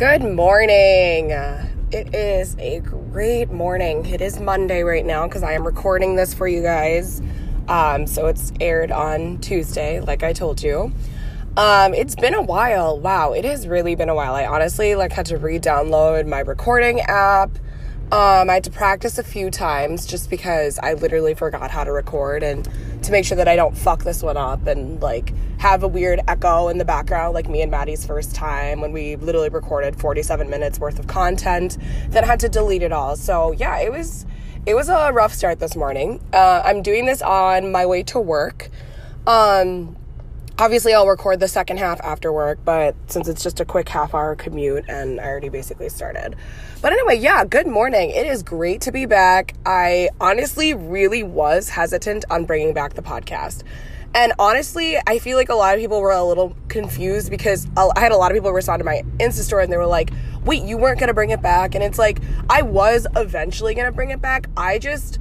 Good 0.00 0.22
morning. 0.22 1.30
It 1.92 2.14
is 2.14 2.56
a 2.58 2.80
great 2.80 3.50
morning. 3.50 4.06
It 4.06 4.22
is 4.22 4.40
Monday 4.40 4.82
right 4.82 5.04
now 5.04 5.28
because 5.28 5.42
I 5.42 5.52
am 5.52 5.66
recording 5.66 6.16
this 6.16 6.32
for 6.32 6.48
you 6.48 6.62
guys. 6.62 7.20
Um, 7.68 8.06
so 8.06 8.26
it's 8.26 8.50
aired 8.62 8.92
on 8.92 9.42
Tuesday, 9.42 10.00
like 10.00 10.22
I 10.22 10.32
told 10.32 10.62
you. 10.62 10.90
Um, 11.58 11.92
it's 11.92 12.14
been 12.14 12.32
a 12.32 12.40
while. 12.40 12.98
Wow, 12.98 13.34
it 13.34 13.44
has 13.44 13.68
really 13.68 13.94
been 13.94 14.08
a 14.08 14.14
while. 14.14 14.34
I 14.34 14.46
honestly 14.46 14.94
like 14.94 15.12
had 15.12 15.26
to 15.26 15.36
re-download 15.36 16.26
my 16.26 16.40
recording 16.40 17.00
app. 17.02 17.50
Um, 18.12 18.50
I 18.50 18.54
had 18.54 18.64
to 18.64 18.72
practice 18.72 19.18
a 19.18 19.22
few 19.22 19.52
times 19.52 20.04
just 20.04 20.30
because 20.30 20.80
I 20.82 20.94
literally 20.94 21.34
forgot 21.34 21.70
how 21.70 21.84
to 21.84 21.92
record 21.92 22.42
and 22.42 22.68
to 23.04 23.12
make 23.12 23.24
sure 23.24 23.36
that 23.36 23.46
I 23.46 23.54
don't 23.54 23.78
fuck 23.78 24.02
this 24.02 24.20
one 24.20 24.36
up 24.36 24.66
and 24.66 25.00
like 25.00 25.32
have 25.58 25.84
a 25.84 25.88
weird 25.88 26.20
echo 26.26 26.66
in 26.68 26.78
the 26.78 26.84
background, 26.84 27.34
like 27.34 27.48
me 27.48 27.62
and 27.62 27.70
Maddie's 27.70 28.04
first 28.04 28.34
time 28.34 28.80
when 28.80 28.90
we 28.90 29.14
literally 29.14 29.48
recorded 29.48 29.94
47 29.94 30.50
minutes 30.50 30.80
worth 30.80 30.98
of 30.98 31.06
content, 31.06 31.78
then 32.08 32.24
had 32.24 32.40
to 32.40 32.48
delete 32.48 32.82
it 32.82 32.90
all. 32.90 33.14
So 33.14 33.52
yeah, 33.52 33.78
it 33.78 33.92
was 33.92 34.26
it 34.66 34.74
was 34.74 34.88
a 34.88 35.12
rough 35.12 35.32
start 35.32 35.60
this 35.60 35.76
morning. 35.76 36.20
Uh, 36.32 36.62
I'm 36.64 36.82
doing 36.82 37.06
this 37.06 37.22
on 37.22 37.70
my 37.70 37.86
way 37.86 38.02
to 38.04 38.18
work. 38.18 38.70
Um, 39.24 39.96
obviously 40.60 40.92
I'll 40.92 41.06
record 41.06 41.40
the 41.40 41.48
second 41.48 41.78
half 41.78 42.00
after 42.02 42.30
work, 42.32 42.58
but 42.64 42.94
since 43.06 43.28
it's 43.28 43.42
just 43.42 43.60
a 43.60 43.64
quick 43.64 43.88
half 43.88 44.14
hour 44.14 44.36
commute 44.36 44.84
and 44.88 45.18
I 45.18 45.24
already 45.24 45.48
basically 45.48 45.88
started. 45.88 46.36
But 46.82 46.92
anyway, 46.92 47.16
yeah, 47.16 47.44
good 47.46 47.66
morning. 47.66 48.10
It 48.10 48.26
is 48.26 48.42
great 48.42 48.82
to 48.82 48.92
be 48.92 49.06
back. 49.06 49.54
I 49.64 50.10
honestly 50.20 50.74
really 50.74 51.22
was 51.22 51.70
hesitant 51.70 52.26
on 52.30 52.44
bringing 52.44 52.74
back 52.74 52.92
the 52.92 53.02
podcast. 53.02 53.62
And 54.14 54.34
honestly, 54.38 54.98
I 55.06 55.18
feel 55.18 55.38
like 55.38 55.48
a 55.48 55.54
lot 55.54 55.74
of 55.74 55.80
people 55.80 56.00
were 56.00 56.10
a 56.10 56.22
little 56.22 56.54
confused 56.68 57.30
because 57.30 57.66
I 57.76 57.98
had 57.98 58.12
a 58.12 58.16
lot 58.16 58.30
of 58.30 58.36
people 58.36 58.52
respond 58.52 58.80
to 58.80 58.84
my 58.84 59.02
Insta 59.18 59.42
story 59.42 59.64
and 59.64 59.72
they 59.72 59.78
were 59.78 59.86
like, 59.86 60.10
wait, 60.44 60.62
you 60.62 60.76
weren't 60.76 60.98
going 60.98 61.08
to 61.08 61.14
bring 61.14 61.30
it 61.30 61.40
back. 61.40 61.74
And 61.74 61.82
it's 61.82 61.98
like, 61.98 62.18
I 62.50 62.62
was 62.62 63.06
eventually 63.16 63.74
going 63.74 63.86
to 63.86 63.92
bring 63.92 64.10
it 64.10 64.20
back. 64.20 64.48
I 64.56 64.78
just 64.78 65.20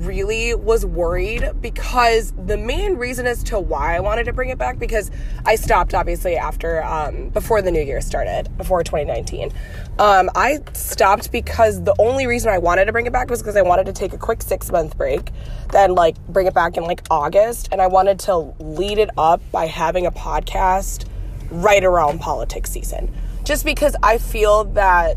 really 0.00 0.54
was 0.54 0.84
worried 0.84 1.50
because 1.60 2.32
the 2.32 2.56
main 2.56 2.96
reason 2.96 3.26
as 3.26 3.42
to 3.44 3.58
why 3.58 3.96
I 3.96 4.00
wanted 4.00 4.24
to 4.24 4.32
bring 4.32 4.50
it 4.50 4.58
back 4.58 4.78
because 4.78 5.10
I 5.44 5.56
stopped 5.56 5.94
obviously 5.94 6.36
after 6.36 6.82
um, 6.84 7.28
before 7.30 7.62
the 7.62 7.70
new 7.70 7.82
year 7.82 8.00
started 8.00 8.48
before 8.56 8.82
2019 8.82 9.52
um, 9.98 10.30
I 10.34 10.60
stopped 10.72 11.30
because 11.30 11.82
the 11.84 11.94
only 11.98 12.26
reason 12.26 12.50
I 12.50 12.58
wanted 12.58 12.86
to 12.86 12.92
bring 12.92 13.06
it 13.06 13.12
back 13.12 13.30
was 13.30 13.42
because 13.42 13.56
I 13.56 13.62
wanted 13.62 13.86
to 13.86 13.92
take 13.92 14.12
a 14.12 14.18
quick 14.18 14.42
six 14.42 14.70
month 14.70 14.96
break 14.96 15.30
then 15.72 15.94
like 15.94 16.16
bring 16.28 16.46
it 16.46 16.54
back 16.54 16.76
in 16.76 16.84
like 16.84 17.02
August 17.10 17.68
and 17.72 17.80
I 17.80 17.86
wanted 17.86 18.18
to 18.20 18.54
lead 18.58 18.98
it 18.98 19.10
up 19.18 19.42
by 19.52 19.66
having 19.66 20.06
a 20.06 20.10
podcast 20.10 21.06
right 21.50 21.84
around 21.84 22.20
politics 22.20 22.70
season. 22.70 23.12
Just 23.44 23.64
because 23.64 23.96
I 24.02 24.18
feel 24.18 24.64
that 24.64 25.16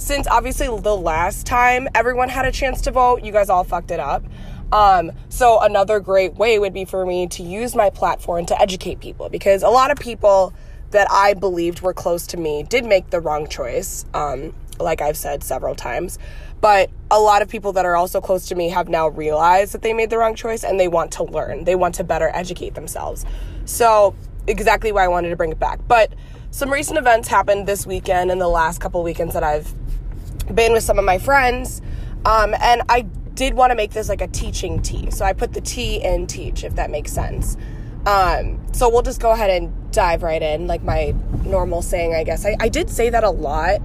since 0.00 0.26
obviously 0.26 0.66
the 0.66 0.96
last 0.96 1.46
time 1.46 1.86
everyone 1.94 2.30
had 2.30 2.46
a 2.46 2.50
chance 2.50 2.80
to 2.80 2.90
vote, 2.90 3.22
you 3.22 3.32
guys 3.32 3.50
all 3.50 3.64
fucked 3.64 3.90
it 3.90 4.00
up. 4.00 4.24
Um, 4.72 5.12
so 5.28 5.60
another 5.60 6.00
great 6.00 6.34
way 6.36 6.58
would 6.58 6.72
be 6.72 6.86
for 6.86 7.04
me 7.04 7.26
to 7.28 7.42
use 7.42 7.76
my 7.76 7.90
platform 7.90 8.46
to 8.46 8.58
educate 8.58 9.00
people 9.00 9.28
because 9.28 9.62
a 9.62 9.68
lot 9.68 9.90
of 9.90 9.98
people 9.98 10.54
that 10.92 11.06
I 11.10 11.34
believed 11.34 11.82
were 11.82 11.92
close 11.92 12.26
to 12.28 12.38
me 12.38 12.62
did 12.62 12.86
make 12.86 13.10
the 13.10 13.20
wrong 13.20 13.46
choice. 13.46 14.06
Um, 14.14 14.54
like 14.78 15.02
I've 15.02 15.18
said 15.18 15.44
several 15.44 15.74
times, 15.74 16.18
but 16.62 16.88
a 17.10 17.20
lot 17.20 17.42
of 17.42 17.50
people 17.50 17.74
that 17.74 17.84
are 17.84 17.94
also 17.94 18.22
close 18.22 18.46
to 18.46 18.54
me 18.54 18.70
have 18.70 18.88
now 18.88 19.08
realized 19.08 19.74
that 19.74 19.82
they 19.82 19.92
made 19.92 20.08
the 20.08 20.16
wrong 20.16 20.34
choice 20.34 20.64
and 20.64 20.80
they 20.80 20.88
want 20.88 21.12
to 21.12 21.24
learn. 21.24 21.64
They 21.64 21.74
want 21.74 21.96
to 21.96 22.04
better 22.04 22.30
educate 22.32 22.74
themselves. 22.74 23.26
So 23.66 24.14
exactly 24.46 24.92
why 24.92 25.04
I 25.04 25.08
wanted 25.08 25.28
to 25.28 25.36
bring 25.36 25.52
it 25.52 25.58
back. 25.58 25.80
But 25.86 26.14
some 26.50 26.72
recent 26.72 26.98
events 26.98 27.28
happened 27.28 27.68
this 27.68 27.86
weekend 27.86 28.30
and 28.30 28.40
the 28.40 28.48
last 28.48 28.80
couple 28.80 29.02
weekends 29.02 29.34
that 29.34 29.44
I've 29.44 29.72
been 30.54 30.72
with 30.72 30.82
some 30.82 30.98
of 30.98 31.04
my 31.04 31.18
friends. 31.18 31.82
Um, 32.24 32.54
and 32.60 32.82
I 32.88 33.02
did 33.34 33.54
want 33.54 33.70
to 33.70 33.74
make 33.74 33.92
this 33.92 34.08
like 34.08 34.20
a 34.20 34.28
teaching 34.28 34.82
tea. 34.82 35.10
So 35.10 35.24
I 35.24 35.32
put 35.32 35.52
the 35.52 35.60
T 35.60 35.96
in 36.02 36.26
teach, 36.26 36.64
if 36.64 36.74
that 36.76 36.90
makes 36.90 37.12
sense. 37.12 37.56
Um, 38.06 38.60
so 38.72 38.88
we'll 38.88 39.02
just 39.02 39.20
go 39.20 39.30
ahead 39.30 39.50
and 39.50 39.72
dive 39.92 40.22
right 40.22 40.42
in, 40.42 40.66
like 40.66 40.82
my 40.82 41.14
normal 41.44 41.82
saying, 41.82 42.14
I 42.14 42.24
guess. 42.24 42.44
I, 42.46 42.56
I 42.60 42.68
did 42.68 42.90
say 42.90 43.10
that 43.10 43.24
a 43.24 43.30
lot, 43.30 43.80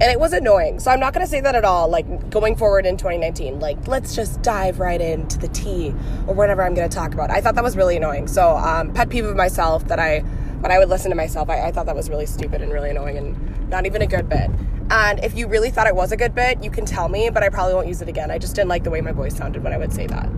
and 0.00 0.04
it 0.04 0.18
was 0.18 0.32
annoying. 0.32 0.80
So 0.80 0.90
I'm 0.90 1.00
not 1.00 1.14
going 1.14 1.24
to 1.24 1.30
say 1.30 1.40
that 1.40 1.54
at 1.54 1.64
all, 1.64 1.88
like 1.88 2.28
going 2.30 2.56
forward 2.56 2.86
in 2.86 2.96
2019. 2.96 3.60
Like, 3.60 3.88
let's 3.88 4.14
just 4.14 4.42
dive 4.42 4.78
right 4.78 5.00
into 5.00 5.38
the 5.38 5.48
tea 5.48 5.94
or 6.26 6.34
whatever 6.34 6.62
I'm 6.62 6.74
going 6.74 6.88
to 6.88 6.94
talk 6.94 7.14
about. 7.14 7.30
I 7.30 7.40
thought 7.40 7.54
that 7.54 7.64
was 7.64 7.76
really 7.76 7.96
annoying. 7.96 8.28
So, 8.28 8.56
um, 8.56 8.92
pet 8.92 9.08
peeve 9.08 9.24
of 9.24 9.36
myself 9.36 9.86
that 9.88 9.98
I, 9.98 10.20
when 10.60 10.72
I 10.72 10.78
would 10.78 10.88
listen 10.88 11.10
to 11.10 11.16
myself, 11.16 11.48
I, 11.48 11.68
I 11.68 11.72
thought 11.72 11.86
that 11.86 11.96
was 11.96 12.10
really 12.10 12.26
stupid 12.26 12.62
and 12.62 12.72
really 12.72 12.90
annoying 12.90 13.16
and 13.16 13.55
not 13.68 13.86
even 13.86 14.02
a 14.02 14.06
good 14.06 14.28
bit. 14.28 14.50
And 14.90 15.22
if 15.24 15.36
you 15.36 15.48
really 15.48 15.70
thought 15.70 15.86
it 15.86 15.96
was 15.96 16.12
a 16.12 16.16
good 16.16 16.34
bit, 16.34 16.62
you 16.62 16.70
can 16.70 16.84
tell 16.84 17.08
me, 17.08 17.28
but 17.30 17.42
I 17.42 17.48
probably 17.48 17.74
won't 17.74 17.88
use 17.88 18.00
it 18.02 18.08
again. 18.08 18.30
I 18.30 18.38
just 18.38 18.54
didn't 18.54 18.68
like 18.68 18.84
the 18.84 18.90
way 18.90 19.00
my 19.00 19.12
voice 19.12 19.36
sounded 19.36 19.64
when 19.64 19.72
I 19.72 19.78
would 19.78 19.92
say 19.92 20.06
that. 20.06 20.28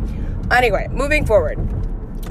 Anyway, 0.50 0.88
moving 0.90 1.26
forward. 1.26 1.58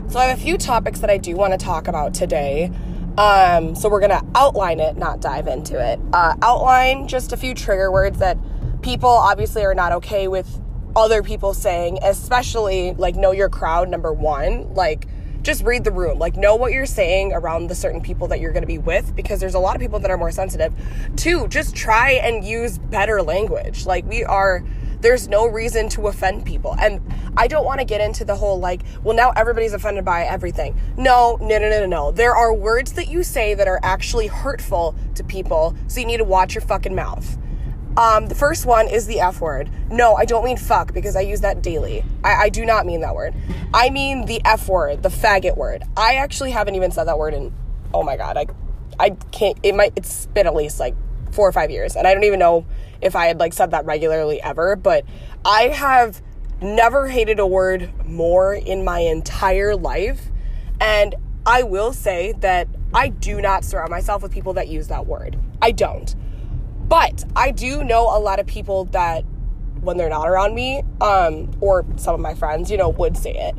So 0.10 0.20
I 0.20 0.26
have 0.26 0.38
a 0.38 0.42
few 0.42 0.58
topics 0.58 1.00
that 1.02 1.10
I 1.10 1.18
do 1.18 1.36
want 1.36 1.58
to 1.58 1.64
talk 1.64 1.88
about 1.88 2.14
today. 2.14 2.72
Um, 3.18 3.76
so 3.76 3.90
we're 3.90 4.00
gonna 4.00 4.24
outline 4.36 4.80
it, 4.80 4.96
not 4.96 5.22
dive 5.22 5.48
into 5.48 5.80
it. 5.80 6.00
Uh, 6.14 6.36
outline 6.42 7.08
just 7.08 7.34
a 7.34 7.38
few 7.38 7.54
trigger 7.54 7.92
words 7.92 8.20
that 8.20 8.38
people 8.82 9.10
obviously 9.10 9.64
are 9.64 9.74
not 9.74 9.92
okay 9.92 10.28
with 10.28 10.62
other 10.96 11.22
people 11.22 11.54
saying, 11.54 12.00
especially 12.04 12.94
like 12.94 13.16
know 13.16 13.32
your 13.32 13.50
crowd. 13.50 13.90
Number 13.90 14.14
one, 14.14 14.74
like 14.74 15.08
just 15.48 15.64
read 15.64 15.86
the 15.86 15.92
room. 15.92 16.20
Like, 16.20 16.36
know 16.36 16.58
what 16.58 16.74
you're 16.74 16.86
saying 16.86 17.32
around 17.32 17.68
the 17.68 17.76
certain 17.76 18.02
people 18.02 18.28
that 18.28 18.42
you're 18.42 18.52
going 18.52 18.64
to 18.64 18.68
be 18.68 18.80
with 18.80 19.16
because 19.16 19.40
there's 19.40 19.54
a 19.54 19.60
lot 19.60 19.78
of 19.78 19.82
people 19.82 19.98
that 20.00 20.12
are 20.12 20.18
more 20.18 20.30
sensitive. 20.30 20.74
Two, 21.16 21.48
just 21.48 21.74
try 21.74 22.12
and 22.12 22.44
use 22.44 22.78
better 22.78 23.22
language. 23.22 23.86
Like, 23.86 24.06
we 24.06 24.26
are, 24.26 24.62
there's 25.00 25.30
no 25.30 25.48
reason 25.48 25.88
to 25.90 26.10
offend 26.10 26.46
people. 26.46 26.76
And 26.78 27.02
I 27.38 27.48
don't 27.48 27.64
want 27.64 27.80
to 27.80 27.86
get 27.86 28.02
into 28.02 28.26
the 28.26 28.36
whole, 28.36 28.60
like, 28.60 28.82
well, 29.04 29.16
now 29.16 29.32
everybody's 29.38 29.72
offended 29.72 30.04
by 30.04 30.26
everything. 30.26 30.78
No, 30.98 31.38
no, 31.40 31.58
no, 31.60 31.70
no, 31.70 31.86
no. 31.86 32.12
There 32.12 32.36
are 32.36 32.54
words 32.54 32.92
that 32.94 33.08
you 33.08 33.24
say 33.24 33.54
that 33.54 33.70
are 33.70 33.80
actually 33.84 34.28
hurtful 34.28 34.96
to 35.16 35.24
people, 35.24 35.78
so 35.88 36.02
you 36.02 36.06
need 36.06 36.18
to 36.18 36.26
watch 36.26 36.56
your 36.56 36.62
fucking 36.62 36.94
mouth. 36.94 37.38
Um, 37.98 38.28
the 38.28 38.36
first 38.36 38.68
one 38.68 38.88
is 38.88 39.08
the 39.08 39.20
F 39.20 39.42
word. 39.42 39.72
No, 39.90 40.14
I 40.14 40.26
don't 40.26 40.46
mean 40.46 40.56
fuck 40.56 40.94
because 40.94 41.16
I 41.16 41.22
use 41.22 41.42
that 41.42 41.64
daily. 41.64 42.06
I, 42.24 42.34
I 42.44 42.50
do 42.50 42.64
not 42.64 42.86
mean 42.86 43.02
that 43.02 43.16
word. 43.16 43.34
I 43.74 43.90
mean 43.90 44.26
the 44.26 44.40
F 44.46 44.70
word, 44.70 45.02
the 45.02 45.10
faggot 45.10 45.58
word. 45.58 45.84
I 45.98 46.16
actually 46.16 46.52
haven't 46.52 46.76
even 46.76 46.92
said 46.92 47.06
that 47.06 47.18
word 47.18 47.34
in, 47.34 47.52
oh 47.96 48.04
my 48.04 48.16
God, 48.16 48.38
I, 48.38 48.46
I 49.00 49.10
can't, 49.32 49.58
it 49.64 49.74
might, 49.74 49.94
it's 49.96 50.28
been 50.28 50.46
at 50.46 50.54
least 50.54 50.80
like 50.80 50.96
four 51.32 51.50
or 51.50 51.52
five 51.52 51.72
years. 51.72 51.96
And 51.96 52.08
I 52.08 52.14
don't 52.14 52.24
even 52.24 52.38
know 52.38 52.68
if 53.02 53.16
I 53.16 53.26
had 53.26 53.40
like 53.40 53.54
said 53.54 53.72
that 53.72 53.86
regularly 53.86 54.40
ever, 54.44 54.76
but 54.76 55.04
I 55.44 55.64
have 55.70 56.22
never 56.62 57.08
hated 57.08 57.40
a 57.40 57.48
word 57.48 57.92
more 58.06 58.54
in 58.54 58.86
my 58.86 59.00
entire 59.00 59.76
life. 59.76 60.30
And 60.80 61.16
I 61.48 61.64
will 61.64 61.94
say 61.94 62.34
that 62.40 62.68
I 62.94 63.08
do 63.08 63.42
not 63.42 63.66
surround 63.66 63.90
myself 63.90 64.22
with 64.22 64.32
people 64.32 64.54
that 64.54 64.68
use 64.68 64.88
that 64.90 65.08
word. 65.08 65.36
I 65.64 65.72
don't. 65.72 66.16
But 66.88 67.26
I 67.36 67.52
do 67.52 67.84
know 67.84 68.04
a 68.16 68.20
lot 68.20 68.40
of 68.40 68.48
people 68.48 68.86
that 68.86 69.26
when 69.82 69.98
they're 69.98 70.10
not 70.10 70.28
around 70.28 70.56
me, 70.56 70.84
um, 71.02 71.52
or 71.62 71.86
some 71.98 72.16
of 72.16 72.22
my 72.22 72.34
friends, 72.34 72.72
you 72.72 72.78
know, 72.78 72.90
would 72.90 73.18
say 73.18 73.32
it. 73.32 73.56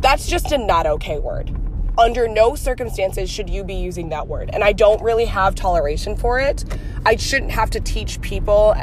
That's 0.00 0.26
just 0.26 0.52
a 0.52 0.58
not 0.58 0.86
okay 0.86 1.18
word. 1.18 1.54
Under 1.98 2.28
no 2.28 2.54
circumstances 2.54 3.30
should 3.30 3.48
you 3.48 3.64
be 3.64 3.74
using 3.74 4.10
that 4.10 4.28
word. 4.28 4.50
And 4.52 4.62
I 4.62 4.72
don't 4.72 5.02
really 5.02 5.24
have 5.24 5.54
toleration 5.54 6.16
for 6.16 6.38
it. 6.38 6.64
I 7.06 7.16
shouldn't 7.16 7.52
have 7.52 7.70
to 7.70 7.80
teach 7.80 8.20
people. 8.20 8.74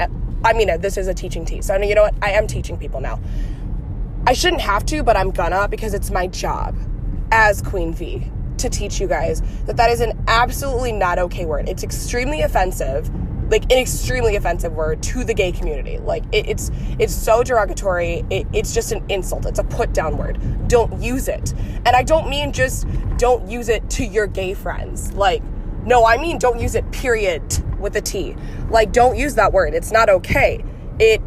I 0.44 0.54
mean, 0.54 0.82
this 0.82 0.98
is 0.98 1.08
a 1.08 1.14
teaching 1.14 1.46
tea. 1.46 1.62
So, 1.62 1.78
you 1.78 1.96
know 1.96 2.04
what? 2.04 2.16
I 2.22 2.32
am 2.32 2.48
teaching 2.48 2.78
people 2.78 3.00
now. 3.00 3.20
I 4.26 4.34
shouldn't 4.34 4.62
have 4.62 4.86
to, 4.88 5.04
but 5.04 5.16
I'm 5.16 5.32
gonna 5.32 5.68
because 5.68 5.94
it's 5.94 6.10
my 6.10 6.28
job 6.28 6.76
as 7.32 7.62
Queen 7.62 7.94
V 7.94 8.30
to 8.58 8.70
teach 8.70 9.00
you 9.00 9.08
guys 9.08 9.42
that 9.66 9.78
that 9.78 9.90
is 9.90 10.00
an 10.00 10.24
absolutely 10.28 10.92
not 10.92 11.20
okay 11.20 11.46
word. 11.46 11.68
It's 11.68 11.84
extremely 11.84 12.42
offensive 12.42 13.12
like 13.54 13.72
an 13.72 13.78
extremely 13.78 14.36
offensive 14.36 14.74
word 14.74 15.04
to 15.04 15.24
the 15.24 15.34
gay 15.34 15.52
community. 15.52 16.00
Like 16.00 16.24
it, 16.32 16.50
it's 16.50 16.72
it's 16.98 17.14
so 17.14 17.44
derogatory. 17.44 18.26
It, 18.32 18.48
it's 18.52 18.74
just 18.74 18.92
an 18.92 19.06
insult. 19.10 19.46
It's 19.46 19.60
a 19.60 19.64
put 19.64 19.94
down 19.94 20.18
word. 20.18 20.40
Don't 20.68 21.00
use 21.00 21.28
it. 21.28 21.54
And 21.86 21.90
I 21.90 22.02
don't 22.02 22.28
mean 22.32 22.52
just 22.52 22.88
don't 23.18 23.48
use 23.48 23.70
it 23.70 23.88
to 23.92 24.06
your 24.06 24.26
gay 24.26 24.56
friends. 24.56 25.14
Like 25.14 25.44
no, 25.86 26.04
I 26.04 26.18
mean 26.18 26.40
don't 26.40 26.60
use 26.60 26.74
it. 26.74 26.92
Period. 26.92 27.44
With 27.80 27.96
a 27.96 28.02
T. 28.02 28.36
Like 28.72 28.92
don't 28.92 29.18
use 29.18 29.36
that 29.36 29.54
word. 29.54 29.76
It's 29.76 29.92
not 29.92 30.10
okay. 30.10 30.66
It 30.98 31.22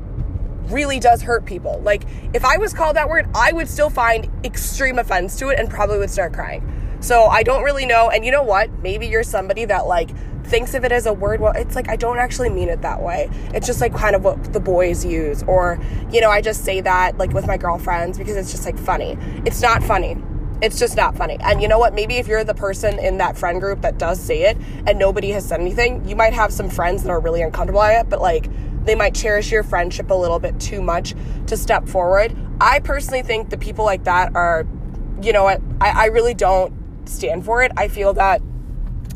really 0.64 0.98
does 0.98 1.22
hurt 1.22 1.44
people. 1.44 1.80
Like 1.84 2.02
if 2.34 2.44
I 2.44 2.56
was 2.56 2.74
called 2.74 2.96
that 2.96 3.08
word, 3.08 3.28
I 3.36 3.52
would 3.52 3.68
still 3.68 3.90
find 3.90 4.28
extreme 4.44 4.98
offense 4.98 5.38
to 5.38 5.50
it 5.50 5.60
and 5.60 5.70
probably 5.70 5.98
would 5.98 6.10
start 6.10 6.32
crying. 6.32 6.72
So 6.98 7.26
I 7.26 7.44
don't 7.44 7.62
really 7.62 7.86
know. 7.86 8.10
And 8.10 8.24
you 8.24 8.32
know 8.32 8.42
what? 8.42 8.68
Maybe 8.80 9.06
you're 9.06 9.22
somebody 9.22 9.64
that 9.66 9.86
like 9.86 10.10
thinks 10.46 10.74
of 10.74 10.84
it 10.84 10.92
as 10.92 11.06
a 11.06 11.12
word. 11.12 11.40
Well, 11.40 11.52
it's 11.54 11.74
like 11.74 11.88
I 11.88 11.96
don't 11.96 12.18
actually 12.18 12.50
mean 12.50 12.68
it 12.68 12.82
that 12.82 13.02
way. 13.02 13.28
It's 13.54 13.66
just 13.66 13.80
like 13.80 13.94
kind 13.94 14.16
of 14.16 14.24
what 14.24 14.52
the 14.52 14.60
boys 14.60 15.04
use. 15.04 15.42
Or, 15.44 15.78
you 16.10 16.20
know, 16.20 16.30
I 16.30 16.40
just 16.40 16.64
say 16.64 16.80
that 16.80 17.18
like 17.18 17.32
with 17.32 17.46
my 17.46 17.56
girlfriends 17.56 18.18
because 18.18 18.36
it's 18.36 18.50
just 18.50 18.64
like 18.64 18.78
funny. 18.78 19.18
It's 19.44 19.60
not 19.60 19.82
funny. 19.82 20.16
It's 20.62 20.78
just 20.78 20.96
not 20.96 21.16
funny. 21.16 21.36
And 21.40 21.60
you 21.60 21.68
know 21.68 21.78
what? 21.78 21.94
Maybe 21.94 22.16
if 22.16 22.26
you're 22.26 22.44
the 22.44 22.54
person 22.54 22.98
in 22.98 23.18
that 23.18 23.36
friend 23.36 23.60
group 23.60 23.82
that 23.82 23.98
does 23.98 24.18
say 24.18 24.44
it 24.44 24.56
and 24.86 24.98
nobody 24.98 25.30
has 25.30 25.46
said 25.46 25.60
anything, 25.60 26.08
you 26.08 26.16
might 26.16 26.32
have 26.32 26.52
some 26.52 26.70
friends 26.70 27.02
that 27.02 27.10
are 27.10 27.20
really 27.20 27.42
uncomfortable 27.42 27.80
by 27.80 27.94
it, 27.94 28.08
but 28.08 28.22
like 28.22 28.48
they 28.84 28.94
might 28.94 29.14
cherish 29.14 29.50
your 29.50 29.62
friendship 29.62 30.10
a 30.10 30.14
little 30.14 30.38
bit 30.38 30.58
too 30.58 30.80
much 30.80 31.14
to 31.48 31.56
step 31.56 31.86
forward. 31.86 32.34
I 32.60 32.78
personally 32.80 33.22
think 33.22 33.50
the 33.50 33.58
people 33.58 33.84
like 33.84 34.04
that 34.04 34.34
are, 34.34 34.66
you 35.20 35.32
know 35.32 35.44
what? 35.44 35.60
I, 35.80 35.90
I 35.90 36.04
really 36.06 36.34
don't 36.34 36.72
stand 37.06 37.44
for 37.44 37.62
it. 37.62 37.72
I 37.76 37.88
feel 37.88 38.14
that 38.14 38.40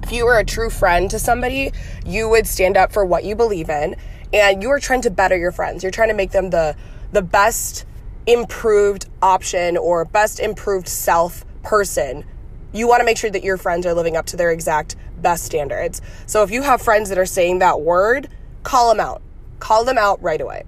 if 0.02 0.12
you 0.12 0.24
were 0.24 0.38
a 0.38 0.44
true 0.44 0.70
friend 0.70 1.10
to 1.10 1.18
somebody, 1.18 1.72
you 2.04 2.28
would 2.28 2.46
stand 2.46 2.76
up 2.76 2.92
for 2.92 3.04
what 3.04 3.24
you 3.24 3.34
believe 3.34 3.70
in 3.70 3.96
and 4.32 4.62
you 4.62 4.70
are 4.70 4.80
trying 4.80 5.02
to 5.02 5.10
better 5.10 5.36
your 5.36 5.52
friends. 5.52 5.82
You're 5.82 5.92
trying 5.92 6.08
to 6.08 6.14
make 6.14 6.30
them 6.30 6.50
the 6.50 6.76
the 7.12 7.22
best 7.22 7.84
improved 8.26 9.08
option 9.20 9.76
or 9.76 10.04
best 10.04 10.40
improved 10.40 10.88
self 10.88 11.44
person, 11.62 12.24
you 12.72 12.86
want 12.86 13.00
to 13.00 13.04
make 13.04 13.18
sure 13.18 13.30
that 13.30 13.42
your 13.42 13.56
friends 13.56 13.86
are 13.86 13.94
living 13.94 14.16
up 14.16 14.26
to 14.26 14.36
their 14.36 14.50
exact 14.50 14.96
best 15.20 15.44
standards. 15.44 16.00
So 16.26 16.42
if 16.42 16.50
you 16.50 16.62
have 16.62 16.80
friends 16.80 17.08
that 17.08 17.18
are 17.18 17.26
saying 17.26 17.58
that 17.58 17.80
word, 17.80 18.28
call 18.62 18.88
them 18.88 19.00
out. 19.00 19.22
Call 19.58 19.84
them 19.84 19.98
out 19.98 20.22
right 20.22 20.40
away. 20.40 20.64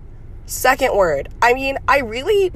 Second 0.46 0.96
word, 0.96 1.28
I 1.40 1.54
mean, 1.54 1.78
I 1.86 2.00
really 2.00 2.52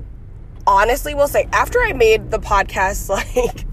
honestly 0.67 1.15
will 1.15 1.29
say, 1.29 1.49
after 1.53 1.81
I 1.81 1.93
made 1.93 2.31
the 2.31 2.39
podcast, 2.39 3.09
like, 3.09 3.65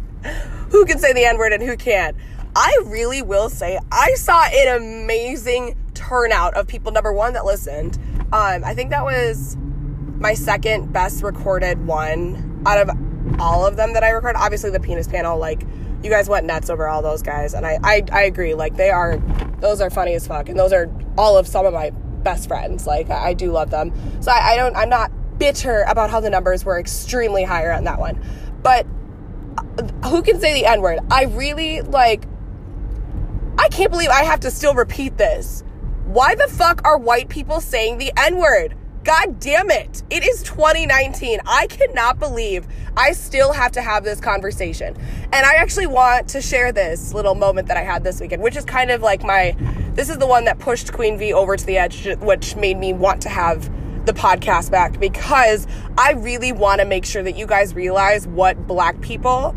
who 0.72 0.86
can 0.86 1.00
say 1.00 1.12
the 1.14 1.26
N 1.26 1.38
word 1.38 1.54
and 1.54 1.64
who 1.64 1.76
can't, 1.76 2.16
I 2.56 2.78
really 2.86 3.22
will 3.22 3.50
say 3.50 3.80
I 3.92 4.14
saw 4.14 4.44
an 4.46 4.82
amazing 4.82 5.76
turnout 5.94 6.54
of 6.56 6.68
people. 6.68 6.92
Number 6.92 7.12
one, 7.12 7.34
that 7.34 7.46
listened. 7.46 7.98
Um, 8.32 8.64
I 8.64 8.74
think 8.74 8.92
that 8.92 9.04
was 9.04 9.58
my 10.18 10.34
second 10.34 10.94
best 10.94 11.24
recorded 11.24 11.86
one 11.86 12.64
out 12.66 12.78
of 12.78 12.90
all 13.40 13.66
of 13.66 13.76
them 13.76 13.94
that 13.94 14.04
I 14.04 14.10
recorded. 14.10 14.38
Obviously, 14.40 14.70
the 14.70 14.80
penis 14.80 15.08
panel, 15.08 15.38
like, 15.38 15.64
you 16.04 16.10
guys 16.10 16.30
went 16.30 16.46
nuts 16.46 16.70
over 16.70 16.88
all 16.88 17.02
those 17.02 17.22
guys. 17.22 17.54
And 17.54 17.66
I, 17.66 17.80
I, 17.84 18.04
I 18.12 18.24
agree. 18.24 18.54
Like, 18.54 18.76
they 18.76 18.90
are, 18.90 19.18
those 19.60 19.82
are 19.82 19.90
funny 19.90 20.14
as 20.14 20.28
fuck. 20.28 20.50
And 20.50 20.60
those 20.60 20.74
are 20.74 20.92
all 21.18 21.38
of 21.38 21.48
some 21.48 21.66
of 21.66 21.74
my 21.74 21.90
best 21.90 22.48
friends. 22.48 22.86
Like, 22.86 23.10
I, 23.10 23.30
I 23.30 23.34
do 23.34 23.52
love 23.52 23.70
them. 23.70 23.92
So 24.22 24.32
I, 24.32 24.54
I 24.54 24.56
don't, 24.58 24.76
I'm 24.76 24.90
not 24.90 25.12
bitter 25.40 25.84
about 25.88 26.10
how 26.10 26.20
the 26.20 26.30
numbers 26.30 26.64
were 26.64 26.80
extremely 26.80 27.44
higher 27.44 27.72
on 27.72 27.86
that 27.86 28.00
one. 28.00 28.24
But 28.62 28.86
uh, 29.58 30.08
who 30.08 30.22
can 30.22 30.40
say 30.40 30.54
the 30.54 30.66
N 30.66 30.82
word? 30.82 31.00
I 31.10 31.24
really, 31.24 31.82
like, 31.82 32.26
I 33.64 33.70
can't 33.70 33.90
believe 33.90 34.10
I 34.10 34.24
have 34.24 34.42
to 34.42 34.52
still 34.52 34.74
repeat 34.74 35.16
this. 35.16 35.64
Why 36.04 36.36
the 36.36 36.50
fuck 36.50 36.82
are 36.84 36.98
white 36.98 37.30
people 37.30 37.62
saying 37.62 37.98
the 37.98 38.12
N 38.18 38.36
word? 38.36 38.76
God 39.06 39.40
damn 39.40 39.72
it. 39.72 40.04
It 40.10 40.26
is 40.26 40.44
2019. 40.44 41.40
I 41.46 41.68
cannot 41.68 42.20
believe 42.20 42.68
I 42.98 43.14
still 43.14 43.54
have 43.54 43.72
to 43.72 43.82
have 43.82 44.04
this 44.04 44.20
conversation. 44.20 44.98
And 45.32 45.46
I 45.46 45.54
actually 45.54 45.88
want 45.88 46.28
to 46.30 46.42
share 46.42 46.74
this 46.74 47.14
little 47.14 47.36
moment 47.36 47.70
that 47.70 47.78
I 47.78 47.84
had 47.84 48.04
this 48.04 48.20
weekend, 48.20 48.44
which 48.44 48.58
is 48.58 48.66
kind 48.66 48.92
of 48.92 49.02
like 49.02 49.24
my 49.24 49.56
this 49.94 50.10
is 50.10 50.18
the 50.18 50.28
one 50.28 50.44
that 50.44 50.60
pushed 50.60 50.92
Queen 50.92 51.18
V 51.18 51.32
over 51.32 51.56
to 51.56 51.66
the 51.66 51.78
edge, 51.78 52.06
which 52.18 52.58
made 52.58 52.78
me 52.78 52.92
want 52.92 53.22
to 53.22 53.30
have 53.30 53.72
the 54.06 54.14
podcast 54.14 54.72
back 54.72 55.00
because 55.00 55.68
I 55.98 56.12
really 56.12 56.52
want 56.52 56.82
to 56.82 56.86
make 56.86 57.06
sure 57.06 57.24
that 57.24 57.38
you 57.38 57.48
guys 57.48 57.74
realize 57.74 58.28
what 58.28 58.68
black 58.68 59.00
people 59.00 59.56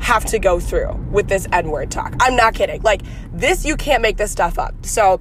have 0.00 0.24
to 0.26 0.38
go 0.38 0.60
through 0.60 0.92
with 1.10 1.28
this 1.28 1.46
N 1.52 1.70
word 1.70 1.90
talk. 1.90 2.14
I'm 2.20 2.36
not 2.36 2.54
kidding. 2.54 2.82
Like, 2.82 3.02
this, 3.32 3.64
you 3.64 3.76
can't 3.76 4.02
make 4.02 4.16
this 4.16 4.30
stuff 4.30 4.58
up. 4.58 4.74
So, 4.84 5.20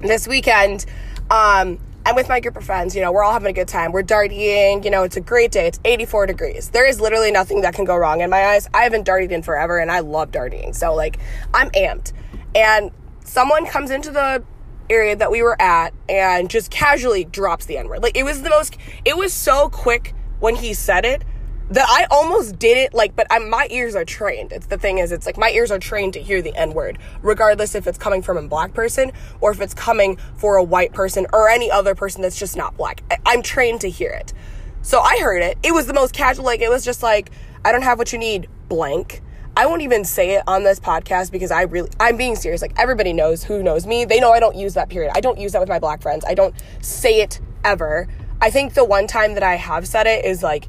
this 0.00 0.28
weekend, 0.28 0.86
um, 1.30 1.78
I'm 2.06 2.14
with 2.14 2.28
my 2.28 2.40
group 2.40 2.56
of 2.56 2.64
friends. 2.64 2.96
You 2.96 3.02
know, 3.02 3.12
we're 3.12 3.22
all 3.22 3.32
having 3.32 3.50
a 3.50 3.52
good 3.52 3.68
time. 3.68 3.92
We're 3.92 4.02
darting. 4.02 4.82
You 4.82 4.90
know, 4.90 5.02
it's 5.02 5.16
a 5.16 5.20
great 5.20 5.50
day. 5.50 5.66
It's 5.66 5.78
84 5.84 6.26
degrees. 6.26 6.70
There 6.70 6.88
is 6.88 7.00
literally 7.00 7.30
nothing 7.30 7.60
that 7.62 7.74
can 7.74 7.84
go 7.84 7.96
wrong 7.96 8.22
in 8.22 8.30
my 8.30 8.46
eyes. 8.46 8.68
I 8.72 8.84
haven't 8.84 9.04
darted 9.04 9.30
in 9.30 9.42
forever 9.42 9.78
and 9.78 9.90
I 9.90 10.00
love 10.00 10.30
darting. 10.30 10.72
So, 10.72 10.94
like, 10.94 11.18
I'm 11.52 11.68
amped. 11.72 12.12
And 12.54 12.92
someone 13.24 13.66
comes 13.66 13.90
into 13.90 14.10
the 14.10 14.42
area 14.88 15.16
that 15.16 15.30
we 15.30 15.42
were 15.42 15.60
at 15.60 15.92
and 16.08 16.48
just 16.48 16.70
casually 16.70 17.24
drops 17.24 17.66
the 17.66 17.76
N 17.76 17.88
word. 17.88 18.02
Like, 18.02 18.16
it 18.16 18.24
was 18.24 18.40
the 18.40 18.48
most, 18.48 18.78
it 19.04 19.16
was 19.16 19.34
so 19.34 19.68
quick 19.68 20.14
when 20.40 20.56
he 20.56 20.72
said 20.72 21.04
it 21.04 21.24
that 21.70 21.86
I 21.88 22.06
almost 22.10 22.58
did 22.58 22.78
it 22.78 22.94
like, 22.94 23.14
but 23.14 23.26
I'm, 23.30 23.50
my 23.50 23.68
ears 23.70 23.94
are 23.94 24.04
trained. 24.04 24.52
It's 24.52 24.66
the 24.66 24.78
thing 24.78 24.98
is, 24.98 25.12
it's 25.12 25.26
like 25.26 25.36
my 25.36 25.50
ears 25.50 25.70
are 25.70 25.78
trained 25.78 26.14
to 26.14 26.22
hear 26.22 26.40
the 26.40 26.54
N 26.56 26.72
word, 26.72 26.98
regardless 27.22 27.74
if 27.74 27.86
it's 27.86 27.98
coming 27.98 28.22
from 28.22 28.38
a 28.38 28.42
black 28.42 28.72
person 28.72 29.12
or 29.40 29.50
if 29.50 29.60
it's 29.60 29.74
coming 29.74 30.16
for 30.36 30.56
a 30.56 30.62
white 30.62 30.92
person 30.92 31.26
or 31.32 31.48
any 31.48 31.70
other 31.70 31.94
person 31.94 32.22
that's 32.22 32.38
just 32.38 32.56
not 32.56 32.76
black. 32.76 33.02
I, 33.10 33.18
I'm 33.26 33.42
trained 33.42 33.82
to 33.82 33.90
hear 33.90 34.10
it. 34.10 34.32
So 34.80 35.00
I 35.00 35.18
heard 35.20 35.42
it. 35.42 35.58
It 35.62 35.72
was 35.72 35.86
the 35.86 35.92
most 35.92 36.14
casual, 36.14 36.44
like, 36.46 36.60
it 36.60 36.70
was 36.70 36.84
just 36.84 37.02
like, 37.02 37.30
I 37.64 37.72
don't 37.72 37.82
have 37.82 37.98
what 37.98 38.12
you 38.12 38.18
need, 38.18 38.48
blank. 38.68 39.20
I 39.56 39.66
won't 39.66 39.82
even 39.82 40.04
say 40.04 40.36
it 40.36 40.44
on 40.46 40.62
this 40.62 40.78
podcast 40.78 41.32
because 41.32 41.50
I 41.50 41.62
really, 41.62 41.90
I'm 41.98 42.16
being 42.16 42.36
serious. 42.36 42.62
Like, 42.62 42.78
everybody 42.78 43.12
knows 43.12 43.42
who 43.42 43.62
knows 43.62 43.86
me. 43.86 44.04
They 44.04 44.20
know 44.20 44.30
I 44.30 44.40
don't 44.40 44.56
use 44.56 44.74
that 44.74 44.88
period. 44.88 45.12
I 45.14 45.20
don't 45.20 45.36
use 45.36 45.52
that 45.52 45.60
with 45.60 45.68
my 45.68 45.80
black 45.80 46.00
friends. 46.00 46.24
I 46.26 46.34
don't 46.34 46.54
say 46.80 47.20
it 47.20 47.40
ever. 47.64 48.06
I 48.40 48.50
think 48.50 48.74
the 48.74 48.84
one 48.84 49.08
time 49.08 49.34
that 49.34 49.42
I 49.42 49.56
have 49.56 49.88
said 49.88 50.06
it 50.06 50.24
is 50.24 50.44
like, 50.44 50.68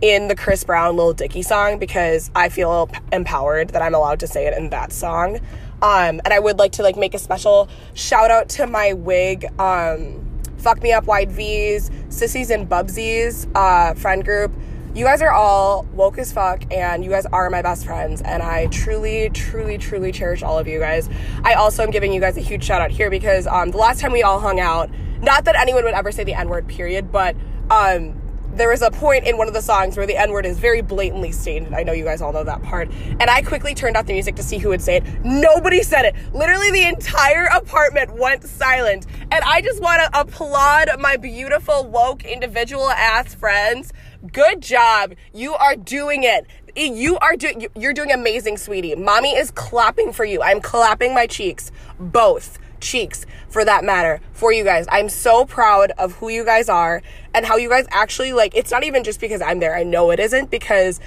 in 0.00 0.28
the 0.28 0.34
Chris 0.34 0.64
Brown 0.64 0.96
Lil 0.96 1.12
Dicky 1.12 1.42
song 1.42 1.78
because 1.78 2.30
I 2.34 2.48
feel 2.48 2.90
empowered 3.12 3.70
that 3.70 3.82
I'm 3.82 3.94
allowed 3.94 4.20
to 4.20 4.26
say 4.26 4.46
it 4.46 4.56
in 4.56 4.70
that 4.70 4.92
song. 4.92 5.40
Um, 5.82 6.20
and 6.24 6.28
I 6.28 6.38
would 6.38 6.58
like 6.58 6.72
to 6.72 6.82
like 6.82 6.96
make 6.96 7.14
a 7.14 7.18
special 7.18 7.68
shout 7.94 8.30
out 8.30 8.48
to 8.50 8.66
my 8.66 8.92
wig, 8.92 9.46
um, 9.58 10.26
Fuck 10.58 10.82
Me 10.82 10.92
Up 10.92 11.04
Wide 11.04 11.30
V's, 11.32 11.90
Sissies 12.08 12.50
and 12.50 12.68
Bubsies 12.68 13.50
uh, 13.54 13.94
friend 13.94 14.24
group. 14.24 14.52
You 14.92 15.04
guys 15.04 15.22
are 15.22 15.30
all 15.30 15.84
woke 15.94 16.18
as 16.18 16.32
fuck, 16.32 16.64
and 16.72 17.04
you 17.04 17.10
guys 17.10 17.24
are 17.26 17.48
my 17.48 17.62
best 17.62 17.86
friends. 17.86 18.20
And 18.22 18.42
I 18.42 18.66
truly, 18.66 19.30
truly, 19.30 19.78
truly 19.78 20.10
cherish 20.10 20.42
all 20.42 20.58
of 20.58 20.66
you 20.66 20.80
guys. 20.80 21.08
I 21.44 21.54
also 21.54 21.84
am 21.84 21.90
giving 21.90 22.12
you 22.12 22.20
guys 22.20 22.36
a 22.36 22.40
huge 22.40 22.64
shout 22.64 22.80
out 22.80 22.90
here 22.90 23.08
because 23.08 23.46
um, 23.46 23.70
the 23.70 23.78
last 23.78 24.00
time 24.00 24.10
we 24.10 24.24
all 24.24 24.40
hung 24.40 24.58
out, 24.58 24.90
not 25.22 25.44
that 25.44 25.54
anyone 25.54 25.84
would 25.84 25.94
ever 25.94 26.10
say 26.10 26.24
the 26.24 26.34
N 26.34 26.48
word, 26.48 26.66
period, 26.66 27.12
but 27.12 27.36
um, 27.70 28.19
there 28.54 28.68
was 28.68 28.82
a 28.82 28.90
point 28.90 29.26
in 29.26 29.38
one 29.38 29.48
of 29.48 29.54
the 29.54 29.62
songs 29.62 29.96
where 29.96 30.06
the 30.06 30.16
N 30.16 30.32
word 30.32 30.44
is 30.44 30.58
very 30.58 30.82
blatantly 30.82 31.32
stated. 31.32 31.72
I 31.72 31.82
know 31.82 31.92
you 31.92 32.04
guys 32.04 32.20
all 32.20 32.32
know 32.32 32.44
that 32.44 32.62
part. 32.62 32.90
And 33.20 33.30
I 33.30 33.42
quickly 33.42 33.74
turned 33.74 33.96
off 33.96 34.06
the 34.06 34.12
music 34.12 34.36
to 34.36 34.42
see 34.42 34.58
who 34.58 34.70
would 34.70 34.82
say 34.82 34.96
it. 34.96 35.04
Nobody 35.24 35.82
said 35.82 36.04
it. 36.04 36.14
Literally, 36.32 36.70
the 36.70 36.84
entire 36.84 37.44
apartment 37.46 38.14
went 38.16 38.44
silent. 38.44 39.06
And 39.30 39.44
I 39.44 39.60
just 39.60 39.80
want 39.80 40.02
to 40.02 40.20
applaud 40.20 40.88
my 40.98 41.16
beautiful, 41.16 41.86
woke, 41.86 42.24
individual 42.24 42.90
ass 42.90 43.34
friends. 43.34 43.92
Good 44.32 44.60
job. 44.60 45.14
You 45.32 45.54
are 45.54 45.76
doing 45.76 46.24
it. 46.24 46.46
You 46.76 47.18
are 47.18 47.36
doing, 47.36 47.66
you're 47.74 47.94
doing 47.94 48.12
amazing, 48.12 48.56
sweetie. 48.56 48.94
Mommy 48.94 49.34
is 49.36 49.50
clapping 49.50 50.12
for 50.12 50.24
you. 50.24 50.42
I'm 50.42 50.60
clapping 50.60 51.14
my 51.14 51.26
cheeks. 51.26 51.72
Both 51.98 52.58
cheeks 52.80 53.26
for 53.48 53.64
that 53.64 53.84
matter 53.84 54.20
for 54.32 54.52
you 54.52 54.64
guys. 54.64 54.86
I'm 54.90 55.08
so 55.08 55.44
proud 55.44 55.92
of 55.98 56.12
who 56.14 56.28
you 56.28 56.44
guys 56.44 56.68
are 56.68 57.02
and 57.34 57.46
how 57.46 57.56
you 57.56 57.68
guys 57.68 57.86
actually 57.90 58.32
like 58.32 58.54
it's 58.54 58.70
not 58.70 58.84
even 58.84 59.04
just 59.04 59.20
because 59.20 59.40
I'm 59.40 59.58
there. 59.58 59.74
I 59.74 59.82
know 59.82 60.10
it 60.10 60.20
isn't 60.20 60.50
because 60.50 61.00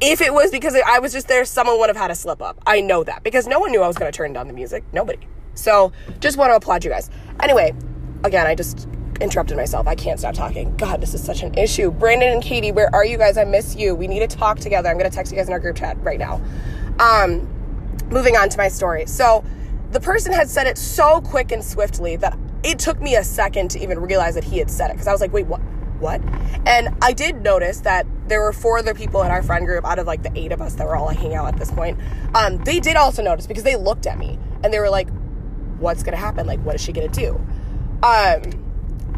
if 0.00 0.20
it 0.20 0.32
was 0.32 0.50
because 0.50 0.74
I 0.74 0.98
was 0.98 1.12
just 1.12 1.28
there, 1.28 1.44
someone 1.44 1.78
would 1.78 1.88
have 1.88 1.96
had 1.96 2.10
a 2.10 2.14
slip 2.14 2.40
up. 2.40 2.58
I 2.66 2.80
know 2.80 3.04
that 3.04 3.22
because 3.22 3.46
no 3.46 3.58
one 3.58 3.70
knew 3.70 3.82
I 3.82 3.86
was 3.86 3.98
going 3.98 4.10
to 4.10 4.16
turn 4.16 4.32
down 4.32 4.46
the 4.48 4.54
music. 4.54 4.82
Nobody. 4.92 5.18
So 5.54 5.92
just 6.20 6.38
want 6.38 6.50
to 6.50 6.56
applaud 6.56 6.84
you 6.84 6.90
guys. 6.90 7.10
Anyway, 7.42 7.74
again, 8.24 8.46
I 8.46 8.54
just 8.54 8.88
interrupted 9.20 9.56
myself. 9.56 9.86
I 9.86 9.94
can't 9.94 10.18
stop 10.18 10.34
talking. 10.34 10.74
God, 10.76 11.00
this 11.00 11.12
is 11.12 11.22
such 11.22 11.42
an 11.42 11.54
issue. 11.54 11.90
Brandon 11.90 12.32
and 12.32 12.42
Katie, 12.42 12.72
where 12.72 12.92
are 12.94 13.04
you 13.04 13.18
guys? 13.18 13.36
I 13.36 13.44
miss 13.44 13.76
you. 13.76 13.94
We 13.94 14.08
need 14.08 14.20
to 14.20 14.26
talk 14.26 14.58
together. 14.58 14.88
I'm 14.88 14.98
going 14.98 15.10
to 15.10 15.14
text 15.14 15.32
you 15.32 15.36
guys 15.36 15.48
in 15.48 15.52
our 15.52 15.60
group 15.60 15.76
chat 15.76 16.02
right 16.02 16.18
now. 16.18 16.40
Um, 16.98 17.46
moving 18.08 18.36
on 18.36 18.48
to 18.48 18.58
my 18.58 18.68
story. 18.68 19.06
So, 19.06 19.44
the 19.90 20.00
person 20.00 20.32
had 20.32 20.48
said 20.48 20.66
it 20.66 20.78
so 20.78 21.20
quick 21.20 21.52
and 21.52 21.64
swiftly 21.64 22.16
that 22.16 22.38
it 22.62 22.78
took 22.78 23.00
me 23.00 23.16
a 23.16 23.24
second 23.24 23.70
to 23.72 23.82
even 23.82 23.98
realize 23.98 24.34
that 24.34 24.44
he 24.44 24.58
had 24.58 24.70
said 24.70 24.90
it 24.90 24.94
because 24.94 25.08
I 25.08 25.12
was 25.12 25.20
like, 25.20 25.32
wait, 25.32 25.46
what? 25.46 25.60
What? 25.98 26.22
And 26.66 26.96
I 27.02 27.12
did 27.12 27.42
notice 27.42 27.80
that 27.80 28.06
there 28.26 28.40
were 28.40 28.54
four 28.54 28.78
other 28.78 28.94
people 28.94 29.22
in 29.22 29.30
our 29.30 29.42
friend 29.42 29.66
group 29.66 29.84
out 29.84 29.98
of 29.98 30.06
like 30.06 30.22
the 30.22 30.32
eight 30.34 30.50
of 30.50 30.62
us 30.62 30.74
that 30.76 30.86
were 30.86 30.96
all 30.96 31.08
hanging 31.08 31.34
out 31.34 31.48
at 31.48 31.58
this 31.58 31.70
point. 31.70 31.98
Um, 32.34 32.56
they 32.64 32.80
did 32.80 32.96
also 32.96 33.22
notice 33.22 33.46
because 33.46 33.64
they 33.64 33.76
looked 33.76 34.06
at 34.06 34.18
me 34.18 34.38
and 34.64 34.72
they 34.72 34.78
were 34.78 34.88
like, 34.88 35.10
what's 35.78 36.02
going 36.02 36.12
to 36.12 36.20
happen? 36.20 36.46
Like, 36.46 36.60
what 36.60 36.74
is 36.76 36.80
she 36.80 36.92
going 36.92 37.10
to 37.10 37.20
do? 37.20 37.34
Um, 38.02 38.42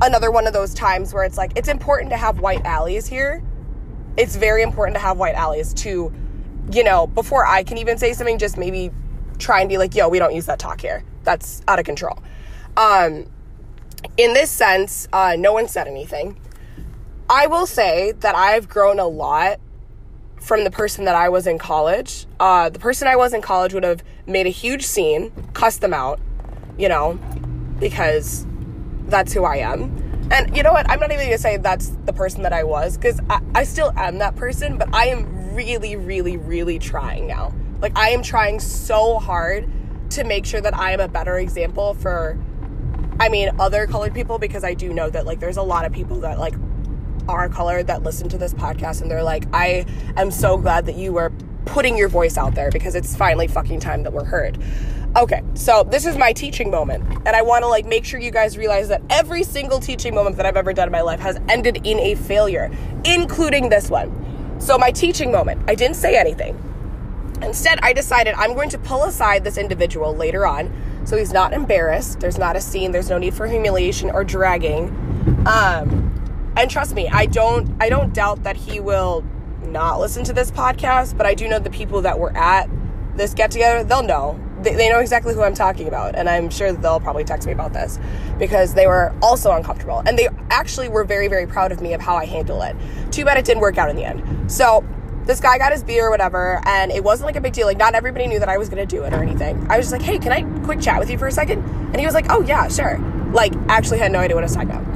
another 0.00 0.31
one 0.31 0.47
of 0.47 0.52
those 0.52 0.75
times 0.75 1.14
where 1.14 1.25
it's 1.25 1.37
like, 1.37 1.52
it's 1.55 1.69
important 1.69 2.11
to 2.11 2.17
have 2.17 2.41
white 2.41 2.64
allies 2.64 3.07
here. 3.07 3.43
It's 4.17 4.35
very 4.35 4.62
important 4.62 4.97
to 4.97 5.00
have 5.00 5.19
white 5.19 5.35
allies 5.35 5.73
to, 5.75 6.12
you 6.73 6.85
know, 6.85 7.07
before 7.07 7.47
I 7.47 7.62
can 7.62 7.79
even 7.79 7.99
say 7.99 8.12
something, 8.12 8.38
just 8.38 8.59
maybe 8.59 8.91
try 9.39 9.61
and 9.61 9.69
be 9.69 9.79
like, 9.79 9.95
yo, 9.95 10.09
we 10.09 10.19
don't 10.19 10.35
use 10.35 10.47
that 10.47 10.59
talk 10.59 10.81
here. 10.81 11.05
That's 11.25 11.62
out 11.69 11.79
of 11.79 11.85
control. 11.85 12.19
Um, 12.77 13.27
in 14.17 14.35
this 14.35 14.51
sense, 14.51 15.09
uh, 15.12 15.37
no 15.39 15.53
one 15.53 15.69
said 15.69 15.87
anything. 15.87 16.39
I 17.29 17.47
will 17.47 17.67
say 17.67 18.12
that 18.12 18.35
I've 18.35 18.69
grown 18.69 18.99
a 18.99 19.07
lot 19.07 19.61
from 20.41 20.65
the 20.65 20.71
person 20.71 21.05
that 21.05 21.15
I 21.15 21.29
was 21.29 21.47
in 21.47 21.59
college. 21.59 22.27
Uh, 22.41 22.69
the 22.69 22.79
person 22.79 23.07
I 23.07 23.17
was 23.17 23.33
in 23.33 23.43
college 23.43 23.73
would 23.75 23.85
have 23.85 24.03
made 24.27 24.47
a 24.47 24.51
huge 24.51 24.85
scene, 24.85 25.33
cussed 25.55 25.81
them 25.81 25.95
out, 25.95 26.21
you 26.77 26.89
know, 26.89 27.19
because 27.79 28.45
that's 29.07 29.33
who 29.33 29.45
I 29.45 29.57
am. 29.59 29.99
And 30.33 30.57
you 30.57 30.62
know 30.62 30.73
what? 30.73 30.91
I'm 30.91 30.99
not 30.99 31.12
even 31.12 31.27
gonna 31.27 31.39
say 31.39 31.59
that's 31.59 31.89
the 32.07 32.12
person 32.12 32.43
that 32.43 32.53
I 32.53 32.65
was 32.65 32.97
because 32.97 33.21
I, 33.29 33.41
I 33.55 33.65
still 33.65 33.93
am 33.97 34.19
that 34.19 34.35
person, 34.35 34.79
but 34.79 34.93
I 34.93 35.07
am 35.07 35.55
really, 35.55 35.95
really, 35.97 36.37
really 36.37 36.79
trying 36.79 37.27
now. 37.27 37.53
Like, 37.83 37.99
I 37.99 38.11
am 38.11 38.23
trying 38.23 38.61
so 38.61 39.19
hard 39.19 39.69
to 40.11 40.25
make 40.25 40.47
sure 40.47 40.61
that 40.61 40.75
I 40.75 40.93
am 40.93 41.01
a 41.01 41.09
better 41.09 41.37
example 41.39 41.95
for, 41.95 42.39
I 43.19 43.29
mean, 43.29 43.51
other 43.59 43.89
colored 43.89 44.15
people 44.15 44.39
because 44.39 44.62
I 44.62 44.73
do 44.73 44.95
know 44.95 45.11
that, 45.11 45.27
like, 45.27 45.41
there's 45.41 45.57
a 45.57 45.62
lot 45.62 45.85
of 45.85 45.93
people 45.93 46.21
that, 46.21 46.39
like, 46.39 46.55
are 47.29 47.49
colored 47.49 47.89
that 47.89 48.05
listen 48.05 48.29
to 48.29 48.39
this 48.39 48.55
podcast 48.55 49.03
and 49.03 49.11
they're 49.11 49.23
like, 49.23 49.47
I 49.53 49.85
am 50.17 50.31
so 50.31 50.57
glad 50.57 50.87
that 50.87 50.95
you 50.95 51.12
were 51.12 51.33
putting 51.65 51.97
your 51.97 52.09
voice 52.09 52.37
out 52.37 52.55
there 52.55 52.71
because 52.71 52.95
it's 52.95 53.17
finally 53.17 53.49
fucking 53.49 53.81
time 53.81 54.05
that 54.05 54.12
we're 54.12 54.25
heard. 54.25 54.59
Okay, 55.17 55.43
so 55.55 55.83
this 55.83 56.07
is 56.07 56.17
my 56.17 56.33
teaching 56.33 56.71
moment, 56.71 57.05
and 57.27 57.37
I 57.37 57.43
want 57.43 57.65
to 57.65 57.69
like 57.69 57.85
make 57.85 58.05
sure 58.05 58.19
you 58.19 58.31
guys 58.31 58.57
realize 58.57 58.89
that 58.89 59.03
every 59.11 59.43
single 59.43 59.79
teaching 59.79 60.15
moment 60.15 60.37
that 60.37 60.47
I've 60.47 60.57
ever 60.57 60.73
done 60.73 60.89
in 60.89 60.93
my 60.93 61.03
life 61.03 61.21
has 61.21 61.39
ended 61.49 61.87
in 61.87 61.99
a 61.99 62.15
failure, 62.15 62.71
including 63.05 63.69
this 63.69 63.91
one. 63.91 64.57
So 64.59 64.79
my 64.79 64.91
teaching 64.91 65.31
moment, 65.31 65.62
I 65.69 65.75
didn't 65.75 65.97
say 65.97 66.17
anything. 66.17 66.72
Instead, 67.43 67.79
I 67.83 67.93
decided 67.93 68.35
I'm 68.35 68.55
going 68.55 68.71
to 68.71 68.79
pull 68.79 69.05
aside 69.05 69.45
this 69.45 69.59
individual 69.59 70.15
later 70.15 70.47
on 70.47 70.73
so 71.05 71.17
he's 71.17 71.33
not 71.33 71.53
embarrassed. 71.53 72.21
There's 72.21 72.39
not 72.39 72.57
a 72.57 72.61
scene, 72.61 72.93
there's 72.93 73.11
no 73.11 73.19
need 73.19 73.35
for 73.35 73.47
humiliation 73.47 74.11
or 74.11 74.25
dragging. 74.25 74.89
Um, 75.47 76.53
and 76.57 76.71
trust 76.71 76.95
me, 76.95 77.09
I 77.09 77.27
don't 77.27 77.71
I 77.81 77.89
don't 77.89 78.15
doubt 78.15 78.45
that 78.45 78.57
he 78.57 78.81
will 78.81 79.25
not 79.63 79.99
listen 80.01 80.23
to 80.25 80.33
this 80.33 80.51
podcast, 80.51 81.17
but 81.17 81.27
I 81.27 81.35
do 81.35 81.49
know 81.49 81.59
the 81.59 81.71
people 81.71 82.03
that 82.03 82.19
were 82.19 82.37
at 82.37 82.69
this 83.17 83.35
get 83.35 83.51
together, 83.51 83.85
they'll 83.85 84.03
know 84.03 84.39
they, 84.63 84.75
they 84.75 84.89
know 84.89 85.01
exactly 85.01 85.35
who 85.35 85.43
I'm 85.43 85.55
talking 85.55 85.89
about, 85.89 86.15
and 86.15 86.29
I'm 86.29 86.49
sure 86.49 86.73
they'll 86.73 87.01
probably 87.01 87.25
text 87.25 87.47
me 87.47 87.53
about 87.53 87.73
this 87.73 87.99
because 88.39 88.75
they 88.75 88.87
were 88.87 89.15
also 89.21 89.53
uncomfortable, 89.53 90.03
and 90.07 90.19
they 90.19 90.29
actually 90.51 90.89
were 90.89 91.05
very, 91.05 91.29
very 91.29 91.47
proud 91.47 91.73
of 91.73 91.81
me 91.81 91.95
of 91.95 92.01
how 92.01 92.17
I 92.17 92.27
handle 92.27 92.63
it. 92.63 92.77
Too 93.11 93.25
bad 93.25 93.39
it 93.39 93.45
didn't 93.45 93.61
work 93.61 93.79
out 93.79 93.91
in 93.91 93.97
the 93.97 94.05
end. 94.05 94.51
So 94.51 94.85
this 95.25 95.41
guy 95.41 95.59
got 95.59 95.73
his 95.73 95.83
beer 95.83 96.07
or 96.07 96.11
whatever, 96.11 96.61
and 96.64 96.91
it 96.91 97.05
wasn't 97.05 97.26
like 97.26 97.37
a 97.37 97.41
big 97.41 97.52
deal. 97.52 97.67
Like 97.67 97.79
not 97.79 97.95
everybody 97.95 98.26
knew 98.26 98.38
that 98.38 98.49
I 98.49 98.59
was 98.59 98.69
gonna 98.69 98.87
do 98.87 99.02
it 99.05 99.12
or 99.12 99.23
anything. 99.23 99.67
I 99.71 99.76
was 99.76 99.87
just 99.87 99.93
like, 99.93 100.02
hey, 100.02 100.19
can 100.19 100.33
I 100.33 100.43
quick 100.64 100.81
chat 100.81 100.99
with 100.99 101.11
you 101.11 101.19
for 101.19 101.26
a 101.26 101.33
second? 101.33 101.62
And 101.62 101.99
he 101.99 102.07
was 102.07 102.14
like, 102.14 102.26
oh 102.31 102.43
yeah, 102.43 102.69
sure. 102.69 102.99
Like 103.33 103.52
actually 103.69 103.99
had 103.99 104.12
no 104.12 104.19
idea 104.19 104.35
what 104.35 104.45
I 104.45 104.47
was 104.47 104.55
talking 104.55 104.71
about. 104.71 104.87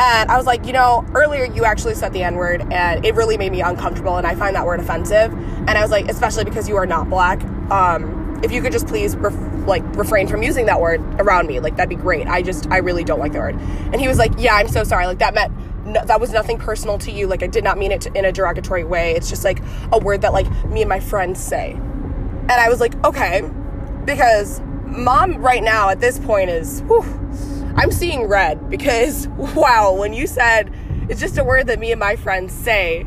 And 0.00 0.30
I 0.30 0.36
was 0.36 0.46
like, 0.46 0.66
you 0.66 0.72
know, 0.72 1.04
earlier 1.14 1.44
you 1.44 1.64
actually 1.64 1.94
said 1.94 2.12
the 2.12 2.22
N 2.22 2.36
word, 2.36 2.62
and 2.72 3.04
it 3.04 3.14
really 3.14 3.36
made 3.36 3.52
me 3.52 3.60
uncomfortable, 3.60 4.16
and 4.16 4.26
I 4.26 4.34
find 4.34 4.56
that 4.56 4.64
word 4.64 4.80
offensive. 4.80 5.32
And 5.32 5.70
I 5.70 5.82
was 5.82 5.90
like, 5.90 6.08
especially 6.08 6.44
because 6.44 6.68
you 6.68 6.76
are 6.76 6.86
not 6.86 7.10
black. 7.10 7.42
Um, 7.70 8.40
if 8.42 8.50
you 8.50 8.60
could 8.60 8.72
just 8.72 8.86
please 8.86 9.16
ref- 9.16 9.66
like 9.66 9.84
refrain 9.96 10.26
from 10.26 10.42
using 10.42 10.66
that 10.66 10.80
word 10.80 11.00
around 11.20 11.46
me 11.46 11.60
like 11.60 11.76
that'd 11.76 11.88
be 11.88 11.94
great 11.94 12.26
i 12.26 12.42
just 12.42 12.68
i 12.70 12.78
really 12.78 13.04
don't 13.04 13.20
like 13.20 13.32
the 13.32 13.38
word 13.38 13.54
and 13.54 14.00
he 14.00 14.08
was 14.08 14.18
like 14.18 14.32
yeah 14.38 14.56
i'm 14.56 14.66
so 14.66 14.82
sorry 14.82 15.06
like 15.06 15.18
that 15.18 15.34
meant 15.34 15.52
no, 15.92 16.04
that 16.04 16.20
was 16.20 16.30
nothing 16.30 16.58
personal 16.58 16.98
to 16.98 17.10
you 17.10 17.26
like 17.26 17.42
i 17.42 17.46
did 17.46 17.64
not 17.64 17.78
mean 17.78 17.92
it 17.92 18.00
to, 18.00 18.12
in 18.14 18.24
a 18.24 18.32
derogatory 18.32 18.84
way 18.84 19.12
it's 19.14 19.28
just 19.28 19.44
like 19.44 19.60
a 19.92 19.98
word 19.98 20.22
that 20.22 20.32
like 20.32 20.46
me 20.66 20.82
and 20.82 20.88
my 20.88 21.00
friends 21.00 21.42
say 21.42 21.72
and 21.72 22.52
i 22.52 22.68
was 22.68 22.80
like 22.80 23.02
okay 23.04 23.42
because 24.04 24.60
mom 24.86 25.36
right 25.38 25.62
now 25.62 25.88
at 25.88 26.00
this 26.00 26.18
point 26.18 26.50
is 26.50 26.80
whew, 26.82 27.04
i'm 27.76 27.90
seeing 27.90 28.26
red 28.26 28.68
because 28.70 29.28
wow 29.54 29.94
when 29.94 30.12
you 30.12 30.26
said 30.26 30.72
it's 31.08 31.20
just 31.20 31.38
a 31.38 31.44
word 31.44 31.66
that 31.66 31.78
me 31.78 31.92
and 31.92 32.00
my 32.00 32.16
friends 32.16 32.52
say 32.52 33.06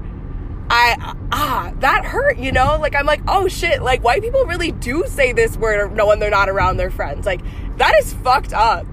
I 0.70 1.16
ah 1.32 1.72
that 1.80 2.06
hurt, 2.06 2.38
you 2.38 2.52
know? 2.52 2.78
Like 2.80 2.96
I'm 2.96 3.06
like, 3.06 3.22
"Oh 3.28 3.48
shit, 3.48 3.82
like 3.84 4.04
white 4.04 4.22
people 4.22 4.46
really 4.46 4.72
do 4.72 5.04
say 5.08 5.32
this 5.32 5.58
word 5.58 5.96
no 5.96 6.08
when 6.08 6.20
they're 6.20 6.32
not 6.32 6.50
around 6.50 6.78
their 6.78 6.90
friends." 6.90 7.26
Like 7.26 7.42
that 7.78 7.94
is 8.00 8.14
fucked 8.14 8.54
up. 8.54 8.86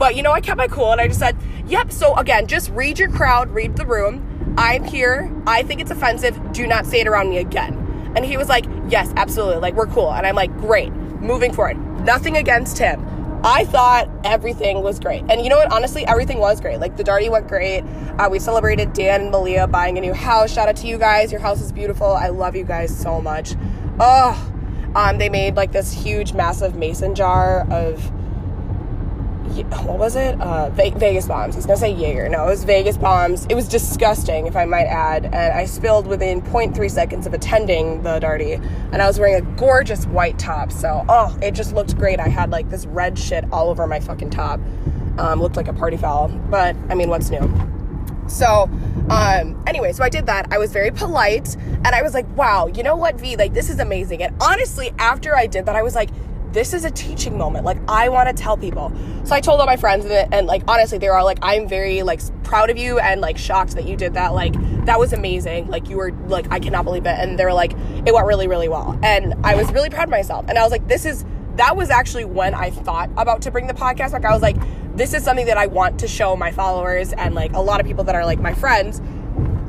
But 0.00 0.16
you 0.16 0.22
know, 0.22 0.32
I 0.32 0.40
kept 0.40 0.56
my 0.56 0.66
cool 0.66 0.90
and 0.92 1.00
I 1.00 1.06
just 1.06 1.20
said, 1.20 1.36
"Yep, 1.66 1.92
so 1.92 2.16
again, 2.16 2.46
just 2.46 2.70
read 2.70 2.98
your 2.98 3.10
crowd, 3.10 3.50
read 3.50 3.76
the 3.76 3.84
room. 3.84 4.54
I'm 4.56 4.82
here. 4.82 5.30
I 5.46 5.62
think 5.62 5.82
it's 5.82 5.90
offensive. 5.90 6.52
Do 6.52 6.66
not 6.66 6.86
say 6.86 7.00
it 7.00 7.06
around 7.06 7.28
me 7.28 7.36
again." 7.36 8.12
And 8.16 8.24
he 8.24 8.38
was 8.38 8.48
like, 8.48 8.64
"Yes, 8.88 9.12
absolutely. 9.16 9.60
Like 9.60 9.74
we're 9.74 9.86
cool." 9.86 10.10
And 10.10 10.26
I'm 10.26 10.34
like, 10.34 10.56
"Great. 10.56 10.90
Moving 11.20 11.52
forward. 11.52 11.76
Nothing 12.06 12.38
against 12.38 12.78
him." 12.78 13.06
I 13.44 13.64
thought 13.66 14.08
everything 14.24 14.82
was 14.82 14.98
great. 14.98 15.22
And 15.28 15.42
you 15.42 15.50
know 15.50 15.56
what? 15.56 15.70
Honestly, 15.70 16.06
everything 16.06 16.38
was 16.38 16.60
great. 16.60 16.80
Like 16.80 16.96
the 16.96 17.04
Darty 17.04 17.30
went 17.30 17.46
great. 17.46 17.82
Uh, 18.18 18.28
we 18.30 18.38
celebrated 18.38 18.94
Dan 18.94 19.20
and 19.20 19.30
Malia 19.30 19.66
buying 19.66 19.98
a 19.98 20.00
new 20.00 20.14
house. 20.14 20.52
Shout 20.52 20.68
out 20.68 20.76
to 20.76 20.86
you 20.86 20.96
guys. 20.98 21.30
Your 21.30 21.40
house 21.42 21.60
is 21.60 21.72
beautiful. 21.72 22.06
I 22.06 22.28
love 22.28 22.56
you 22.56 22.64
guys 22.64 22.94
so 22.94 23.20
much. 23.20 23.54
Oh, 23.98 24.52
um, 24.94 25.18
they 25.18 25.28
made 25.28 25.56
like 25.56 25.72
this 25.72 25.92
huge, 25.92 26.32
massive 26.32 26.74
mason 26.74 27.14
jar 27.14 27.66
of 27.70 28.10
what 29.50 29.98
was 29.98 30.16
it? 30.16 30.40
Uh, 30.40 30.70
Vegas 30.70 31.26
bombs. 31.26 31.56
Was 31.56 31.66
gonna 31.66 31.78
say 31.78 31.92
Jaeger. 31.92 32.28
No, 32.28 32.44
it 32.44 32.50
was 32.50 32.64
Vegas 32.64 32.96
bombs. 32.96 33.46
It 33.48 33.54
was 33.54 33.68
disgusting, 33.68 34.46
if 34.46 34.56
I 34.56 34.64
might 34.64 34.86
add. 34.86 35.26
And 35.26 35.34
I 35.34 35.64
spilled 35.64 36.06
within 36.06 36.40
0.3 36.42 36.90
seconds 36.90 37.26
of 37.26 37.34
attending 37.34 38.02
the 38.02 38.20
Darty. 38.20 38.54
And 38.92 39.02
I 39.02 39.06
was 39.06 39.18
wearing 39.18 39.34
a 39.34 39.56
gorgeous 39.56 40.06
white 40.06 40.38
top. 40.38 40.72
So, 40.72 41.04
oh, 41.08 41.36
it 41.42 41.52
just 41.52 41.74
looked 41.74 41.96
great. 41.96 42.20
I 42.20 42.28
had 42.28 42.50
like 42.50 42.70
this 42.70 42.86
red 42.86 43.18
shit 43.18 43.44
all 43.52 43.68
over 43.68 43.86
my 43.86 44.00
fucking 44.00 44.30
top. 44.30 44.60
Um, 45.18 45.40
looked 45.40 45.56
like 45.56 45.68
a 45.68 45.72
party 45.74 45.96
foul. 45.96 46.28
But 46.28 46.76
I 46.88 46.94
mean, 46.94 47.10
what's 47.10 47.30
new? 47.30 47.40
So, 48.28 48.70
um, 49.10 49.60
anyway, 49.66 49.92
so 49.92 50.04
I 50.04 50.08
did 50.08 50.26
that. 50.26 50.46
I 50.52 50.58
was 50.58 50.72
very 50.72 50.92
polite 50.92 51.56
and 51.56 51.88
I 51.88 52.02
was 52.02 52.14
like, 52.14 52.28
wow, 52.36 52.68
you 52.68 52.84
know 52.84 52.94
what, 52.94 53.16
V, 53.16 53.36
like, 53.36 53.54
this 53.54 53.68
is 53.68 53.80
amazing. 53.80 54.22
And 54.22 54.40
honestly, 54.40 54.92
after 54.98 55.34
I 55.34 55.48
did 55.48 55.66
that, 55.66 55.74
I 55.74 55.82
was 55.82 55.96
like, 55.96 56.10
this 56.52 56.74
is 56.74 56.84
a 56.84 56.90
teaching 56.90 57.38
moment. 57.38 57.64
Like, 57.64 57.78
I 57.88 58.08
want 58.08 58.28
to 58.28 58.42
tell 58.42 58.56
people. 58.56 58.92
So 59.24 59.34
I 59.34 59.40
told 59.40 59.60
all 59.60 59.66
my 59.66 59.76
friends, 59.76 60.04
and, 60.04 60.34
and, 60.34 60.46
like, 60.46 60.62
honestly, 60.66 60.98
they 60.98 61.08
were 61.08 61.16
all 61.16 61.24
like, 61.24 61.38
I'm 61.42 61.68
very, 61.68 62.02
like, 62.02 62.20
proud 62.42 62.70
of 62.70 62.76
you 62.76 62.98
and, 62.98 63.20
like, 63.20 63.38
shocked 63.38 63.76
that 63.76 63.86
you 63.86 63.96
did 63.96 64.14
that. 64.14 64.34
Like, 64.34 64.54
that 64.86 64.98
was 64.98 65.12
amazing. 65.12 65.68
Like, 65.68 65.88
you 65.88 65.96
were, 65.96 66.12
like, 66.26 66.50
I 66.50 66.58
cannot 66.58 66.84
believe 66.84 67.06
it. 67.06 67.16
And 67.18 67.38
they 67.38 67.44
were 67.44 67.52
like, 67.52 67.72
it 68.04 68.12
went 68.12 68.26
really, 68.26 68.48
really 68.48 68.68
well. 68.68 68.98
And 69.02 69.34
I 69.44 69.54
was 69.54 69.70
really 69.72 69.90
proud 69.90 70.04
of 70.04 70.10
myself. 70.10 70.46
And 70.48 70.58
I 70.58 70.62
was 70.62 70.72
like, 70.72 70.88
this 70.88 71.04
is, 71.04 71.24
that 71.56 71.76
was 71.76 71.90
actually 71.90 72.24
when 72.24 72.54
I 72.54 72.70
thought 72.70 73.10
about 73.16 73.42
to 73.42 73.50
bring 73.50 73.66
the 73.66 73.74
podcast 73.74 74.12
back. 74.12 74.24
I 74.24 74.32
was 74.32 74.42
like, 74.42 74.56
this 74.96 75.14
is 75.14 75.22
something 75.22 75.46
that 75.46 75.56
I 75.56 75.66
want 75.66 76.00
to 76.00 76.08
show 76.08 76.34
my 76.34 76.50
followers 76.50 77.12
and, 77.12 77.34
like, 77.34 77.52
a 77.52 77.60
lot 77.60 77.80
of 77.80 77.86
people 77.86 78.04
that 78.04 78.14
are, 78.14 78.24
like, 78.24 78.40
my 78.40 78.54
friends. 78.54 79.00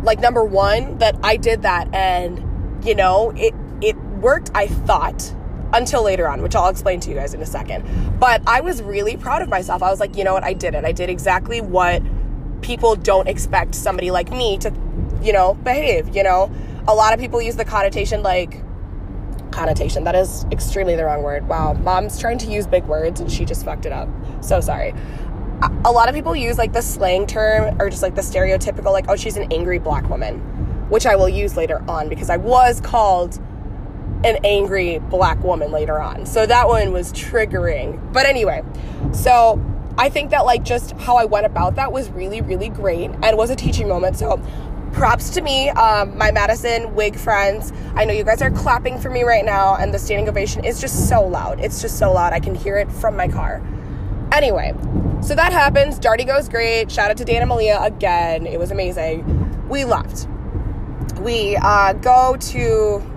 Like, 0.03 0.19
number 0.19 0.43
one, 0.43 0.97
that 0.97 1.15
I 1.21 1.37
did 1.37 1.61
that 1.61 1.93
and, 1.93 2.83
you 2.83 2.95
know, 2.95 3.31
it, 3.35 3.53
it 3.81 3.95
worked, 4.19 4.49
I 4.55 4.65
thought 4.67 5.35
until 5.73 6.03
later 6.03 6.27
on, 6.27 6.41
which 6.41 6.55
I'll 6.55 6.69
explain 6.69 6.99
to 7.01 7.09
you 7.09 7.15
guys 7.15 7.33
in 7.33 7.41
a 7.41 7.45
second. 7.45 7.85
But 8.19 8.41
I 8.47 8.61
was 8.61 8.81
really 8.81 9.17
proud 9.17 9.41
of 9.41 9.49
myself. 9.49 9.81
I 9.83 9.89
was 9.89 9.99
like, 9.99 10.15
you 10.15 10.23
know 10.23 10.33
what? 10.33 10.43
I 10.43 10.53
did 10.53 10.75
it. 10.75 10.85
I 10.85 10.91
did 10.91 11.09
exactly 11.09 11.61
what 11.61 12.01
people 12.61 12.95
don't 12.95 13.27
expect 13.27 13.73
somebody 13.75 14.11
like 14.11 14.31
me 14.31 14.57
to, 14.59 14.73
you 15.21 15.33
know, 15.33 15.55
behave. 15.55 16.15
You 16.15 16.23
know, 16.23 16.51
a 16.87 16.93
lot 16.93 17.13
of 17.13 17.19
people 17.19 17.41
use 17.41 17.55
the 17.55 17.65
connotation 17.65 18.21
like, 18.23 18.61
connotation. 19.51 20.03
That 20.03 20.15
is 20.15 20.45
extremely 20.51 20.95
the 20.95 21.05
wrong 21.05 21.23
word. 21.23 21.47
Wow. 21.47 21.73
Mom's 21.73 22.19
trying 22.19 22.37
to 22.39 22.47
use 22.51 22.65
big 22.65 22.85
words 22.85 23.19
and 23.19 23.31
she 23.31 23.45
just 23.45 23.65
fucked 23.65 23.85
it 23.85 23.91
up. 23.91 24.07
So 24.41 24.61
sorry. 24.61 24.93
A 25.85 25.91
lot 25.91 26.09
of 26.09 26.15
people 26.15 26.35
use 26.35 26.57
like 26.57 26.73
the 26.73 26.81
slang 26.81 27.27
term 27.27 27.79
or 27.79 27.89
just 27.89 28.01
like 28.01 28.15
the 28.15 28.21
stereotypical, 28.21 28.91
like, 28.91 29.05
oh, 29.09 29.15
she's 29.15 29.37
an 29.37 29.51
angry 29.51 29.77
black 29.77 30.09
woman, 30.09 30.39
which 30.89 31.05
I 31.05 31.15
will 31.15 31.29
use 31.29 31.55
later 31.55 31.83
on 31.87 32.09
because 32.09 32.29
I 32.29 32.37
was 32.37 32.81
called 32.81 33.39
an 34.23 34.37
angry 34.43 34.99
black 34.99 35.43
woman 35.43 35.71
later 35.71 35.99
on. 35.99 36.25
So 36.25 36.45
that 36.45 36.67
one 36.67 36.91
was 36.91 37.11
triggering. 37.13 38.13
But 38.13 38.25
anyway, 38.25 38.63
so 39.13 39.63
I 39.97 40.09
think 40.09 40.31
that 40.31 40.45
like 40.45 40.63
just 40.63 40.91
how 40.93 41.17
I 41.17 41.25
went 41.25 41.45
about 41.45 41.75
that 41.75 41.91
was 41.91 42.09
really, 42.09 42.41
really 42.41 42.69
great 42.69 43.11
and 43.23 43.37
was 43.37 43.49
a 43.49 43.55
teaching 43.55 43.87
moment. 43.87 44.17
So 44.17 44.41
props 44.93 45.29
to 45.31 45.41
me, 45.41 45.69
um, 45.69 46.17
my 46.17 46.31
Madison 46.31 46.93
wig 46.95 47.17
friends. 47.17 47.71
I 47.95 48.05
know 48.05 48.13
you 48.13 48.23
guys 48.23 48.41
are 48.41 48.51
clapping 48.51 48.99
for 48.99 49.09
me 49.09 49.23
right 49.23 49.45
now, 49.45 49.75
and 49.75 49.93
the 49.93 49.99
standing 49.99 50.27
ovation 50.27 50.65
is 50.65 50.81
just 50.81 51.07
so 51.07 51.25
loud. 51.25 51.59
It's 51.59 51.81
just 51.81 51.97
so 51.97 52.11
loud. 52.11 52.33
I 52.33 52.39
can 52.39 52.55
hear 52.55 52.77
it 52.77 52.91
from 52.91 53.15
my 53.15 53.27
car. 53.27 53.61
Anyway, 54.31 54.73
so 55.21 55.35
that 55.35 55.51
happens. 55.51 55.99
Darty 55.99 56.25
goes 56.25 56.47
great. 56.47 56.91
Shout 56.91 57.11
out 57.11 57.17
to 57.17 57.25
Dan 57.25 57.41
and 57.41 57.49
Malia 57.49 57.79
again. 57.81 58.45
It 58.45 58.59
was 58.59 58.71
amazing. 58.71 59.67
We 59.67 59.85
left. 59.85 60.27
We 61.19 61.57
uh, 61.57 61.93
go 61.93 62.37
to 62.37 63.10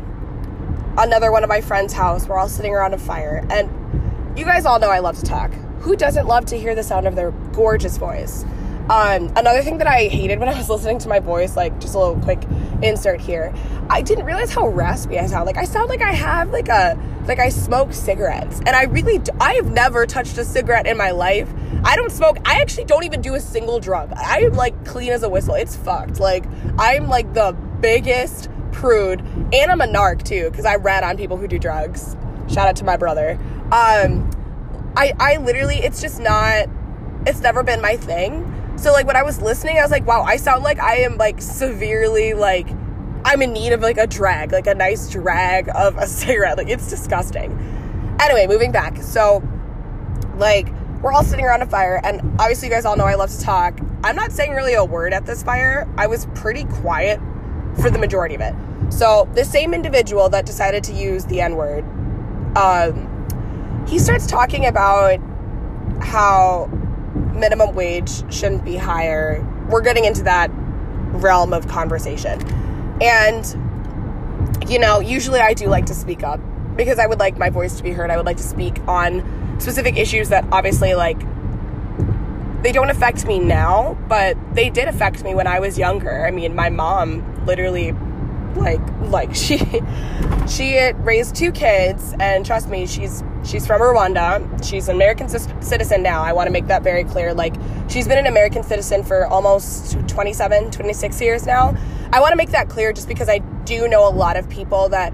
another 0.98 1.32
one 1.32 1.42
of 1.42 1.48
my 1.48 1.60
friend's 1.60 1.92
house. 1.92 2.26
We're 2.28 2.38
all 2.38 2.48
sitting 2.48 2.74
around 2.74 2.94
a 2.94 2.98
fire. 2.98 3.44
And 3.50 4.38
you 4.38 4.44
guys 4.44 4.66
all 4.66 4.78
know 4.78 4.90
I 4.90 5.00
love 5.00 5.16
to 5.18 5.24
talk. 5.24 5.52
Who 5.80 5.96
doesn't 5.96 6.26
love 6.26 6.46
to 6.46 6.58
hear 6.58 6.74
the 6.74 6.82
sound 6.82 7.06
of 7.06 7.14
their 7.14 7.30
gorgeous 7.52 7.96
voice? 7.96 8.44
Um, 8.88 9.32
another 9.36 9.62
thing 9.62 9.78
that 9.78 9.86
I 9.86 10.08
hated 10.08 10.38
when 10.40 10.48
I 10.48 10.54
was 10.54 10.68
listening 10.70 10.98
to 11.00 11.08
my 11.08 11.18
voice, 11.18 11.56
like 11.56 11.78
just 11.80 11.94
a 11.94 11.98
little 11.98 12.20
quick 12.20 12.42
insert 12.82 13.20
here, 13.20 13.54
I 13.88 14.02
didn't 14.02 14.26
realize 14.26 14.52
how 14.52 14.68
raspy 14.68 15.18
I 15.18 15.26
sound. 15.26 15.46
Like 15.46 15.56
I 15.56 15.64
sound 15.64 15.88
like 15.88 16.02
I 16.02 16.12
have 16.12 16.50
like 16.50 16.68
a 16.68 16.98
like 17.26 17.38
I 17.38 17.48
smoke 17.48 17.94
cigarettes, 17.94 18.58
and 18.58 18.70
I 18.70 18.84
really 18.84 19.22
I 19.40 19.54
have 19.54 19.70
never 19.70 20.04
touched 20.06 20.36
a 20.36 20.44
cigarette 20.44 20.86
in 20.86 20.98
my 20.98 21.12
life. 21.12 21.50
I 21.82 21.96
don't 21.96 22.12
smoke. 22.12 22.38
I 22.44 22.60
actually 22.60 22.84
don't 22.84 23.04
even 23.04 23.22
do 23.22 23.34
a 23.34 23.40
single 23.40 23.80
drug. 23.80 24.12
I 24.16 24.40
am 24.40 24.52
like 24.52 24.84
clean 24.84 25.12
as 25.12 25.22
a 25.22 25.30
whistle. 25.30 25.54
It's 25.54 25.76
fucked. 25.76 26.20
Like 26.20 26.44
I'm 26.78 27.08
like 27.08 27.32
the 27.32 27.52
biggest 27.80 28.50
prude, 28.74 29.20
and 29.52 29.70
I'm 29.70 29.80
a 29.80 29.86
narc 29.86 30.22
too, 30.22 30.50
because 30.50 30.66
I 30.66 30.76
rat 30.76 31.04
on 31.04 31.16
people 31.16 31.36
who 31.36 31.48
do 31.48 31.58
drugs. 31.58 32.16
Shout 32.48 32.68
out 32.68 32.76
to 32.76 32.84
my 32.84 32.96
brother. 32.96 33.38
Um, 33.72 34.30
I 34.96 35.12
I 35.18 35.36
literally, 35.38 35.76
it's 35.76 36.00
just 36.00 36.20
not. 36.20 36.68
It's 37.26 37.40
never 37.40 37.62
been 37.62 37.80
my 37.80 37.96
thing. 37.96 38.50
So 38.76 38.92
like 38.92 39.06
when 39.06 39.16
I 39.16 39.22
was 39.22 39.40
listening, 39.40 39.78
I 39.78 39.82
was 39.82 39.90
like, 39.90 40.06
wow, 40.06 40.22
I 40.22 40.36
sound 40.36 40.64
like 40.64 40.78
I 40.78 40.96
am 40.98 41.16
like 41.16 41.40
severely 41.40 42.34
like 42.34 42.68
I'm 43.24 43.40
in 43.40 43.52
need 43.52 43.72
of 43.72 43.80
like 43.80 43.96
a 43.96 44.06
drag, 44.06 44.52
like 44.52 44.66
a 44.66 44.74
nice 44.74 45.08
drag 45.08 45.70
of 45.74 45.96
a 45.96 46.06
cigarette. 46.06 46.58
Like 46.58 46.68
it's 46.68 46.90
disgusting. 46.90 47.52
Anyway, 48.20 48.46
moving 48.46 48.72
back. 48.72 48.98
So 48.98 49.42
like 50.36 50.68
we're 51.00 51.12
all 51.12 51.24
sitting 51.24 51.44
around 51.44 51.62
a 51.62 51.66
fire 51.66 52.00
and 52.02 52.20
obviously 52.40 52.68
you 52.68 52.74
guys 52.74 52.84
all 52.84 52.96
know 52.96 53.04
I 53.04 53.14
love 53.14 53.30
to 53.30 53.40
talk. 53.40 53.78
I'm 54.02 54.16
not 54.16 54.32
saying 54.32 54.52
really 54.52 54.74
a 54.74 54.84
word 54.84 55.12
at 55.12 55.24
this 55.24 55.42
fire. 55.42 55.88
I 55.96 56.06
was 56.06 56.26
pretty 56.34 56.64
quiet 56.64 57.20
for 57.80 57.90
the 57.90 57.98
majority 57.98 58.34
of 58.34 58.40
it. 58.40 58.54
So 58.90 59.28
the 59.34 59.44
same 59.44 59.74
individual 59.74 60.28
that 60.28 60.46
decided 60.46 60.84
to 60.84 60.92
use 60.92 61.24
the 61.24 61.40
N-word, 61.40 61.84
um, 62.56 63.84
he 63.88 63.98
starts 63.98 64.26
talking 64.26 64.66
about 64.66 65.18
how 66.00 66.66
minimum 67.34 67.74
wage 67.74 68.32
shouldn't 68.32 68.64
be 68.64 68.76
higher. 68.76 69.44
We're 69.68 69.80
getting 69.80 70.04
into 70.04 70.22
that 70.24 70.50
realm 71.12 71.52
of 71.52 71.66
conversation. 71.68 72.40
And, 73.00 73.44
you 74.68 74.78
know, 74.78 75.00
usually 75.00 75.40
I 75.40 75.54
do 75.54 75.66
like 75.66 75.86
to 75.86 75.94
speak 75.94 76.22
up 76.22 76.40
because 76.76 76.98
I 76.98 77.06
would 77.06 77.18
like 77.18 77.38
my 77.38 77.50
voice 77.50 77.76
to 77.76 77.82
be 77.82 77.90
heard. 77.92 78.10
I 78.10 78.16
would 78.16 78.26
like 78.26 78.36
to 78.36 78.42
speak 78.42 78.80
on 78.86 79.56
specific 79.58 79.96
issues 79.96 80.28
that 80.28 80.44
obviously, 80.52 80.94
like, 80.94 81.18
they 82.62 82.72
don't 82.72 82.90
affect 82.90 83.26
me 83.26 83.38
now, 83.38 83.98
but 84.08 84.36
they 84.54 84.70
did 84.70 84.88
affect 84.88 85.22
me 85.22 85.34
when 85.34 85.46
I 85.46 85.60
was 85.60 85.78
younger. 85.78 86.24
I 86.24 86.30
mean, 86.30 86.54
my 86.54 86.70
mom 86.70 87.22
literally 87.46 87.92
like 88.56 88.80
like 89.02 89.34
she 89.44 89.58
she 90.48 90.92
raised 90.98 91.34
two 91.34 91.52
kids 91.52 92.14
and 92.20 92.44
trust 92.44 92.68
me 92.68 92.86
she's 92.86 93.22
she's 93.44 93.66
from 93.66 93.80
Rwanda. 93.80 94.64
She's 94.64 94.88
an 94.88 94.96
American 94.96 95.28
citizen 95.28 96.02
now. 96.02 96.22
I 96.22 96.32
want 96.32 96.46
to 96.46 96.52
make 96.52 96.66
that 96.68 96.82
very 96.82 97.04
clear 97.04 97.34
like 97.34 97.54
she's 97.88 98.08
been 98.08 98.18
an 98.18 98.26
American 98.26 98.62
citizen 98.62 99.02
for 99.02 99.26
almost 99.26 99.98
27 100.08 100.70
26 100.70 101.20
years 101.20 101.46
now. 101.46 101.76
I 102.12 102.20
want 102.20 102.32
to 102.32 102.36
make 102.36 102.50
that 102.50 102.68
clear 102.68 102.92
just 102.92 103.08
because 103.08 103.28
I 103.28 103.38
do 103.38 103.88
know 103.88 104.06
a 104.08 104.10
lot 104.10 104.36
of 104.36 104.48
people 104.48 104.88
that 104.90 105.12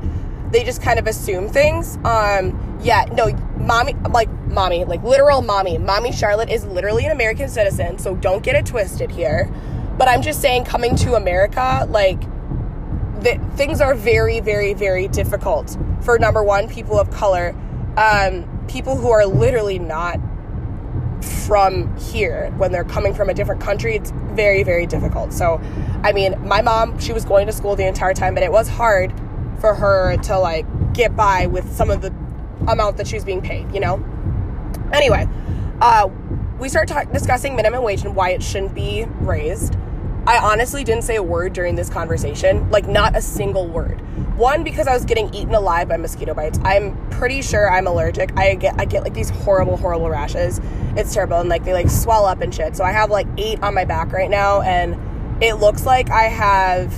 they 0.51 0.65
just 0.65 0.83
kind 0.83 0.99
of 0.99 1.07
assume 1.07 1.49
things. 1.49 1.97
Um 2.05 2.79
yeah 2.83 3.05
no 3.13 3.33
mommy 3.57 3.95
like 4.11 4.31
mommy 4.49 4.85
like 4.85 5.03
literal 5.03 5.43
mommy. 5.43 5.79
Mommy 5.79 6.13
Charlotte 6.13 6.51
is 6.51 6.65
literally 6.67 7.05
an 7.07 7.13
American 7.13 7.49
citizen 7.49 7.99
so 7.99 8.17
don't 8.17 8.43
get 8.43 8.55
it 8.55 8.67
twisted 8.67 9.11
here 9.11 9.51
but 10.01 10.09
I'm 10.09 10.23
just 10.23 10.41
saying 10.41 10.65
coming 10.65 10.97
to 10.97 11.15
America 11.15 11.87
like 11.91 12.19
things 13.55 13.83
are 13.83 13.95
very, 13.95 14.41
very, 14.41 14.73
very 14.73 15.09
difficult 15.09 15.77
for 16.01 16.19
number 16.19 16.43
one, 16.43 16.71
people 16.71 16.99
of 16.99 17.11
color, 17.11 17.55
um, 17.99 18.49
people 18.67 18.97
who 18.97 19.11
are 19.11 19.27
literally 19.27 19.79
not 19.79 20.19
from 21.21 21.95
here 21.99 22.51
when 22.57 22.73
they're 22.73 22.83
coming 22.83 23.13
from 23.13 23.29
a 23.29 23.35
different 23.35 23.61
country. 23.61 23.95
It's 23.95 24.11
very, 24.33 24.63
very 24.63 24.87
difficult. 24.87 25.35
So, 25.35 25.61
I 26.03 26.13
mean, 26.13 26.35
my 26.49 26.63
mom, 26.63 26.99
she 26.99 27.13
was 27.13 27.27
going 27.27 27.47
to 27.49 27.53
school 27.53 27.77
the 27.77 27.87
entire 27.87 28.15
time, 28.15 28.33
but 28.33 28.43
it 28.43 28.51
was 28.51 28.69
hard 28.69 29.13
for 29.61 29.75
her 29.75 30.17
to 30.17 30.39
like 30.39 30.65
get 30.95 31.15
by 31.15 31.45
with 31.45 31.71
some 31.77 31.91
of 31.91 32.01
the 32.01 32.09
amount 32.69 32.97
that 32.97 33.07
she 33.07 33.17
was 33.17 33.25
being 33.27 33.43
paid, 33.43 33.71
you 33.75 33.81
know? 33.81 34.03
Anyway, 34.95 35.29
uh, 35.83 36.09
we 36.59 36.71
start 36.71 36.89
talk- 36.89 37.13
discussing 37.13 37.55
minimum 37.55 37.83
wage 37.83 38.03
and 38.03 38.17
why 38.17 38.31
it 38.31 38.43
shouldn't 38.43 38.75
be 38.75 39.05
raised. 39.21 39.77
I 40.27 40.39
honestly 40.39 40.85
didn't 40.85 41.05
say 41.05 41.17
a 41.17 41.23
word 41.23 41.53
during 41.55 41.77
this 41.77 41.89
conversation, 41.89 42.69
like 42.71 42.87
not 42.87 43.17
a 43.17 43.23
single 43.23 43.67
word. 43.67 44.01
One 44.37 44.65
because 44.65 44.87
I 44.87 44.95
was 44.95 45.05
getting 45.05 45.33
eaten 45.35 45.55
alive 45.55 45.89
by 45.89 45.97
mosquito 45.97 46.35
bites. 46.35 46.59
I'm 46.63 46.97
pretty 47.11 47.43
sure 47.43 47.71
I'm 47.71 47.87
allergic. 47.87 48.37
I 48.39 48.55
get 48.55 48.79
I 48.79 48.85
get 48.85 49.03
like 49.03 49.15
these 49.15 49.31
horrible 49.31 49.77
horrible 49.77 50.09
rashes. 50.11 50.61
It's 50.97 51.13
terrible 51.13 51.39
and 51.39 51.49
like 51.49 51.65
they 51.65 51.73
like 51.73 51.91
swell 51.91 52.27
up 52.27 52.41
and 52.41 52.55
shit. 52.55 52.77
So 52.77 52.85
I 52.85 52.93
have 52.93 53.11
like 53.11 53.27
8 53.39 53.63
on 53.63 53.75
my 53.75 53.85
back 53.85 54.13
right 54.13 54.31
now 54.31 54.61
and 54.61 54.97
it 55.43 55.55
looks 55.55 55.87
like 55.87 56.11
I 56.11 56.25
have 56.25 56.93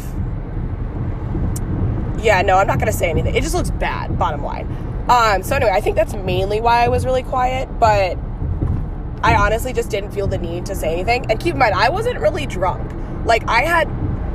Yeah, 2.22 2.42
no, 2.42 2.58
I'm 2.58 2.66
not 2.66 2.78
going 2.78 2.90
to 2.90 2.96
say 2.96 3.10
anything. 3.10 3.34
It 3.34 3.42
just 3.42 3.54
looks 3.54 3.70
bad, 3.70 4.18
bottom 4.18 4.42
line. 4.42 4.66
Um 5.08 5.42
so 5.42 5.56
anyway, 5.56 5.72
I 5.72 5.80
think 5.80 5.96
that's 5.96 6.14
mainly 6.14 6.60
why 6.60 6.84
I 6.84 6.88
was 6.88 7.04
really 7.04 7.22
quiet, 7.22 7.68
but 7.78 8.18
I 9.22 9.36
honestly 9.36 9.72
just 9.72 9.90
didn't 9.90 10.10
feel 10.10 10.26
the 10.26 10.38
need 10.38 10.66
to 10.66 10.74
say 10.74 10.92
anything. 10.92 11.30
And 11.30 11.38
keep 11.38 11.54
in 11.54 11.58
mind, 11.58 11.74
I 11.74 11.88
wasn't 11.88 12.18
really 12.18 12.46
drunk. 12.46 12.90
Like 13.24 13.48
I 13.48 13.62
had 13.62 13.88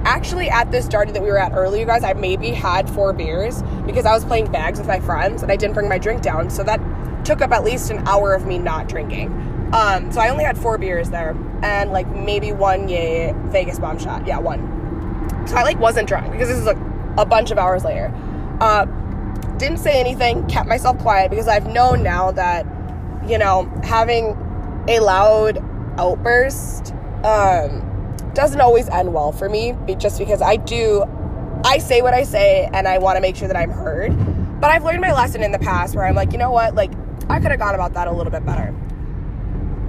actually 0.04 0.50
at 0.50 0.72
this 0.72 0.88
party 0.88 1.12
that 1.12 1.22
we 1.22 1.30
were 1.30 1.40
at 1.40 1.54
earlier, 1.54 1.86
guys, 1.86 2.04
I 2.04 2.14
maybe 2.14 2.52
had 2.52 2.90
four 2.90 3.14
beers 3.14 3.62
because 3.86 4.06
I 4.06 4.14
was 4.14 4.24
playing 4.24 4.52
bags 4.52 4.80
with 4.80 4.88
my 4.88 5.00
friends 5.00 5.44
and 5.44 5.52
I 5.52 5.56
didn't 5.56 5.74
bring 5.74 5.90
my 5.90 5.98
drink 5.98 6.22
down. 6.22 6.50
So 6.50 6.64
that 6.64 6.80
took 7.26 7.42
up 7.42 7.52
at 7.52 7.64
least 7.64 7.92
an 7.92 8.08
hour 8.08 8.34
of 8.34 8.46
me 8.46 8.58
not 8.58 8.88
drinking. 8.88 9.32
Um, 9.74 10.12
so 10.12 10.22
I 10.22 10.30
only 10.30 10.46
had 10.46 10.58
four 10.58 10.78
beers 10.78 11.10
there 11.10 11.36
and 11.62 11.92
like 11.92 12.08
maybe 12.08 12.52
one 12.54 12.88
yay 12.88 13.34
Vegas 13.48 13.80
bomb 13.80 14.00
shot. 14.00 14.26
Yeah, 14.26 14.40
one. 14.40 14.76
So 15.48 15.56
I 15.56 15.64
like 15.64 15.80
wasn't 15.80 16.08
drunk 16.08 16.32
because 16.32 16.48
this 16.48 16.58
is 16.58 16.66
like 16.66 16.78
a 17.18 17.26
bunch 17.26 17.52
of 17.52 17.58
hours 17.58 17.84
later. 17.84 18.14
Uh, 18.62 18.86
didn't 19.58 19.78
say 19.78 20.00
anything, 20.00 20.48
kept 20.48 20.70
myself 20.70 20.98
quiet 21.00 21.30
because 21.30 21.48
I've 21.48 21.68
known 21.68 22.04
now 22.04 22.32
that, 22.32 22.66
you 23.28 23.38
know, 23.38 23.70
having 23.84 24.38
a 24.88 25.00
loud 25.00 25.58
outburst 25.98 26.94
um, 27.24 27.87
doesn't 28.38 28.62
always 28.62 28.88
end 28.90 29.12
well 29.16 29.32
for 29.32 29.50
me 29.50 29.76
just 29.98 30.20
because 30.20 30.44
I 30.44 30.58
do 30.58 31.04
I 31.66 31.80
say 31.80 32.04
what 32.04 32.14
I 32.14 32.22
say 32.22 32.70
and 32.72 32.88
I 32.88 33.00
want 33.00 33.18
to 33.18 33.22
make 33.22 33.36
sure 33.36 33.48
that 33.48 33.58
I'm 33.58 33.72
heard. 33.72 34.12
But 34.62 34.70
I've 34.70 34.84
learned 34.84 35.02
my 35.02 35.12
lesson 35.12 35.42
in 35.42 35.52
the 35.52 35.58
past 35.58 35.96
where 35.96 36.06
I'm 36.06 36.14
like, 36.14 36.32
you 36.34 36.38
know 36.38 36.52
what? 36.52 36.76
Like 36.76 36.92
I 37.32 37.40
could 37.40 37.50
have 37.50 37.60
gone 37.60 37.74
about 37.74 37.96
that 37.96 38.08
a 38.08 38.12
little 38.12 38.32
bit 38.32 38.46
better. 38.46 38.76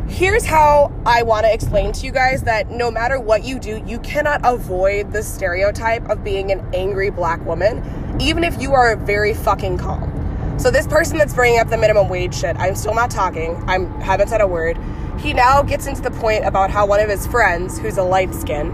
Here's 0.09 0.47
how 0.47 0.91
I 1.05 1.25
want 1.25 1.45
to 1.45 1.53
explain 1.53 1.93
to 1.93 2.07
you 2.07 2.11
guys 2.11 2.45
that 2.45 2.71
no 2.71 2.91
matter 2.91 3.21
what 3.21 3.45
you 3.45 3.59
do, 3.59 3.83
you 3.87 3.99
cannot 3.99 4.41
avoid 4.43 5.13
the 5.13 5.23
stereotype 5.23 6.09
of 6.09 6.25
being 6.25 6.51
an 6.51 6.67
angry 6.75 7.11
black 7.11 7.45
woman, 7.45 8.17
even 8.19 8.45
if 8.45 8.59
you 8.59 8.73
are 8.73 8.97
very 8.97 9.35
fucking 9.35 9.77
calm. 9.77 10.59
So 10.59 10.71
this 10.71 10.87
person 10.87 11.19
that's 11.19 11.35
bringing 11.35 11.61
up 11.61 11.69
the 11.69 11.77
minimum 11.77 12.09
wage 12.09 12.35
shit, 12.35 12.57
I'm 12.57 12.77
still 12.77 12.95
not 12.95 13.11
talking. 13.11 13.57
I 13.69 13.79
haven't 14.03 14.29
said 14.29 14.41
a 14.41 14.47
word 14.47 14.79
he 15.19 15.33
now 15.33 15.63
gets 15.63 15.87
into 15.87 16.03
the 16.03 16.11
point 16.11 16.45
about 16.45 16.71
how 16.71 16.87
one 16.87 17.01
of 17.01 17.09
his 17.09 17.27
friends, 17.27 17.79
who's 17.79 17.99
a 17.99 18.03
light 18.03 18.35
skin, 18.35 18.71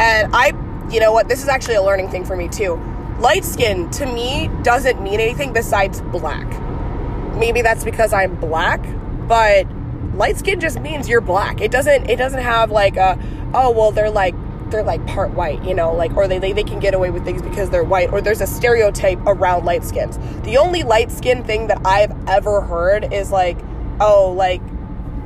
and 0.00 0.34
I, 0.34 0.52
you 0.90 1.00
know 1.00 1.12
what, 1.12 1.28
this 1.28 1.42
is 1.42 1.48
actually 1.48 1.76
a 1.76 1.82
learning 1.82 2.10
thing 2.10 2.24
for 2.24 2.36
me 2.36 2.48
too. 2.48 2.80
Light 3.18 3.44
skin 3.44 3.90
to 3.90 4.06
me 4.06 4.50
doesn't 4.62 5.00
mean 5.02 5.20
anything 5.20 5.52
besides 5.52 6.00
black. 6.00 6.46
Maybe 7.36 7.62
that's 7.62 7.84
because 7.84 8.12
I'm 8.12 8.34
black, 8.36 8.84
but 9.28 9.66
light 10.14 10.36
skin 10.36 10.60
just 10.60 10.80
means 10.80 11.08
you're 11.08 11.20
black. 11.20 11.60
It 11.60 11.70
doesn't 11.70 12.10
it 12.10 12.16
doesn't 12.16 12.42
have 12.42 12.70
like 12.70 12.96
a 12.96 13.18
oh 13.52 13.70
well 13.70 13.92
they're 13.92 14.10
like 14.10 14.34
they're 14.70 14.82
like 14.82 15.06
part 15.06 15.30
white, 15.32 15.62
you 15.64 15.74
know, 15.74 15.94
like 15.94 16.16
or 16.16 16.26
they, 16.26 16.38
they, 16.38 16.52
they 16.52 16.64
can 16.64 16.80
get 16.80 16.94
away 16.94 17.10
with 17.10 17.24
things 17.24 17.42
because 17.42 17.70
they're 17.70 17.84
white, 17.84 18.12
or 18.12 18.20
there's 18.20 18.40
a 18.40 18.46
stereotype 18.46 19.18
around 19.26 19.64
light 19.64 19.84
skins. 19.84 20.18
The 20.42 20.56
only 20.56 20.82
light 20.82 21.12
skin 21.12 21.44
thing 21.44 21.68
that 21.68 21.80
I've 21.84 22.12
ever 22.28 22.60
heard 22.60 23.12
is 23.12 23.30
like, 23.30 23.58
oh, 24.00 24.32
like 24.36 24.60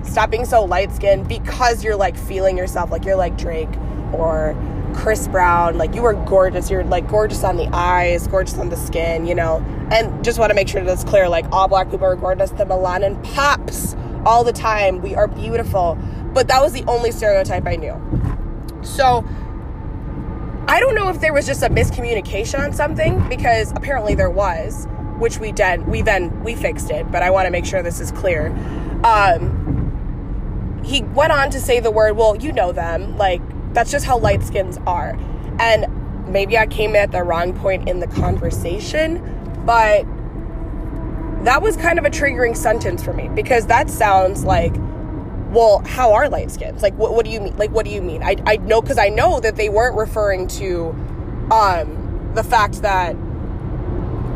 Stop 0.09 0.31
being 0.31 0.44
so 0.44 0.64
light 0.64 0.92
skinned 0.92 1.29
because 1.29 1.85
you're 1.85 1.97
like 1.97 2.16
feeling 2.16 2.57
yourself 2.57 2.90
like 2.90 3.05
you're 3.05 3.16
like 3.16 3.37
Drake 3.37 3.68
or 4.12 4.57
Chris 4.94 5.29
Brown. 5.29 5.79
Like 5.79 5.94
you 5.94 6.05
are 6.05 6.14
gorgeous. 6.14 6.71
You're 6.71 6.85
like 6.85 7.09
gorgeous 7.09 7.44
on 7.44 7.57
the 7.57 7.68
eyes, 7.73 8.27
gorgeous 8.27 8.59
on 8.59 8.68
the 8.68 8.77
skin, 8.77 9.27
you 9.27 9.35
know. 9.35 9.64
And 9.90 10.25
just 10.25 10.38
want 10.38 10.51
to 10.51 10.55
make 10.55 10.68
sure 10.68 10.83
that's 10.83 11.05
clear. 11.05 11.29
Like 11.29 11.47
all 11.53 11.68
black 11.68 11.90
people 11.90 12.07
are 12.07 12.16
gorgeous. 12.16 12.51
The 12.51 12.64
melanin 12.64 13.23
pops 13.35 13.97
all 14.25 14.44
the 14.44 14.53
time. 14.53 15.01
We 15.03 15.14
are 15.14 15.29
beautiful. 15.29 15.97
But 16.33 16.49
that 16.49 16.62
was 16.62 16.73
the 16.73 16.85
only 16.87 17.11
stereotype 17.11 17.66
I 17.66 17.77
knew. 17.77 17.94
So 18.83 19.25
I 20.68 20.81
don't 20.81 20.94
know 20.94 21.09
if 21.09 21.21
there 21.21 21.33
was 21.33 21.47
just 21.47 21.62
a 21.62 21.68
miscommunication 21.68 22.59
on 22.61 22.73
something 22.73 23.27
because 23.29 23.73
apparently 23.73 24.14
there 24.14 24.31
was, 24.31 24.87
which 25.18 25.38
we 25.38 25.53
did. 25.53 25.87
We 25.87 26.03
then 26.03 26.42
we 26.44 26.55
fixed 26.55 26.90
it. 26.90 27.11
But 27.11 27.23
I 27.23 27.31
want 27.31 27.47
to 27.47 27.51
make 27.51 27.64
sure 27.64 27.83
this 27.83 28.01
is 28.01 28.11
clear. 28.12 28.49
Um, 29.05 29.58
he 30.88 31.03
went 31.03 31.33
on 31.33 31.51
to 31.51 31.61
say 31.61 31.81
the 31.81 31.90
word, 31.90 32.16
well, 32.16 32.37
you 32.37 32.51
know 32.51 32.72
them. 32.72 33.16
Like, 33.18 33.42
that's 33.74 33.90
just 33.90 34.07
how 34.07 34.18
light 34.18 34.42
skins 34.42 34.79
are. 34.87 35.18
And 35.61 35.87
maybe 36.33 36.57
I 36.57 36.66
came 36.66 36.96
at 36.96 37.12
the 37.12 37.22
wrong 37.22 37.53
point 37.53 37.88
in 37.88 38.01
the 38.01 38.07
conversation, 38.07 39.22
but 39.66 40.07
that 41.44 41.62
was 41.62 41.77
kind 41.77 41.98
of 41.98 42.05
a 42.05 42.11
triggering 42.11 42.57
sentence 42.57 43.03
for 43.03 43.12
me 43.12 43.29
because 43.29 43.66
that 43.66 43.90
sounds 43.90 44.44
like, 44.44 44.74
well, 45.51 45.81
how 45.87 46.12
are 46.12 46.29
light 46.29 46.51
skins? 46.51 46.83
Like, 46.83 46.94
what, 46.94 47.14
what 47.14 47.24
do 47.24 47.31
you 47.31 47.40
mean? 47.40 47.57
Like, 47.57 47.70
what 47.70 47.85
do 47.85 47.90
you 47.90 48.03
mean? 48.03 48.22
I, 48.22 48.37
I 48.46 48.57
know, 48.57 48.81
because 48.81 48.98
I 48.98 49.09
know 49.09 49.40
that 49.40 49.57
they 49.57 49.68
weren't 49.68 49.96
referring 49.96 50.46
to 50.48 50.88
um, 51.51 52.33
the 52.35 52.42
fact 52.42 52.83
that 52.83 53.14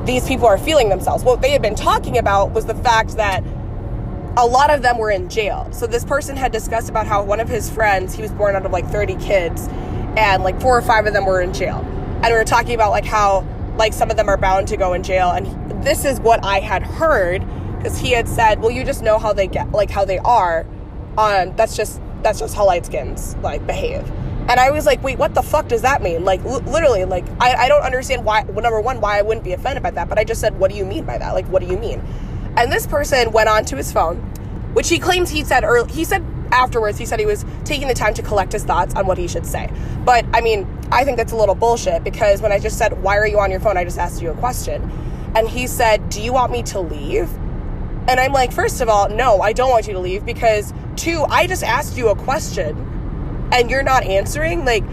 these 0.07 0.27
people 0.27 0.47
are 0.47 0.59
feeling 0.59 0.89
themselves. 0.89 1.25
What 1.25 1.41
they 1.41 1.51
had 1.51 1.63
been 1.63 1.75
talking 1.75 2.19
about 2.19 2.53
was 2.53 2.67
the 2.67 2.75
fact 2.75 3.17
that 3.17 3.43
a 4.37 4.47
lot 4.47 4.71
of 4.71 4.83
them 4.83 4.99
were 4.99 5.11
in 5.11 5.29
jail. 5.29 5.69
So 5.73 5.87
this 5.87 6.05
person 6.05 6.37
had 6.37 6.53
discussed 6.53 6.89
about 6.89 7.07
how 7.07 7.23
one 7.23 7.41
of 7.41 7.49
his 7.49 7.69
friends, 7.71 8.15
he 8.15 8.23
was 8.23 8.33
born 8.33 8.57
out 8.57 8.65
of 8.65 8.73
like 8.73 8.87
30 8.89 9.17
kids, 9.17 9.69
and 10.17 10.43
like 10.43 10.61
four 10.61 10.77
or 10.77 10.83
five 10.83 11.07
of 11.07 11.13
them 11.13 11.27
were 11.27 11.41
in 11.41 11.53
jail. 11.53 11.79
And 12.23 12.27
we 12.27 12.33
were 12.33 12.45
talking 12.45 12.75
about 12.75 12.91
like 12.91 13.05
how 13.05 13.47
like 13.77 13.93
some 13.93 14.11
of 14.11 14.17
them 14.17 14.29
are 14.29 14.37
bound 14.37 14.69
to 14.69 14.77
go 14.77 14.93
in 14.93 15.03
jail. 15.03 15.31
And 15.31 15.83
this 15.83 16.05
is 16.05 16.21
what 16.21 16.45
I 16.45 16.61
had 16.61 16.83
heard 16.83 17.45
because 17.77 17.99
he 17.99 18.13
had 18.13 18.29
said, 18.29 18.61
"Well, 18.61 18.71
you 18.71 18.85
just 18.85 19.03
know 19.03 19.19
how 19.19 19.33
they 19.33 19.47
get, 19.47 19.73
like 19.73 19.91
how 19.91 20.05
they 20.05 20.19
are. 20.19 20.67
Um, 21.19 21.55
that's 21.57 21.77
just 21.77 22.01
that's 22.23 22.39
just 22.39 22.55
how 22.55 22.67
light 22.67 22.87
skins 22.87 23.37
like 23.43 23.67
behave. 23.67 24.09
And 24.49 24.59
I 24.59 24.71
was 24.71 24.87
like, 24.87 25.03
wait, 25.05 25.19
what 25.19 25.35
the 25.35 25.43
fuck 25.43 25.69
does 25.69 25.83
that 25.83 26.03
mean? 26.03 26.25
Like, 26.25 26.41
l- 26.45 26.63
literally, 26.63 27.05
like, 27.05 27.25
I, 27.41 27.55
I 27.55 27.69
don't 27.69 27.83
understand 27.83 28.25
why, 28.25 28.43
well, 28.43 28.61
number 28.61 28.81
one, 28.81 29.01
why 29.01 29.19
I 29.19 29.23
wouldn't 29.23 29.45
be 29.45 29.53
offended 29.53 29.85
by 29.85 29.93
that. 29.93 30.09
But 30.09 30.19
I 30.19 30.25
just 30.25 30.41
said, 30.41 30.59
what 30.59 30.69
do 30.69 30.77
you 30.77 30.85
mean 30.85 31.05
by 31.05 31.17
that? 31.17 31.31
Like, 31.31 31.47
what 31.47 31.63
do 31.63 31.69
you 31.69 31.79
mean? 31.79 32.03
And 32.57 32.71
this 32.71 32.87
person 32.87 33.33
went 33.33 33.49
on 33.49 33.65
to 33.67 33.77
his 33.77 33.93
phone, 33.93 34.17
which 34.75 34.89
he 34.89 34.99
claims 34.99 35.31
he 35.31 35.45
said 35.45 35.65
early, 35.65 35.91
he 35.93 36.05
said 36.05 36.25
afterwards, 36.51 36.99
he 36.99 37.07
said 37.07 37.19
he 37.19 37.27
was 37.27 37.45
taking 37.65 37.89
the 37.89 37.95
time 37.95 38.15
to 38.15 38.23
collect 38.23 38.53
his 38.53 38.65
thoughts 38.65 38.95
on 38.95 39.07
what 39.07 39.19
he 39.19 39.27
should 39.27 39.47
say. 39.47 39.71
But 40.05 40.25
I 40.35 40.41
mean, 40.41 40.67
I 40.91 41.05
think 41.05 41.17
that's 41.17 41.33
a 41.33 41.37
little 41.37 41.55
bullshit 41.55 42.05
because 42.05 42.43
when 42.43 42.53
I 42.53 42.59
just 42.59 42.77
said, 42.77 43.03
why 43.03 43.17
are 43.17 43.27
you 43.27 43.41
on 43.41 43.51
your 43.51 43.61
phone? 43.61 43.77
I 43.77 43.85
just 43.85 43.99
asked 43.99 44.21
you 44.21 44.31
a 44.31 44.35
question. 44.35 44.91
And 45.35 45.49
he 45.49 45.67
said, 45.67 46.11
do 46.11 46.21
you 46.21 46.33
want 46.33 46.53
me 46.53 46.63
to 46.65 46.81
leave? 46.81 47.33
And 48.09 48.21
I'm 48.21 48.33
like, 48.33 48.53
first 48.53 48.81
of 48.81 48.89
all, 48.89 49.09
no, 49.09 49.41
I 49.41 49.53
don't 49.53 49.71
want 49.71 49.87
you 49.87 49.95
to 49.95 49.99
leave 50.01 50.27
because, 50.27 50.75
two, 50.97 51.25
I 51.29 51.47
just 51.47 51.63
asked 51.63 51.97
you 51.97 52.09
a 52.09 52.17
question 52.17 52.77
and 53.53 53.71
you're 53.71 53.83
not 53.83 54.03
answering, 54.05 54.65
like 54.65 54.85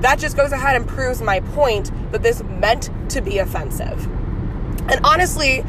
that 0.00 0.18
just 0.18 0.36
goes 0.36 0.52
ahead 0.52 0.76
and 0.76 0.86
proves 0.86 1.22
my 1.22 1.40
point 1.40 1.90
that 2.12 2.22
this 2.22 2.42
meant 2.42 2.90
to 3.10 3.20
be 3.20 3.38
offensive. 3.38 4.06
And 4.90 5.00
honestly, 5.04 5.64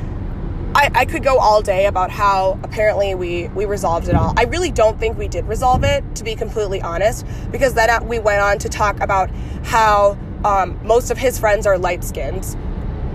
I, 0.74 0.90
I 0.94 1.06
could 1.06 1.24
go 1.24 1.38
all 1.38 1.62
day 1.62 1.86
about 1.86 2.12
how 2.12 2.60
apparently 2.64 3.14
we 3.16 3.48
we 3.50 3.66
resolved 3.66 4.08
it 4.08 4.16
all. 4.16 4.34
I 4.38 4.44
really 4.44 4.72
don't 4.72 5.00
think 5.00 5.18
we 5.18 5.28
did 5.28 5.46
resolve 5.46 5.84
it, 5.84 6.04
to 6.16 6.24
be 6.24 6.36
completely 6.36 6.82
honest, 6.82 7.26
because 7.52 7.74
then 7.74 8.08
we 8.08 8.20
went 8.20 8.42
on 8.42 8.58
to 8.60 8.70
talk 8.70 9.00
about 9.00 9.30
how 9.64 10.18
um, 10.46 10.80
most 10.84 11.12
of 11.12 11.18
his 11.18 11.38
friends 11.38 11.68
are 11.68 11.78
light 11.78 12.04
skinned. 12.04 12.56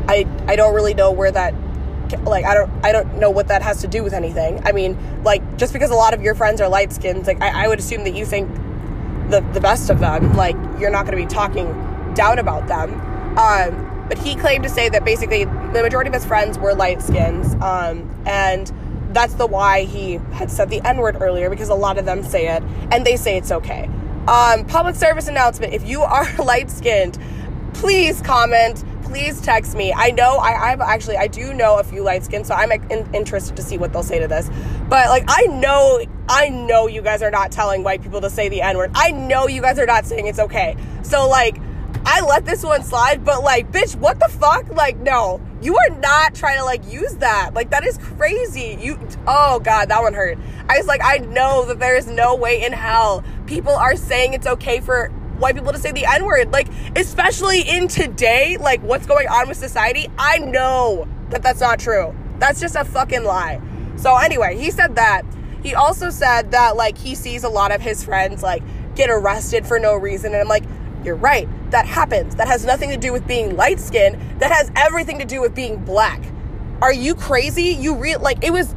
I 0.09 0.27
I 0.47 0.57
don't 0.57 0.75
really 0.75 0.95
know 0.95 1.11
where 1.13 1.31
that 1.31 1.55
like 2.25 2.45
I 2.45 2.55
don't 2.55 2.71
I 2.85 2.93
don't 2.93 3.19
know 3.19 3.31
what 3.31 3.49
that 3.49 3.63
has 3.63 3.81
to 3.81 3.89
do 3.89 4.05
with 4.05 4.13
anything. 4.13 4.61
I 4.65 4.73
mean, 4.73 4.97
like 5.25 5.57
just 5.57 5.73
because 5.73 5.91
a 5.91 5.95
lot 5.95 6.15
of 6.15 6.23
your 6.23 6.35
friends 6.35 6.61
are 6.61 6.69
light 6.69 6.93
skinned, 6.93 7.27
like 7.27 7.41
I, 7.41 7.65
I 7.65 7.69
would 7.69 7.79
assume 7.79 8.05
that 8.05 8.15
you 8.15 8.27
think 8.27 8.49
the, 9.31 9.41
the 9.53 9.61
best 9.61 9.91
of 9.91 9.99
them. 10.01 10.35
Like, 10.35 10.57
you're 10.79 10.91
not 10.91 11.07
going 11.07 11.19
to 11.19 11.25
be 11.25 11.33
talking 11.33 11.67
down 12.15 12.39
about 12.39 12.67
them. 12.69 12.95
Um, 13.39 13.86
but 14.09 14.19
he 14.19 14.35
claimed 14.37 14.65
to 14.65 14.71
say 14.71 14.89
that 14.89 15.05
basically 15.05 15.45
the 15.45 15.83
majority 15.83 16.09
of 16.09 16.15
his 16.15 16.25
friends 16.25 16.59
were 16.59 16.75
light 16.75 17.03
skins. 17.03 17.55
Um, 17.63 18.11
and 18.27 18.73
that's 19.13 19.35
the 19.35 19.47
why 19.47 19.85
he 19.85 20.15
had 20.33 20.51
said 20.51 20.71
the 20.71 20.81
N 20.87 20.99
word 20.99 21.17
earlier 21.21 21.49
because 21.49 21.69
a 21.69 21.75
lot 21.75 21.99
of 21.99 22.05
them 22.05 22.23
say 22.23 22.49
it 22.55 22.63
and 22.91 23.07
they 23.07 23.17
say 23.17 23.37
it's 23.37 23.51
okay. 23.51 23.89
Um, 24.29 24.67
public 24.67 24.97
service 24.97 25.29
announcement 25.29 25.73
if 25.73 25.87
you 25.87 26.03
are 26.03 26.33
light 26.39 26.71
skinned, 26.71 27.19
please 27.75 28.21
comment 28.21 28.85
please 29.07 29.41
text 29.41 29.77
me. 29.77 29.93
I 29.93 30.11
know 30.11 30.37
I, 30.37 30.73
I've 30.73 30.81
actually 30.81 31.17
I 31.17 31.29
do 31.29 31.55
know 31.55 31.79
a 31.79 31.85
few 31.85 32.03
light 32.03 32.25
skinned, 32.25 32.47
so 32.47 32.55
I'm 32.55 32.73
in, 32.73 33.09
interested 33.15 33.57
to 33.57 33.63
see 33.63 33.79
what 33.79 33.93
they'll 33.93 34.03
say 34.03 34.19
to 34.19 34.29
this. 34.29 34.51
But 34.89 35.09
like 35.09 35.25
I 35.29 35.47
know 35.47 36.03
I 36.29 36.49
know 36.49 36.87
you 36.89 37.03
guys 37.03 37.23
are 37.23 37.31
not 37.31 37.53
telling 37.53 37.85
white 37.85 38.03
people 38.03 38.21
to 38.21 38.31
say 38.31 38.49
the 38.49 38.63
N 38.63 38.77
word. 38.77 38.91
I 38.95 39.13
know 39.13 39.47
you 39.47 39.63
guys 39.63 39.79
are 39.79 39.87
not 39.87 40.07
saying 40.07 40.27
it's 40.27 40.41
okay. 40.41 40.77
So 41.03 41.29
like 41.29 41.57
I 42.09 42.21
let 42.23 42.47
this 42.47 42.63
one 42.63 42.83
slide, 42.83 43.25
but 43.25 43.43
like 43.43 43.71
bitch, 43.71 43.97
what 43.97 44.19
the 44.19 44.29
fuck? 44.29 44.71
Like 44.71 44.97
no, 44.99 45.41
you 45.61 45.77
are 45.77 45.91
not 45.99 46.35
trying 46.35 46.59
to 46.59 46.65
like 46.65 46.91
use 46.91 47.15
that. 47.17 47.53
Like 47.53 47.71
that 47.71 47.85
is 47.85 47.99
crazy. 47.99 48.79
You 48.81 48.99
oh 49.27 49.61
god, 49.61 49.89
that 49.91 50.01
one 50.01 50.15
hurt. 50.15 50.39
I 50.69 50.79
was 50.79 50.87
like 50.87 51.03
I 51.05 51.19
know 51.19 51.67
that 51.67 51.79
there 51.79 51.97
is 51.97 52.07
no 52.07 52.35
way 52.35 52.65
in 52.65 52.73
hell 52.73 53.25
people 53.47 53.73
are 53.73 53.97
saying 53.97 54.35
it's 54.35 54.47
okay 54.47 54.81
for 54.81 55.09
white 55.39 55.55
people 55.55 55.73
to 55.73 55.79
say 55.79 55.93
the 55.93 56.05
N 56.07 56.25
word. 56.25 56.53
Like, 56.53 56.69
especially 56.97 57.63
in 57.63 57.89
today, 57.89 58.57
like 58.59 58.83
what's 58.83 59.07
going 59.07 59.29
on 59.29 59.49
with 59.49 59.57
society, 59.57 60.09
I 60.19 60.39
know 60.39 61.07
that 61.31 61.43
that's 61.43 61.61
not 61.61 61.79
true. 61.79 62.15
That's 62.39 62.61
just 62.61 62.77
a 62.77 62.85
fucking 62.85 63.25
lie. 63.25 63.61
So, 63.97 64.15
anyway, 64.17 64.57
he 64.57 64.71
said 64.71 64.97
that. 64.97 65.23
He 65.63 65.75
also 65.75 66.11
said 66.11 66.53
that, 66.53 66.77
like, 66.77 66.99
he 66.99 67.15
sees 67.15 67.45
a 67.45 67.49
lot 67.49 67.75
of 67.75 67.81
his 67.81 68.05
friends, 68.05 68.43
like, 68.43 68.63
get 68.95 69.11
arrested 69.11 69.67
for 69.67 69.79
no 69.79 69.97
reason. 69.97 70.33
And 70.33 70.43
I'm 70.43 70.49
like, 70.49 70.65
you're 71.07 71.17
right. 71.17 71.49
That 71.71 71.87
happens. 71.87 72.35
That 72.35 72.49
has 72.49 72.65
nothing 72.65 72.91
to 72.91 72.97
do 72.97 73.13
with 73.13 73.27
being 73.27 73.57
light 73.57 73.81
skinned. 73.81 74.41
That 74.41 74.51
has 74.51 74.71
everything 74.77 75.19
to 75.21 75.25
do 75.25 75.41
with 75.41 75.55
being 75.55 75.77
black. 75.85 76.21
Are 76.83 76.93
you 76.93 77.15
crazy? 77.15 77.63
You 77.63 77.95
real 77.95 78.21
like 78.21 78.45
it 78.45 78.53
was 78.53 78.75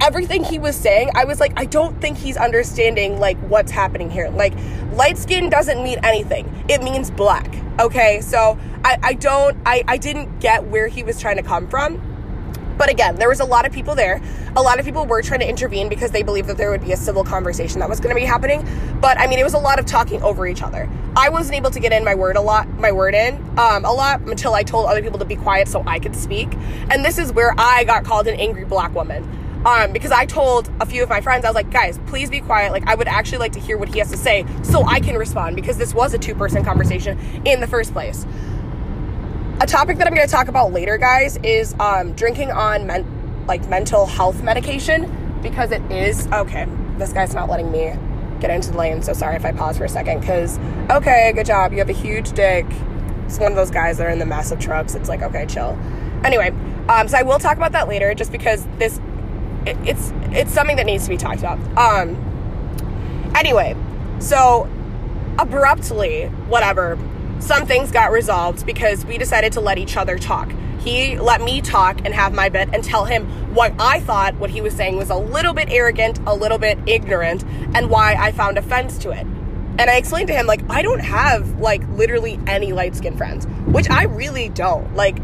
everything 0.00 0.42
he 0.44 0.58
was 0.58 0.76
saying, 0.76 1.10
I 1.14 1.24
was 1.24 1.40
like, 1.40 1.52
I 1.56 1.66
don't 1.66 1.98
think 2.00 2.16
he's 2.16 2.36
understanding 2.36 3.18
like 3.18 3.38
what's 3.38 3.70
happening 3.70 4.10
here. 4.10 4.30
Like, 4.30 4.54
light 4.92 5.18
skin 5.18 5.50
doesn't 5.50 5.82
mean 5.82 5.98
anything. 6.02 6.64
It 6.68 6.82
means 6.82 7.10
black. 7.10 7.54
Okay, 7.78 8.20
so 8.20 8.58
I, 8.84 8.98
I 9.02 9.12
don't 9.14 9.56
I, 9.64 9.84
I 9.86 9.96
didn't 9.96 10.40
get 10.40 10.64
where 10.66 10.88
he 10.88 11.02
was 11.02 11.20
trying 11.20 11.36
to 11.36 11.42
come 11.42 11.68
from. 11.68 12.09
But 12.80 12.88
again, 12.88 13.16
there 13.16 13.28
was 13.28 13.40
a 13.40 13.44
lot 13.44 13.66
of 13.66 13.72
people 13.72 13.94
there. 13.94 14.22
A 14.56 14.62
lot 14.62 14.78
of 14.78 14.86
people 14.86 15.04
were 15.04 15.20
trying 15.20 15.40
to 15.40 15.46
intervene 15.46 15.90
because 15.90 16.12
they 16.12 16.22
believed 16.22 16.48
that 16.48 16.56
there 16.56 16.70
would 16.70 16.80
be 16.80 16.92
a 16.92 16.96
civil 16.96 17.22
conversation 17.22 17.78
that 17.80 17.90
was 17.90 18.00
going 18.00 18.08
to 18.08 18.18
be 18.18 18.24
happening. 18.24 18.66
But 19.02 19.20
I 19.20 19.26
mean, 19.26 19.38
it 19.38 19.44
was 19.44 19.52
a 19.52 19.58
lot 19.58 19.78
of 19.78 19.84
talking 19.84 20.22
over 20.22 20.46
each 20.46 20.62
other. 20.62 20.88
I 21.14 21.28
wasn't 21.28 21.56
able 21.56 21.70
to 21.72 21.78
get 21.78 21.92
in 21.92 22.04
my 22.04 22.14
word 22.14 22.36
a 22.36 22.40
lot, 22.40 22.66
my 22.78 22.90
word 22.90 23.14
in 23.14 23.34
um, 23.58 23.84
a 23.84 23.92
lot 23.92 24.22
until 24.22 24.54
I 24.54 24.62
told 24.62 24.86
other 24.86 25.02
people 25.02 25.18
to 25.18 25.26
be 25.26 25.36
quiet 25.36 25.68
so 25.68 25.84
I 25.86 25.98
could 25.98 26.16
speak. 26.16 26.54
And 26.88 27.04
this 27.04 27.18
is 27.18 27.34
where 27.34 27.54
I 27.58 27.84
got 27.84 28.04
called 28.04 28.26
an 28.28 28.40
angry 28.40 28.64
black 28.64 28.94
woman 28.94 29.28
um, 29.66 29.92
because 29.92 30.10
I 30.10 30.24
told 30.24 30.70
a 30.80 30.86
few 30.86 31.02
of 31.02 31.10
my 31.10 31.20
friends, 31.20 31.44
I 31.44 31.48
was 31.48 31.54
like, 31.54 31.70
guys, 31.70 31.98
please 32.06 32.30
be 32.30 32.40
quiet. 32.40 32.72
Like, 32.72 32.86
I 32.86 32.94
would 32.94 33.08
actually 33.08 33.38
like 33.38 33.52
to 33.52 33.60
hear 33.60 33.76
what 33.76 33.90
he 33.90 33.98
has 33.98 34.10
to 34.10 34.16
say 34.16 34.46
so 34.62 34.84
I 34.84 35.00
can 35.00 35.18
respond 35.18 35.54
because 35.54 35.76
this 35.76 35.92
was 35.92 36.14
a 36.14 36.18
two 36.18 36.34
person 36.34 36.64
conversation 36.64 37.18
in 37.44 37.60
the 37.60 37.66
first 37.66 37.92
place. 37.92 38.24
A 39.62 39.66
topic 39.66 39.98
that 39.98 40.06
I'm 40.06 40.14
going 40.14 40.26
to 40.26 40.32
talk 40.32 40.48
about 40.48 40.72
later, 40.72 40.96
guys, 40.96 41.36
is 41.42 41.74
um, 41.78 42.14
drinking 42.14 42.50
on 42.50 42.86
men- 42.86 43.44
like 43.46 43.68
mental 43.68 44.06
health 44.06 44.42
medication 44.42 45.38
because 45.42 45.70
it 45.70 45.82
is 45.92 46.26
okay. 46.28 46.66
This 46.96 47.12
guy's 47.12 47.34
not 47.34 47.50
letting 47.50 47.70
me 47.70 47.92
get 48.40 48.50
into 48.50 48.70
the 48.70 48.78
lane, 48.78 49.02
so 49.02 49.12
sorry 49.12 49.36
if 49.36 49.44
I 49.44 49.52
pause 49.52 49.76
for 49.76 49.84
a 49.84 49.88
second. 49.88 50.20
Because 50.20 50.58
okay, 50.88 51.32
good 51.34 51.44
job. 51.44 51.72
You 51.72 51.78
have 51.78 51.90
a 51.90 51.94
huge 51.94 52.32
dick. 52.32 52.64
It's 53.26 53.38
one 53.38 53.52
of 53.52 53.56
those 53.56 53.70
guys 53.70 53.98
that 53.98 54.06
are 54.06 54.10
in 54.10 54.18
the 54.18 54.24
massive 54.24 54.60
trucks. 54.60 54.94
It's 54.94 55.10
like 55.10 55.20
okay, 55.20 55.44
chill. 55.44 55.78
Anyway, 56.24 56.54
um, 56.88 57.06
so 57.08 57.18
I 57.18 57.22
will 57.22 57.38
talk 57.38 57.58
about 57.58 57.72
that 57.72 57.86
later, 57.86 58.14
just 58.14 58.32
because 58.32 58.66
this 58.78 58.98
it, 59.66 59.76
it's 59.84 60.10
it's 60.32 60.52
something 60.52 60.76
that 60.76 60.86
needs 60.86 61.04
to 61.04 61.10
be 61.10 61.18
talked 61.18 61.40
about. 61.40 61.58
Um. 61.76 62.16
Anyway, 63.36 63.76
so 64.20 64.70
abruptly, 65.38 66.28
whatever, 66.48 66.96
some 67.40 67.66
things 67.66 67.90
got 67.90 68.12
resolved 68.12 68.66
because 68.66 69.04
we 69.04 69.18
decided 69.18 69.52
to 69.54 69.60
let 69.60 69.78
each 69.78 69.96
other 69.96 70.18
talk. 70.18 70.52
He 70.80 71.18
let 71.18 71.42
me 71.42 71.60
talk 71.60 72.00
and 72.04 72.14
have 72.14 72.32
my 72.32 72.48
bit 72.48 72.68
and 72.72 72.82
tell 72.82 73.04
him 73.04 73.26
what 73.54 73.74
I 73.78 74.00
thought 74.00 74.34
what 74.36 74.50
he 74.50 74.60
was 74.60 74.74
saying 74.74 74.96
was 74.96 75.10
a 75.10 75.16
little 75.16 75.52
bit 75.52 75.68
arrogant, 75.70 76.18
a 76.26 76.34
little 76.34 76.58
bit 76.58 76.78
ignorant, 76.86 77.44
and 77.74 77.90
why 77.90 78.14
I 78.14 78.32
found 78.32 78.56
offense 78.56 78.96
to 78.98 79.10
it. 79.10 79.26
And 79.78 79.82
I 79.90 79.96
explained 79.96 80.28
to 80.28 80.34
him, 80.34 80.46
like, 80.46 80.62
I 80.68 80.82
don't 80.82 81.00
have, 81.00 81.58
like, 81.58 81.86
literally 81.90 82.38
any 82.46 82.72
light 82.72 82.96
skinned 82.96 83.16
friends, 83.16 83.46
which 83.66 83.88
I 83.88 84.04
really 84.04 84.48
don't. 84.48 84.94
Like, 84.94 85.18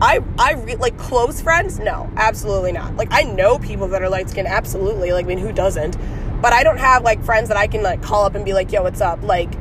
I 0.00 0.20
I 0.38 0.52
re- 0.54 0.76
like 0.76 0.96
close 0.96 1.40
friends. 1.42 1.78
No, 1.78 2.10
absolutely 2.16 2.72
not. 2.72 2.96
Like 2.96 3.08
I 3.10 3.22
know 3.22 3.58
people 3.58 3.88
that 3.88 4.02
are 4.02 4.08
light 4.08 4.30
skinned. 4.30 4.48
Absolutely. 4.48 5.12
Like 5.12 5.26
I 5.26 5.28
mean, 5.28 5.38
who 5.38 5.52
doesn't? 5.52 5.96
But 6.40 6.54
I 6.54 6.62
don't 6.62 6.78
have 6.78 7.02
like 7.02 7.22
friends 7.22 7.48
that 7.48 7.58
I 7.58 7.66
can 7.66 7.82
like 7.82 8.02
call 8.02 8.24
up 8.24 8.34
and 8.34 8.44
be 8.44 8.54
like, 8.54 8.72
"Yo, 8.72 8.82
what's 8.82 9.02
up?" 9.02 9.22
Like, 9.22 9.52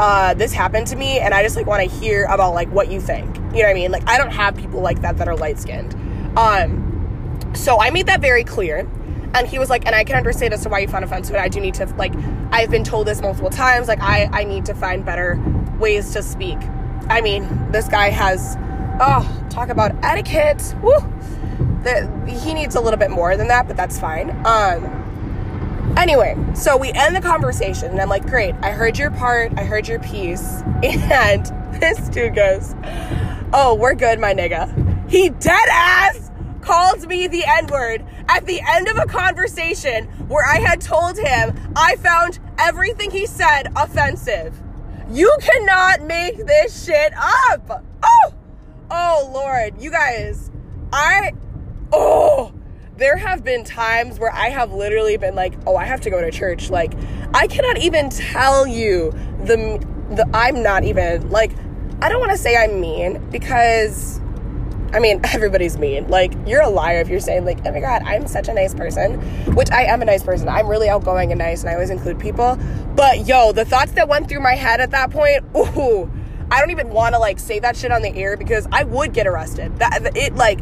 uh, 0.00 0.34
this 0.34 0.52
happened 0.52 0.86
to 0.88 0.96
me, 0.96 1.20
and 1.20 1.32
I 1.32 1.42
just 1.42 1.56
like 1.56 1.66
want 1.66 1.88
to 1.88 1.96
hear 1.96 2.24
about 2.24 2.54
like 2.54 2.68
what 2.70 2.90
you 2.90 3.00
think. 3.00 3.36
You 3.36 3.42
know 3.42 3.48
what 3.50 3.66
I 3.68 3.74
mean? 3.74 3.90
Like 3.90 4.08
I 4.08 4.18
don't 4.18 4.32
have 4.32 4.56
people 4.56 4.80
like 4.80 5.00
that 5.02 5.18
that 5.18 5.28
are 5.28 5.36
light 5.36 5.58
skinned. 5.58 5.94
Um, 6.36 7.50
so 7.54 7.80
I 7.80 7.90
made 7.90 8.06
that 8.06 8.20
very 8.20 8.44
clear. 8.44 8.88
And 9.34 9.48
he 9.48 9.58
was 9.58 9.68
like, 9.68 9.84
and 9.84 9.96
I 9.96 10.04
can 10.04 10.14
understand 10.16 10.54
as 10.54 10.62
to 10.62 10.68
why 10.68 10.78
you 10.78 10.86
found 10.86 11.04
offense 11.04 11.28
to. 11.28 11.40
I 11.40 11.48
do 11.48 11.58
need 11.58 11.74
to 11.74 11.86
like, 11.96 12.14
I've 12.52 12.70
been 12.70 12.84
told 12.84 13.08
this 13.08 13.20
multiple 13.20 13.50
times. 13.50 13.88
Like 13.88 14.00
I 14.00 14.28
I 14.32 14.44
need 14.44 14.64
to 14.66 14.74
find 14.74 15.04
better 15.04 15.42
ways 15.78 16.12
to 16.12 16.22
speak. 16.22 16.58
I 17.08 17.20
mean, 17.20 17.72
this 17.72 17.88
guy 17.88 18.10
has 18.10 18.56
oh, 19.00 19.46
talk 19.50 19.68
about 19.68 19.92
etiquette. 20.04 20.74
Woo! 20.82 20.98
The, 21.82 22.08
he 22.26 22.54
needs 22.54 22.74
a 22.74 22.80
little 22.80 22.98
bit 22.98 23.10
more 23.10 23.36
than 23.36 23.48
that, 23.48 23.66
but 23.66 23.76
that's 23.76 23.98
fine. 23.98 24.30
Um, 24.46 25.03
anyway, 25.96 26.36
so 26.54 26.76
we 26.76 26.92
end 26.92 27.14
the 27.16 27.20
conversation, 27.20 27.90
and 27.90 28.00
I'm 28.00 28.08
like, 28.08 28.26
great, 28.26 28.54
I 28.62 28.70
heard 28.70 28.98
your 28.98 29.10
part, 29.10 29.52
I 29.56 29.64
heard 29.64 29.88
your 29.88 30.00
piece, 30.00 30.62
and 30.82 31.46
this 31.80 32.08
dude 32.08 32.34
goes, 32.34 32.74
oh, 33.52 33.76
we're 33.78 33.94
good, 33.94 34.18
my 34.18 34.34
nigga. 34.34 35.10
He 35.10 35.28
dead 35.28 35.68
ass 35.70 36.30
calls 36.64 37.06
me 37.06 37.26
the 37.26 37.44
N 37.44 37.66
word 37.66 38.04
at 38.28 38.46
the 38.46 38.60
end 38.66 38.88
of 38.88 38.96
a 38.96 39.06
conversation 39.06 40.06
where 40.28 40.46
I 40.46 40.58
had 40.58 40.80
told 40.80 41.18
him 41.18 41.54
I 41.76 41.96
found 41.96 42.38
everything 42.58 43.10
he 43.10 43.26
said 43.26 43.70
offensive. 43.76 44.58
You 45.10 45.30
cannot 45.40 46.02
make 46.02 46.38
this 46.38 46.84
shit 46.84 47.12
up. 47.16 47.84
Oh! 48.02 48.34
Oh 48.90 49.30
Lord, 49.32 49.80
you 49.80 49.90
guys, 49.90 50.50
I 50.92 51.32
oh 51.92 52.53
there 52.96 53.16
have 53.16 53.42
been 53.42 53.64
times 53.64 54.18
where 54.18 54.32
I 54.32 54.50
have 54.50 54.72
literally 54.72 55.16
been 55.16 55.34
like, 55.34 55.54
oh, 55.66 55.76
I 55.76 55.84
have 55.84 56.00
to 56.02 56.10
go 56.10 56.20
to 56.20 56.30
church. 56.30 56.70
Like, 56.70 56.92
I 57.32 57.46
cannot 57.46 57.78
even 57.78 58.10
tell 58.10 58.66
you 58.66 59.12
the 59.44 59.84
the 60.10 60.28
I'm 60.34 60.62
not 60.62 60.84
even 60.84 61.30
like 61.30 61.52
I 62.00 62.08
don't 62.08 62.20
want 62.20 62.32
to 62.32 62.38
say 62.38 62.56
I'm 62.56 62.80
mean 62.80 63.30
because 63.30 64.20
I 64.92 65.00
mean, 65.00 65.20
everybody's 65.24 65.76
mean. 65.76 66.06
Like, 66.08 66.34
you're 66.46 66.62
a 66.62 66.70
liar 66.70 67.00
if 67.00 67.08
you're 67.08 67.18
saying, 67.18 67.44
like, 67.44 67.58
oh 67.66 67.72
my 67.72 67.80
God, 67.80 68.02
I'm 68.04 68.28
such 68.28 68.46
a 68.46 68.54
nice 68.54 68.74
person, 68.74 69.20
which 69.54 69.70
I 69.72 69.82
am 69.84 70.02
a 70.02 70.04
nice 70.04 70.22
person. 70.22 70.48
I'm 70.48 70.68
really 70.68 70.88
outgoing 70.88 71.32
and 71.32 71.38
nice, 71.38 71.62
and 71.62 71.70
I 71.70 71.74
always 71.74 71.90
include 71.90 72.20
people. 72.20 72.56
But 72.94 73.26
yo, 73.26 73.50
the 73.50 73.64
thoughts 73.64 73.92
that 73.92 74.08
went 74.08 74.28
through 74.28 74.40
my 74.40 74.54
head 74.54 74.80
at 74.80 74.92
that 74.92 75.10
point, 75.10 75.44
ooh, 75.56 76.08
I 76.50 76.60
don't 76.60 76.70
even 76.70 76.90
want 76.90 77.14
to 77.14 77.18
like 77.18 77.40
say 77.40 77.58
that 77.58 77.76
shit 77.76 77.90
on 77.90 78.02
the 78.02 78.14
air 78.14 78.36
because 78.36 78.68
I 78.70 78.84
would 78.84 79.12
get 79.12 79.26
arrested. 79.26 79.76
That 79.78 80.16
it 80.16 80.36
like 80.36 80.60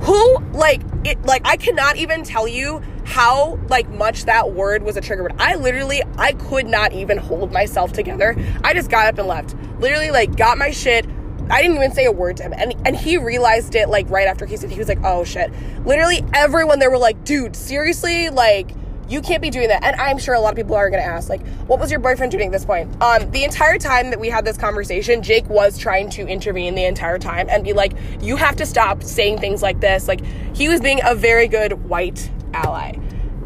who 0.00 0.38
like 0.52 0.82
it 1.04 1.22
like 1.24 1.42
I 1.44 1.56
cannot 1.56 1.96
even 1.96 2.22
tell 2.22 2.46
you 2.46 2.82
how 3.04 3.58
like 3.68 3.88
much 3.88 4.24
that 4.24 4.52
word 4.52 4.82
was 4.82 4.96
a 4.96 5.00
trigger 5.00 5.22
word. 5.22 5.34
I 5.38 5.54
literally 5.54 6.02
I 6.18 6.32
could 6.32 6.66
not 6.66 6.92
even 6.92 7.18
hold 7.18 7.52
myself 7.52 7.92
together. 7.92 8.36
I 8.64 8.74
just 8.74 8.90
got 8.90 9.06
up 9.06 9.18
and 9.18 9.28
left. 9.28 9.54
Literally 9.80 10.10
like 10.10 10.36
got 10.36 10.58
my 10.58 10.70
shit. 10.70 11.06
I 11.48 11.62
didn't 11.62 11.76
even 11.76 11.92
say 11.92 12.04
a 12.04 12.12
word 12.12 12.36
to 12.38 12.42
him. 12.42 12.54
And 12.56 12.74
and 12.84 12.96
he 12.96 13.18
realized 13.18 13.74
it 13.74 13.88
like 13.88 14.10
right 14.10 14.26
after 14.26 14.46
he 14.46 14.56
said 14.56 14.70
he 14.70 14.78
was 14.78 14.88
like, 14.88 15.02
"Oh 15.04 15.24
shit." 15.24 15.52
Literally 15.84 16.24
everyone 16.34 16.78
there 16.78 16.90
were 16.90 16.98
like, 16.98 17.24
"Dude, 17.24 17.54
seriously?" 17.54 18.30
Like 18.30 18.70
you 19.08 19.20
can't 19.20 19.42
be 19.42 19.50
doing 19.50 19.68
that. 19.68 19.84
And 19.84 19.94
I'm 20.00 20.18
sure 20.18 20.34
a 20.34 20.40
lot 20.40 20.50
of 20.50 20.56
people 20.56 20.74
are 20.74 20.90
going 20.90 21.02
to 21.02 21.08
ask, 21.08 21.28
like, 21.28 21.46
what 21.66 21.78
was 21.78 21.90
your 21.90 22.00
boyfriend 22.00 22.32
doing 22.32 22.46
at 22.46 22.52
this 22.52 22.64
point? 22.64 22.90
Um, 23.02 23.30
the 23.30 23.44
entire 23.44 23.78
time 23.78 24.10
that 24.10 24.18
we 24.18 24.28
had 24.28 24.44
this 24.44 24.56
conversation, 24.56 25.22
Jake 25.22 25.48
was 25.48 25.78
trying 25.78 26.10
to 26.10 26.26
intervene 26.26 26.74
the 26.74 26.84
entire 26.84 27.18
time 27.18 27.48
and 27.48 27.62
be 27.62 27.72
like, 27.72 27.92
you 28.20 28.36
have 28.36 28.56
to 28.56 28.66
stop 28.66 29.02
saying 29.02 29.38
things 29.38 29.62
like 29.62 29.80
this. 29.80 30.08
Like, 30.08 30.24
he 30.54 30.68
was 30.68 30.80
being 30.80 31.00
a 31.04 31.14
very 31.14 31.46
good 31.48 31.84
white 31.84 32.30
ally. 32.52 32.96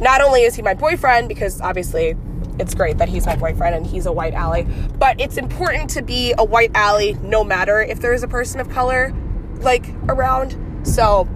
Not 0.00 0.22
only 0.22 0.42
is 0.42 0.54
he 0.54 0.62
my 0.62 0.74
boyfriend, 0.74 1.28
because 1.28 1.60
obviously 1.60 2.16
it's 2.58 2.74
great 2.74 2.98
that 2.98 3.08
he's 3.08 3.26
my 3.26 3.36
boyfriend 3.36 3.74
and 3.74 3.86
he's 3.86 4.06
a 4.06 4.12
white 4.12 4.34
ally, 4.34 4.62
but 4.98 5.20
it's 5.20 5.36
important 5.36 5.90
to 5.90 6.02
be 6.02 6.34
a 6.38 6.44
white 6.44 6.70
ally 6.74 7.12
no 7.22 7.44
matter 7.44 7.80
if 7.82 8.00
there 8.00 8.12
is 8.14 8.22
a 8.22 8.28
person 8.28 8.60
of 8.60 8.70
color, 8.70 9.14
like, 9.60 9.84
around. 10.08 10.56
So, 10.86 11.28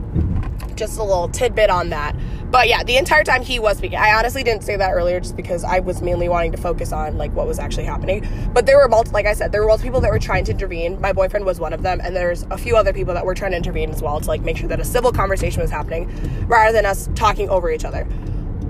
just 0.76 0.98
a 0.98 1.02
little 1.02 1.28
tidbit 1.28 1.70
on 1.70 1.90
that. 1.90 2.16
But 2.54 2.68
yeah, 2.68 2.84
the 2.84 2.98
entire 2.98 3.24
time 3.24 3.42
he 3.42 3.58
was 3.58 3.78
speaking. 3.78 3.98
I 3.98 4.14
honestly 4.14 4.44
didn't 4.44 4.62
say 4.62 4.76
that 4.76 4.92
earlier 4.92 5.18
just 5.18 5.34
because 5.34 5.64
I 5.64 5.80
was 5.80 6.00
mainly 6.00 6.28
wanting 6.28 6.52
to 6.52 6.56
focus 6.56 6.92
on 6.92 7.18
like 7.18 7.32
what 7.32 7.48
was 7.48 7.58
actually 7.58 7.82
happening. 7.82 8.24
But 8.52 8.64
there 8.64 8.78
were 8.78 8.86
multiple, 8.86 9.14
like 9.14 9.26
I 9.26 9.32
said, 9.32 9.50
there 9.50 9.60
were 9.60 9.66
multiple 9.66 9.88
people 9.88 10.00
that 10.02 10.12
were 10.12 10.20
trying 10.20 10.44
to 10.44 10.52
intervene. 10.52 11.00
My 11.00 11.12
boyfriend 11.12 11.46
was 11.46 11.58
one 11.58 11.72
of 11.72 11.82
them, 11.82 12.00
and 12.00 12.14
there's 12.14 12.44
a 12.52 12.56
few 12.56 12.76
other 12.76 12.92
people 12.92 13.12
that 13.14 13.26
were 13.26 13.34
trying 13.34 13.50
to 13.50 13.56
intervene 13.56 13.90
as 13.90 14.00
well 14.00 14.20
to 14.20 14.28
like 14.28 14.42
make 14.42 14.56
sure 14.56 14.68
that 14.68 14.78
a 14.78 14.84
civil 14.84 15.10
conversation 15.10 15.62
was 15.62 15.70
happening 15.72 16.08
rather 16.46 16.72
than 16.72 16.86
us 16.86 17.08
talking 17.16 17.48
over 17.48 17.72
each 17.72 17.84
other. 17.84 18.06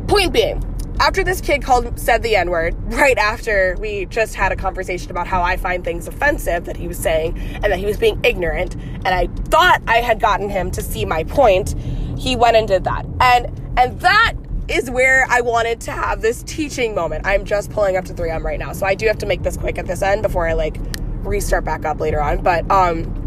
Point 0.09 0.33
being, 0.33 0.65
after 1.01 1.23
this 1.23 1.43
kid 1.43 1.63
called 1.63 2.01
said 2.01 2.23
the 2.23 2.37
n 2.37 2.49
word 2.49 2.75
right 2.95 3.19
after 3.19 3.77
we 3.81 4.07
just 4.07 4.35
had 4.35 4.51
a 4.53 4.57
conversation 4.57 5.11
about 5.11 5.27
how 5.27 5.43
i 5.43 5.57
find 5.57 5.83
things 5.83 6.07
offensive 6.07 6.65
that 6.67 6.77
he 6.77 6.87
was 6.87 6.97
saying 6.97 7.37
and 7.55 7.65
that 7.65 7.81
he 7.81 7.85
was 7.85 7.97
being 7.97 8.19
ignorant 8.25 8.77
and 8.77 9.09
i 9.09 9.27
thought 9.49 9.83
i 9.89 9.97
had 9.97 10.21
gotten 10.21 10.49
him 10.49 10.71
to 10.71 10.81
see 10.81 11.05
my 11.05 11.25
point 11.25 11.75
he 12.17 12.37
went 12.37 12.57
and 12.57 12.69
did 12.69 12.85
that 12.85 13.05
and 13.21 13.64
and 13.77 14.01
that 14.01 14.35
is 14.69 14.91
where 14.91 15.27
I 15.29 15.41
wanted 15.41 15.81
to 15.83 15.93
have 15.93 16.23
this 16.23 16.43
teaching 16.45 16.95
moment. 16.95 17.27
I'm 17.27 17.45
just 17.45 17.71
pulling 17.71 17.97
up 17.97 18.05
to 18.07 18.15
3M 18.15 18.43
right 18.43 18.59
now. 18.59 18.73
So 18.73 18.87
I 18.87 18.95
do 18.95 19.07
have 19.07 19.19
to 19.19 19.27
make 19.27 19.43
this 19.43 19.57
quick 19.57 19.79
at 19.79 19.87
this 19.87 20.03
end 20.03 20.23
before 20.23 20.49
I 20.49 20.55
like 20.55 20.77
restart 21.23 21.65
back 21.65 21.85
up 21.85 22.01
later 22.01 22.21
on. 22.21 22.43
But 22.43 22.71
um 22.71 23.21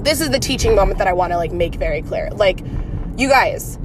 this 0.00 0.20
is 0.20 0.30
the 0.30 0.38
teaching 0.38 0.74
moment 0.74 0.98
that 0.98 1.08
I 1.08 1.12
want 1.12 1.32
to 1.32 1.36
like 1.36 1.52
make 1.52 1.74
very 1.74 2.02
clear. 2.02 2.30
Like 2.30 2.60
you 3.16 3.28
guys, 3.28 3.78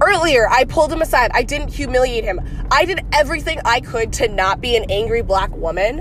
earlier 0.00 0.48
I 0.48 0.64
pulled 0.64 0.92
him 0.92 1.02
aside. 1.02 1.30
I 1.34 1.42
didn't 1.42 1.68
humiliate 1.68 2.24
him. 2.24 2.40
I 2.70 2.84
did 2.84 3.04
everything 3.12 3.60
I 3.64 3.80
could 3.80 4.12
to 4.14 4.28
not 4.28 4.60
be 4.60 4.76
an 4.76 4.90
angry 4.90 5.22
black 5.22 5.54
woman. 5.56 6.00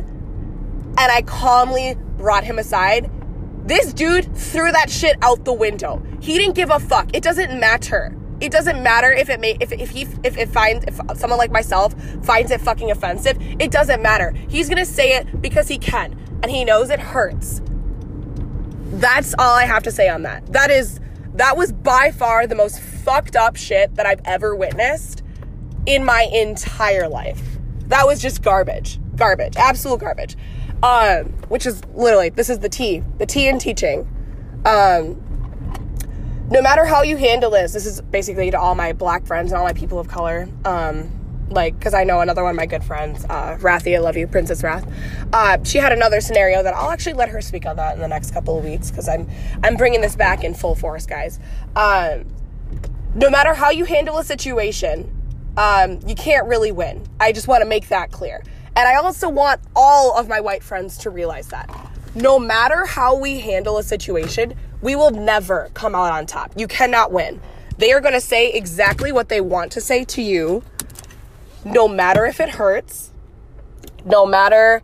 And 0.97 1.11
I 1.11 1.23
calmly 1.23 1.95
brought 2.17 2.43
him 2.43 2.59
aside. 2.59 3.09
This 3.65 3.93
dude 3.93 4.35
threw 4.35 4.71
that 4.71 4.91
shit 4.91 5.17
out 5.21 5.43
the 5.43 5.53
window. 5.53 6.03
He 6.21 6.37
didn't 6.37 6.53
give 6.53 6.69
a 6.69 6.79
fuck. 6.79 7.09
It 7.13 7.23
doesn't 7.23 7.59
matter 7.59 8.15
it 8.41 8.51
doesn't 8.51 8.81
matter 8.83 9.11
if 9.11 9.29
it 9.29 9.39
may 9.39 9.57
if 9.59 9.71
if 9.71 9.89
he 9.89 10.07
if 10.23 10.37
it 10.37 10.49
finds 10.49 10.85
if 10.85 10.99
someone 11.17 11.39
like 11.39 11.51
myself 11.51 11.93
finds 12.23 12.51
it 12.51 12.59
fucking 12.59 12.91
offensive 12.91 13.37
it 13.59 13.71
doesn't 13.71 14.01
matter. 14.01 14.31
He's 14.49 14.67
gonna 14.67 14.85
say 14.85 15.15
it 15.15 15.41
because 15.41 15.67
he 15.67 15.77
can 15.77 16.19
and 16.43 16.51
he 16.51 16.65
knows 16.65 16.89
it 16.89 16.99
hurts. 16.99 17.61
That's 18.91 19.33
all 19.39 19.55
i 19.55 19.65
have 19.65 19.83
to 19.83 19.91
say 19.91 20.09
on 20.09 20.23
that. 20.23 20.51
That 20.51 20.69
is 20.69 20.99
that 21.33 21.57
was 21.57 21.71
by 21.71 22.11
far 22.11 22.47
the 22.47 22.55
most 22.55 22.79
fucked 22.79 23.35
up 23.35 23.55
shit 23.55 23.95
that 23.95 24.05
i've 24.05 24.21
ever 24.25 24.55
witnessed 24.55 25.23
in 25.85 26.03
my 26.03 26.23
entire 26.33 27.07
life. 27.07 27.41
That 27.87 28.05
was 28.05 28.21
just 28.21 28.41
garbage. 28.41 28.99
Garbage. 29.15 29.55
Absolute 29.55 29.99
garbage. 29.99 30.35
Um 30.83 31.25
which 31.47 31.65
is 31.65 31.81
literally 31.93 32.29
this 32.29 32.49
is 32.49 32.59
the 32.59 32.69
tea 32.69 33.01
the 33.17 33.25
tea 33.25 33.47
in 33.47 33.59
teaching. 33.59 34.01
Um 34.65 35.21
no 36.49 36.61
matter 36.61 36.85
how 36.85 37.01
you 37.01 37.17
handle 37.17 37.49
this, 37.49 37.73
this 37.73 37.85
is 37.85 38.01
basically 38.01 38.51
to 38.51 38.59
all 38.59 38.75
my 38.75 38.93
black 38.93 39.25
friends 39.25 39.51
and 39.51 39.57
all 39.57 39.65
my 39.65 39.73
people 39.73 39.99
of 39.99 40.07
color. 40.07 40.47
Um, 40.63 41.11
like, 41.49 41.77
because 41.77 41.93
I 41.93 42.03
know 42.03 42.21
another 42.21 42.43
one 42.43 42.51
of 42.51 42.55
my 42.55 42.65
good 42.65 42.83
friends, 42.83 43.23
uh, 43.25 43.57
Rathy, 43.59 43.95
I 43.95 43.99
love 43.99 44.17
you, 44.17 44.27
Princess 44.27 44.63
Wrath. 44.63 44.85
Uh, 45.31 45.57
she 45.63 45.77
had 45.77 45.91
another 45.91 46.19
scenario 46.19 46.63
that 46.63 46.73
I'll 46.73 46.89
actually 46.89 47.13
let 47.13 47.29
her 47.29 47.41
speak 47.41 47.65
on 47.65 47.75
that 47.75 47.95
in 47.95 48.01
the 48.01 48.07
next 48.07 48.31
couple 48.31 48.57
of 48.57 48.63
weeks 48.63 48.89
because 48.89 49.07
I'm 49.07 49.29
I'm 49.63 49.75
bringing 49.75 50.01
this 50.01 50.15
back 50.15 50.43
in 50.43 50.53
full 50.53 50.75
force, 50.75 51.05
guys. 51.05 51.39
Um, 51.75 52.25
no 53.13 53.29
matter 53.29 53.53
how 53.53 53.69
you 53.69 53.85
handle 53.85 54.17
a 54.17 54.23
situation, 54.23 55.11
um, 55.57 55.99
you 56.05 56.15
can't 56.15 56.47
really 56.47 56.71
win. 56.71 57.05
I 57.19 57.31
just 57.31 57.47
want 57.47 57.61
to 57.61 57.69
make 57.69 57.89
that 57.89 58.11
clear, 58.11 58.43
and 58.75 58.87
I 58.87 58.95
also 58.95 59.29
want 59.29 59.61
all 59.75 60.17
of 60.17 60.27
my 60.27 60.41
white 60.41 60.63
friends 60.63 60.97
to 60.99 61.09
realize 61.09 61.47
that. 61.49 61.69
No 62.15 62.39
matter 62.39 62.85
how 62.85 63.17
we 63.17 63.39
handle 63.39 63.77
a 63.77 63.83
situation, 63.83 64.55
we 64.81 64.95
will 64.95 65.11
never 65.11 65.69
come 65.73 65.95
out 65.95 66.11
on 66.11 66.25
top. 66.25 66.51
You 66.55 66.67
cannot 66.67 67.11
win. 67.11 67.41
They 67.77 67.91
are 67.91 68.01
going 68.01 68.13
to 68.13 68.21
say 68.21 68.51
exactly 68.51 69.11
what 69.11 69.29
they 69.29 69.41
want 69.41 69.71
to 69.73 69.81
say 69.81 70.05
to 70.05 70.21
you, 70.21 70.63
no 71.63 71.87
matter 71.87 72.25
if 72.25 72.39
it 72.39 72.49
hurts, 72.49 73.11
no 74.05 74.25
matter 74.25 74.81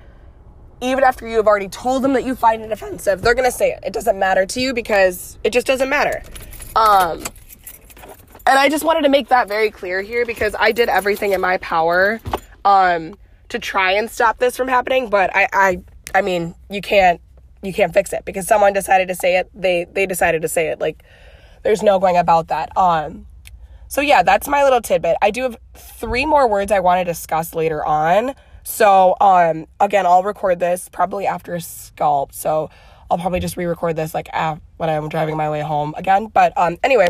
even 0.82 1.04
after 1.04 1.28
you 1.28 1.38
have 1.38 1.48
already 1.48 1.70
told 1.70 2.04
them 2.04 2.14
that 2.14 2.26
you 2.26 2.36
find 2.36 2.64
it 2.64 2.72
offensive, 2.72 3.22
they're 3.22 3.36
going 3.36 3.50
to 3.50 3.56
say 3.56 3.72
it. 3.72 3.80
It 3.86 3.94
doesn't 3.94 4.18
matter 4.18 4.46
to 4.48 4.60
you 4.60 4.74
because 4.74 5.38
it 5.44 5.54
just 5.54 5.68
doesn't 5.68 5.90
matter. 5.90 6.24
Um, 6.76 7.24
and 8.48 8.58
I 8.58 8.68
just 8.68 8.84
wanted 8.84 9.04
to 9.04 9.10
make 9.10 9.30
that 9.30 9.48
very 9.48 9.70
clear 9.70 10.02
here 10.02 10.26
because 10.26 10.56
I 10.58 10.72
did 10.72 10.90
everything 10.90 11.34
in 11.34 11.42
my 11.42 11.58
power 11.58 12.20
um, 12.66 13.16
to 13.50 13.60
try 13.60 13.92
and 13.94 14.10
stop 14.10 14.40
this 14.40 14.58
from 14.58 14.68
happening, 14.68 15.10
but 15.10 15.30
I, 15.36 15.48
I, 15.54 15.82
I 16.16 16.22
mean, 16.24 16.56
you 16.70 16.82
can't 16.82 17.22
you 17.62 17.74
can't 17.74 17.94
fix 17.94 18.14
it 18.14 18.26
because 18.26 18.48
someone 18.48 18.74
decided 18.74 19.08
to 19.08 19.16
say 19.16 19.38
it. 19.38 19.50
They 19.54 19.86
they 19.92 20.06
decided 20.06 20.42
to 20.42 20.48
say 20.48 20.70
it. 20.70 20.80
Like 20.80 21.04
there's 21.64 21.84
no 21.84 22.00
going 22.00 22.18
about 22.18 22.48
that. 22.48 22.76
Um 22.78 23.28
so 23.88 24.02
yeah, 24.02 24.24
that's 24.24 24.48
my 24.48 24.64
little 24.64 24.82
tidbit. 24.82 25.18
I 25.22 25.32
do 25.32 25.44
have 25.44 25.58
three 25.74 26.26
more 26.26 26.48
words 26.48 26.72
I 26.72 26.80
want 26.80 27.00
to 27.00 27.06
discuss 27.06 27.54
later 27.54 27.86
on. 27.86 28.36
So 28.64 29.16
um 29.22 29.68
again, 29.80 30.06
I'll 30.06 30.24
record 30.24 30.60
this 30.60 30.90
probably 30.90 31.28
after 31.28 31.54
a 31.54 31.60
Sculpt. 31.60 32.34
So 32.34 32.70
I'll 33.10 33.18
probably 33.18 33.42
just 33.42 33.58
re-record 33.58 33.98
this 33.98 34.14
like 34.14 34.30
af- 34.34 34.62
when 34.78 34.90
I'm 34.90 35.10
driving 35.10 35.36
my 35.36 35.50
way 35.50 35.62
home 35.62 35.94
again. 35.98 36.28
But 36.28 36.54
um 36.58 36.78
anyway, 36.84 37.08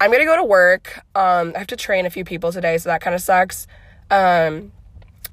I'm 0.00 0.10
going 0.10 0.20
to 0.20 0.26
go 0.26 0.36
to 0.36 0.44
work. 0.44 1.00
Um 1.14 1.52
I 1.54 1.58
have 1.58 1.68
to 1.68 1.76
train 1.76 2.04
a 2.04 2.10
few 2.10 2.24
people 2.24 2.52
today, 2.52 2.76
so 2.78 2.88
that 2.88 3.00
kind 3.00 3.14
of 3.14 3.22
sucks. 3.22 3.66
Um 4.10 4.72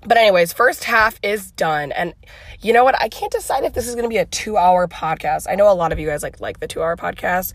but 0.05 0.17
anyways, 0.17 0.53
first 0.53 0.83
half 0.83 1.19
is 1.23 1.51
done. 1.51 1.91
And 1.91 2.13
you 2.61 2.73
know 2.73 2.83
what? 2.83 2.99
I 3.01 3.09
can't 3.09 3.31
decide 3.31 3.63
if 3.63 3.73
this 3.73 3.87
is 3.87 3.95
going 3.95 4.05
to 4.05 4.09
be 4.09 4.17
a 4.17 4.25
2-hour 4.25 4.87
podcast. 4.87 5.47
I 5.49 5.55
know 5.55 5.71
a 5.71 5.73
lot 5.73 5.91
of 5.91 5.99
you 5.99 6.07
guys 6.07 6.23
like 6.23 6.39
like 6.39 6.59
the 6.59 6.67
2-hour 6.67 6.97
podcast, 6.97 7.53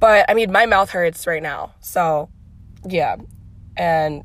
but 0.00 0.24
I 0.28 0.34
mean, 0.34 0.52
my 0.52 0.66
mouth 0.66 0.90
hurts 0.90 1.26
right 1.26 1.42
now. 1.42 1.74
So, 1.80 2.28
yeah. 2.86 3.16
And 3.76 4.24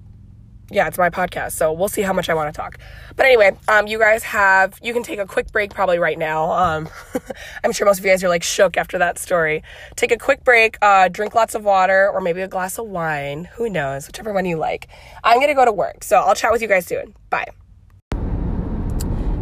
yeah, 0.74 0.88
it's 0.88 0.98
my 0.98 1.10
podcast. 1.10 1.54
So 1.54 1.72
we'll 1.72 1.88
see 1.88 2.02
how 2.02 2.14
much 2.14 2.30
I 2.30 2.34
want 2.34 2.54
to 2.54 2.58
talk. 2.58 2.78
But 3.16 3.26
anyway, 3.26 3.58
um, 3.68 3.88
you 3.88 4.00
guys 4.00 4.24
have, 4.24 4.80
you 4.82 4.94
can 4.94 5.04
take 5.04 5.20
a 5.20 5.26
quick 5.26 5.52
break 5.52 5.74
probably 5.74 6.00
right 6.00 6.18
now. 6.18 6.52
Um, 6.52 6.90
I'm 7.64 7.72
sure 7.72 7.86
most 7.86 8.00
of 8.00 8.06
you 8.06 8.12
guys 8.12 8.24
are 8.24 8.30
like 8.30 8.44
shook 8.44 8.78
after 8.78 8.98
that 8.98 9.20
story. 9.20 9.64
Take 9.96 10.12
a 10.12 10.18
quick 10.18 10.44
break, 10.44 10.78
uh, 10.82 11.10
drink 11.10 11.36
lots 11.36 11.56
of 11.56 11.64
water 11.64 12.10
or 12.10 12.22
maybe 12.22 12.42
a 12.42 12.48
glass 12.48 12.78
of 12.78 12.88
wine. 12.88 13.46
Who 13.56 13.70
knows? 13.70 14.08
Whichever 14.08 14.34
one 14.34 14.46
you 14.46 14.58
like. 14.58 14.88
I'm 15.24 15.40
to 15.42 15.54
go 15.54 15.66
to 15.66 15.72
work. 15.72 16.04
So 16.04 16.18
I'll 16.18 16.36
chat 16.36 16.52
with 16.52 16.62
you 16.62 16.68
guys 16.68 16.86
soon. 16.86 17.14
Bye. 17.30 17.48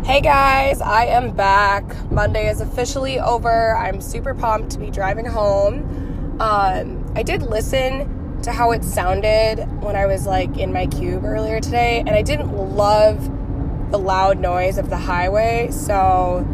Hey 0.03 0.19
guys, 0.19 0.81
I 0.81 1.05
am 1.05 1.29
back. 1.29 1.85
Monday 2.11 2.49
is 2.49 2.59
officially 2.59 3.19
over. 3.19 3.77
I'm 3.77 4.01
super 4.01 4.33
pumped 4.33 4.71
to 4.71 4.79
be 4.79 4.89
driving 4.89 5.27
home. 5.27 6.37
Um, 6.41 7.13
I 7.15 7.21
did 7.21 7.43
listen 7.43 8.41
to 8.41 8.51
how 8.51 8.71
it 8.71 8.83
sounded 8.83 9.59
when 9.83 9.95
I 9.95 10.07
was 10.07 10.25
like 10.25 10.57
in 10.57 10.73
my 10.73 10.87
cube 10.87 11.23
earlier 11.23 11.59
today, 11.59 11.99
and 11.99 12.09
I 12.09 12.23
didn't 12.23 12.51
love 12.51 13.29
the 13.91 13.99
loud 13.99 14.39
noise 14.39 14.79
of 14.79 14.89
the 14.89 14.97
highway, 14.97 15.69
so 15.69 16.47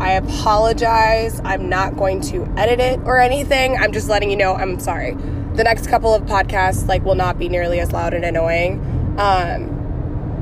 I 0.00 0.14
apologize. 0.14 1.40
I'm 1.44 1.68
not 1.68 1.96
going 1.96 2.20
to 2.22 2.44
edit 2.56 2.80
it 2.80 2.98
or 3.04 3.20
anything. 3.20 3.76
I'm 3.76 3.92
just 3.92 4.08
letting 4.08 4.28
you 4.28 4.36
know 4.36 4.54
I'm 4.54 4.80
sorry. 4.80 5.14
The 5.54 5.62
next 5.62 5.86
couple 5.86 6.12
of 6.12 6.24
podcasts 6.24 6.88
like 6.88 7.04
will 7.04 7.14
not 7.14 7.38
be 7.38 7.48
nearly 7.48 7.78
as 7.78 7.92
loud 7.92 8.12
and 8.12 8.24
annoying. 8.24 8.80
Um, 9.18 9.81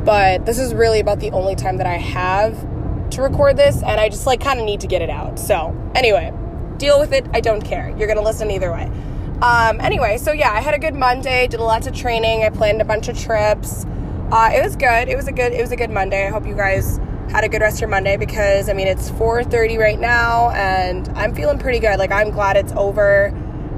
but 0.05 0.47
this 0.47 0.59
is 0.59 0.75
really 0.75 1.01
about 1.01 1.21
the 1.21 1.31
only 1.31 1.55
time 1.55 1.77
that 1.79 1.87
I 1.87 1.97
have 1.97 2.61
to 3.11 3.23
record 3.23 3.57
this, 3.57 3.83
and 3.83 4.01
I 4.01 4.09
just 4.09 4.27
like 4.27 4.41
kind 4.41 4.59
of 4.61 4.67
need 4.67 4.81
to 4.81 4.87
get 4.87 5.03
it 5.03 5.11
out. 5.11 5.39
So, 5.39 5.77
anyway, 5.95 6.33
deal 6.77 6.99
with 6.99 7.13
it. 7.13 7.27
I 7.33 7.41
don't 7.41 7.63
care. 7.63 7.95
You're 7.97 8.09
gonna 8.09 8.23
listen 8.23 8.51
either 8.51 8.73
way. 8.73 8.91
Um, 9.43 9.81
anyway, 9.81 10.19
so 10.19 10.33
yeah, 10.33 10.53
I 10.53 10.61
had 10.61 10.75
a 10.75 10.79
good 10.79 10.95
Monday. 10.95 11.47
Did 11.47 11.61
lots 11.61 11.87
of 11.87 11.95
training. 11.95 12.45
I 12.45 12.51
planned 12.51 12.81
a 12.81 12.85
bunch 12.85 13.09
of 13.09 13.19
trips. 13.19 13.87
Uh, 14.31 14.51
it 14.55 14.63
was 14.63 14.77
good. 14.77 15.09
It 15.09 15.17
was 15.17 15.29
a 15.29 15.33
good. 15.33 15.53
It 15.53 15.61
was 15.61 15.73
a 15.73 15.77
good 15.77 15.91
Monday. 15.91 16.27
I 16.27 16.31
hope 16.31 16.47
you 16.47 16.55
guys 16.55 16.99
had 17.31 17.45
a 17.45 17.49
good 17.49 17.61
rest 17.61 17.77
of 17.77 17.83
your 17.83 17.91
Monday 17.91 18.17
because 18.17 18.69
I 18.69 18.73
mean 18.73 18.89
it's 18.89 19.11
4:30 19.11 19.79
right 19.79 19.99
now 19.99 20.51
and 20.51 21.09
I'm 21.11 21.35
feeling 21.35 21.59
pretty 21.59 21.79
good. 21.79 21.99
Like 21.99 22.11
I'm 22.11 22.31
glad 22.31 22.57
it's 22.57 22.73
over 22.73 23.33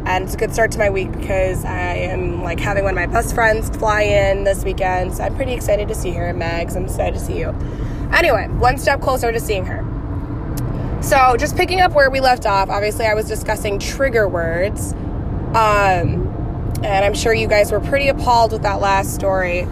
and 0.05 0.25
it's 0.25 0.35
a 0.35 0.37
good 0.37 0.53
start 0.53 0.73
to 0.73 0.79
my 0.79 0.91
week 0.91 1.12
because 1.12 1.65
I 1.65 1.95
am 1.95 2.43
like 2.43 2.59
having 2.59 2.85
one 2.85 2.93
of 2.93 2.97
my 2.97 3.07
best 3.07 3.35
friends 3.35 3.75
fly 3.77 4.03
in 4.03 4.45
this 4.45 4.65
weekend. 4.65 5.15
So 5.15 5.25
I'm 5.25 5.37
pretty 5.37 5.53
excited 5.53 5.88
to 5.88 5.95
see 5.95 6.11
her. 6.12 6.33
Mags, 6.33 6.77
I'm 6.77 6.85
excited 6.85 7.15
to 7.15 7.21
see 7.21 7.38
you. 7.38 7.49
Anyway, 8.12 8.49
one 8.49 8.79
step 8.79 9.01
closer 9.01 9.31
to 9.31 9.41
seeing 9.41 9.65
her. 9.65 9.83
So 11.03 11.37
just 11.37 11.57
picking 11.57 11.81
up 11.81 11.93
where 11.93 12.11
we 12.11 12.21
left 12.21 12.47
off, 12.47 12.69
obviously 12.69 13.07
I 13.07 13.15
was 13.15 13.27
discussing 13.27 13.79
trigger 13.79 14.29
words. 14.29 14.93
Um, 15.55 16.29
and 16.85 17.05
I'm 17.05 17.15
sure 17.15 17.33
you 17.33 17.47
guys 17.47 17.71
were 17.71 17.81
pretty 17.81 18.09
appalled 18.09 18.53
with 18.53 18.62
that 18.62 18.81
last 18.81 19.15
story. 19.15 19.62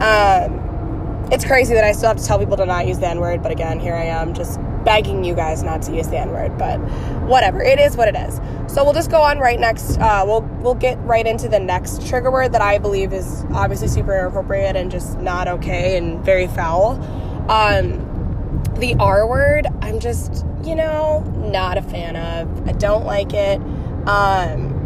Um, 0.00 1.28
it's 1.30 1.44
crazy 1.44 1.74
that 1.74 1.84
I 1.84 1.92
still 1.92 2.08
have 2.08 2.18
to 2.18 2.24
tell 2.24 2.38
people 2.38 2.56
to 2.56 2.66
not 2.66 2.86
use 2.86 2.98
the 2.98 3.08
N 3.08 3.20
word, 3.20 3.42
but 3.42 3.52
again, 3.52 3.80
here 3.80 3.94
I 3.94 4.04
am 4.04 4.34
just 4.34 4.58
begging 4.84 5.24
you 5.24 5.34
guys 5.34 5.62
not 5.62 5.82
to 5.82 5.94
use 5.94 6.08
the 6.08 6.18
N 6.18 6.30
word. 6.30 6.56
But 6.56 6.78
whatever, 7.26 7.62
it 7.62 7.78
is 7.78 7.96
what 7.96 8.08
it 8.08 8.16
is. 8.16 8.40
So 8.68 8.84
we'll 8.84 8.92
just 8.92 9.10
go 9.10 9.22
on 9.22 9.38
right 9.38 9.58
next. 9.58 9.98
Uh, 9.98 10.24
we'll 10.26 10.42
we'll 10.60 10.74
get 10.74 10.98
right 10.98 11.26
into 11.26 11.48
the 11.48 11.58
next 11.58 12.06
trigger 12.06 12.30
word 12.30 12.52
that 12.52 12.60
I 12.60 12.76
believe 12.78 13.14
is 13.14 13.44
obviously 13.52 13.88
super 13.88 14.16
inappropriate 14.16 14.76
and 14.76 14.90
just 14.90 15.18
not 15.18 15.48
okay 15.48 15.96
and 15.96 16.22
very 16.22 16.46
foul. 16.48 17.00
Um, 17.50 18.04
the 18.76 18.94
R 19.00 19.26
word, 19.26 19.66
I'm 19.80 20.00
just 20.00 20.44
you 20.64 20.74
know 20.74 21.20
not 21.36 21.78
a 21.78 21.82
fan 21.82 22.16
of. 22.16 22.68
I 22.68 22.72
don't 22.72 23.06
like 23.06 23.32
it. 23.32 23.58
Um, 24.06 24.78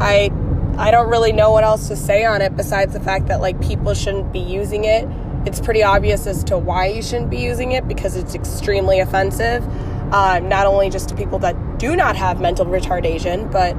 I 0.00 0.30
I 0.78 0.92
don't 0.92 1.08
really 1.08 1.32
know 1.32 1.50
what 1.50 1.64
else 1.64 1.88
to 1.88 1.96
say 1.96 2.24
on 2.24 2.40
it 2.40 2.56
besides 2.56 2.92
the 2.92 3.00
fact 3.00 3.26
that 3.26 3.40
like 3.40 3.60
people 3.60 3.94
shouldn't 3.94 4.32
be 4.32 4.38
using 4.38 4.84
it. 4.84 5.08
It's 5.44 5.60
pretty 5.60 5.82
obvious 5.82 6.26
as 6.28 6.44
to 6.44 6.56
why 6.56 6.86
you 6.86 7.02
shouldn't 7.02 7.30
be 7.30 7.38
using 7.38 7.72
it 7.72 7.88
because 7.88 8.16
it's 8.16 8.34
extremely 8.34 9.00
offensive. 9.00 9.66
Uh, 10.12 10.38
not 10.38 10.66
only 10.66 10.90
just 10.90 11.08
to 11.08 11.16
people 11.16 11.38
that 11.40 11.56
do 11.78 11.96
not 11.96 12.16
have 12.16 12.40
mental 12.40 12.66
retardation, 12.66 13.50
but 13.50 13.74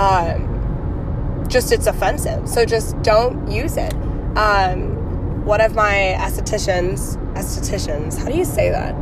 um, 0.00 1.46
just 1.48 1.72
it's 1.72 1.86
offensive. 1.86 2.48
So 2.48 2.64
just 2.64 3.00
don't 3.02 3.50
use 3.50 3.76
it. 3.76 3.92
Um, 4.36 5.44
one 5.44 5.60
of 5.60 5.74
my 5.74 6.16
estheticians, 6.18 7.16
estheticians, 7.34 8.18
how 8.18 8.26
do 8.26 8.36
you 8.36 8.44
say 8.44 8.70
that? 8.70 8.94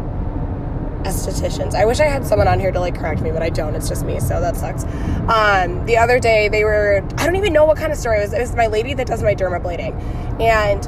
estheticians. 1.03 1.75
I 1.75 1.85
wish 1.85 2.01
I 2.01 2.05
had 2.05 2.27
someone 2.27 2.49
on 2.49 2.61
here 2.61 2.71
to 2.73 2.81
like 2.81 2.95
correct 2.95 3.23
me, 3.23 3.31
but 3.31 3.43
I 3.43 3.49
don't. 3.49 3.75
It's 3.75 3.89
just 3.89 4.05
me, 4.05 4.21
so 4.21 4.41
that 4.41 4.57
sucks. 4.57 4.85
Um, 5.29 5.85
the 5.87 5.97
other 5.97 6.19
day 6.19 6.49
they 6.49 6.65
were 6.65 7.03
I 7.17 7.27
don't 7.27 7.37
even 7.37 7.53
know 7.53 7.65
what 7.65 7.77
kind 7.77 7.93
of 7.93 7.99
story 7.99 8.19
it 8.19 8.23
was. 8.23 8.33
It 8.33 8.41
was 8.41 8.55
my 8.55 8.67
lady 8.67 8.95
that 8.95 9.07
does 9.07 9.23
my 9.23 9.35
dermaplaning. 9.35 9.99
And 10.41 10.85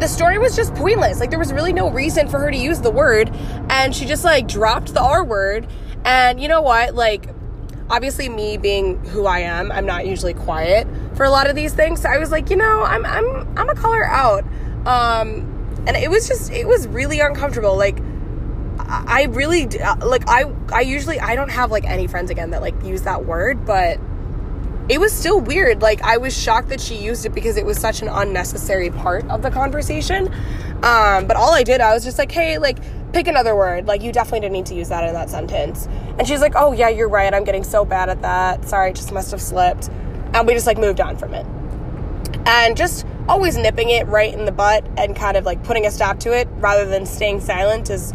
the 0.00 0.06
story 0.06 0.38
was 0.38 0.54
just 0.54 0.74
pointless. 0.74 1.20
Like 1.20 1.30
there 1.30 1.38
was 1.38 1.52
really 1.52 1.72
no 1.72 1.90
reason 1.90 2.28
for 2.28 2.38
her 2.38 2.50
to 2.50 2.56
use 2.56 2.80
the 2.80 2.90
word 2.90 3.30
and 3.68 3.94
she 3.94 4.04
just 4.04 4.24
like 4.24 4.46
dropped 4.46 4.94
the 4.94 5.02
R 5.02 5.24
word. 5.24 5.66
And 6.04 6.40
you 6.40 6.48
know 6.48 6.62
what? 6.62 6.94
Like 6.94 7.28
obviously 7.90 8.28
me 8.28 8.56
being 8.56 8.98
who 9.06 9.26
I 9.26 9.40
am, 9.40 9.70
I'm 9.70 9.86
not 9.86 10.06
usually 10.06 10.34
quiet 10.34 10.86
for 11.14 11.24
a 11.24 11.30
lot 11.30 11.48
of 11.48 11.56
these 11.56 11.74
things. 11.74 12.00
So 12.02 12.08
I 12.08 12.18
was 12.18 12.30
like, 12.30 12.50
you 12.50 12.56
know, 12.56 12.82
I'm 12.82 13.04
I'm 13.04 13.26
I'm 13.26 13.54
gonna 13.54 13.74
call 13.74 13.92
her 13.92 14.06
out. 14.06 14.44
Um 14.86 15.48
and 15.86 15.96
it 15.96 16.10
was 16.10 16.28
just 16.28 16.50
it 16.50 16.66
was 16.66 16.86
really 16.88 17.20
uncomfortable. 17.20 17.76
Like 17.76 17.98
I 18.78 19.28
really 19.30 19.68
uh, 19.80 20.06
like 20.06 20.28
I 20.28 20.44
I 20.72 20.80
usually 20.80 21.20
I 21.20 21.34
don't 21.34 21.50
have 21.50 21.70
like 21.70 21.84
any 21.84 22.06
friends 22.06 22.30
again 22.30 22.50
that 22.50 22.62
like 22.62 22.82
use 22.84 23.02
that 23.02 23.24
word, 23.24 23.64
but 23.66 23.98
it 24.88 24.98
was 24.98 25.12
still 25.12 25.40
weird. 25.40 25.82
Like 25.82 26.02
I 26.02 26.16
was 26.16 26.36
shocked 26.36 26.68
that 26.70 26.80
she 26.80 26.96
used 26.96 27.24
it 27.24 27.30
because 27.30 27.56
it 27.56 27.64
was 27.64 27.78
such 27.78 28.02
an 28.02 28.08
unnecessary 28.08 28.90
part 28.90 29.28
of 29.28 29.42
the 29.42 29.50
conversation. 29.50 30.32
Um, 30.82 31.26
but 31.26 31.36
all 31.36 31.52
I 31.52 31.62
did, 31.62 31.80
I 31.80 31.94
was 31.94 32.02
just 32.04 32.18
like, 32.18 32.32
hey, 32.32 32.58
like 32.58 32.78
pick 33.12 33.28
another 33.28 33.54
word. 33.54 33.86
Like 33.86 34.02
you 34.02 34.12
definitely 34.12 34.40
didn't 34.40 34.54
need 34.54 34.66
to 34.66 34.74
use 34.74 34.88
that 34.88 35.06
in 35.06 35.14
that 35.14 35.30
sentence. 35.30 35.86
And 36.18 36.26
she's 36.26 36.40
like, 36.40 36.54
oh 36.56 36.72
yeah, 36.72 36.88
you're 36.88 37.08
right. 37.08 37.32
I'm 37.32 37.44
getting 37.44 37.64
so 37.64 37.84
bad 37.84 38.08
at 38.08 38.22
that. 38.22 38.68
Sorry, 38.68 38.92
just 38.92 39.12
must 39.12 39.30
have 39.30 39.40
slipped. 39.40 39.88
And 40.34 40.46
we 40.46 40.54
just 40.54 40.66
like 40.66 40.78
moved 40.78 41.00
on 41.00 41.16
from 41.16 41.34
it. 41.34 41.46
And 42.46 42.76
just 42.76 43.06
always 43.28 43.56
nipping 43.56 43.90
it 43.90 44.06
right 44.08 44.34
in 44.34 44.44
the 44.44 44.52
butt 44.52 44.84
and 44.96 45.14
kind 45.14 45.36
of 45.36 45.44
like 45.44 45.62
putting 45.62 45.86
a 45.86 45.90
stop 45.90 46.18
to 46.20 46.36
it 46.36 46.48
rather 46.56 46.84
than 46.84 47.06
staying 47.06 47.40
silent 47.40 47.88
is 47.88 48.14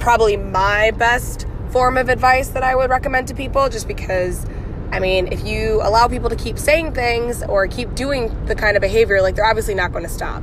probably 0.00 0.36
my 0.36 0.90
best 0.92 1.46
form 1.70 1.96
of 1.96 2.08
advice 2.08 2.48
that 2.48 2.62
I 2.62 2.74
would 2.74 2.90
recommend 2.90 3.28
to 3.28 3.34
people 3.34 3.68
just 3.68 3.86
because 3.86 4.46
I 4.90 5.00
mean, 5.00 5.30
if 5.30 5.46
you 5.46 5.80
allow 5.82 6.08
people 6.08 6.30
to 6.30 6.36
keep 6.36 6.58
saying 6.58 6.94
things 6.94 7.42
or 7.42 7.66
keep 7.66 7.94
doing 7.94 8.46
the 8.46 8.54
kind 8.54 8.74
of 8.74 8.80
behavior, 8.80 9.20
like 9.20 9.34
they're 9.34 9.44
obviously 9.44 9.74
not 9.74 9.92
going 9.92 10.04
to 10.04 10.10
stop. 10.10 10.42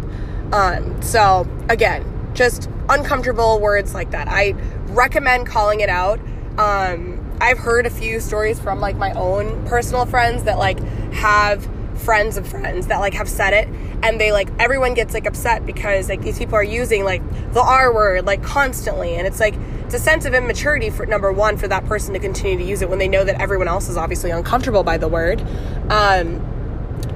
Um, 0.52 1.02
so 1.02 1.48
again, 1.70 2.32
just 2.34 2.70
uncomfortable 2.90 3.60
words 3.60 3.94
like 3.94 4.12
that. 4.12 4.28
I 4.28 4.52
recommend 4.88 5.48
calling 5.48 5.80
it 5.80 5.90
out. 5.90 6.20
Um, 6.58 7.22
I've 7.42 7.58
heard 7.58 7.86
a 7.86 7.90
few 7.90 8.20
stories 8.20 8.60
from 8.60 8.80
like 8.80 8.96
my 8.96 9.12
own 9.14 9.66
personal 9.68 10.06
friends 10.06 10.44
that 10.44 10.58
like 10.58 10.80
have 11.14 11.68
friends 11.98 12.38
of 12.38 12.48
friends 12.48 12.88
that 12.88 13.00
like 13.00 13.14
have 13.14 13.28
said 13.28 13.54
it 13.54 13.68
and 14.04 14.20
they 14.20 14.32
like 14.32 14.50
everyone 14.60 14.94
gets 14.94 15.14
like 15.14 15.26
upset 15.26 15.66
because 15.66 16.10
like 16.10 16.22
these 16.22 16.38
people 16.38 16.56
are 16.56 16.64
using 16.64 17.04
like 17.04 17.22
the 17.54 17.62
R 17.62 17.94
word 17.94 18.26
like 18.26 18.44
constantly 18.44 19.16
and 19.16 19.26
it's 19.26 19.40
like 19.40 19.56
it's 19.86 19.96
a 19.96 20.00
sense 20.00 20.26
of 20.26 20.34
immaturity 20.34 20.90
for 20.90 21.06
number 21.06 21.32
one 21.32 21.58
for 21.58 21.68
that 21.68 21.86
person 21.86 22.14
to 22.14 22.20
continue 22.20 22.58
to 22.58 22.64
use 22.64 22.82
it 22.82 22.90
when 22.90 23.00
they 23.00 23.08
know 23.08 23.24
that 23.24 23.40
everyone 23.42 23.68
else 23.68 23.88
is 23.88 23.98
obviously 23.98 24.30
uncomfortable 24.30 24.84
by 24.84 24.98
the 24.98 25.08
word 25.08 25.42
um, 25.90 26.42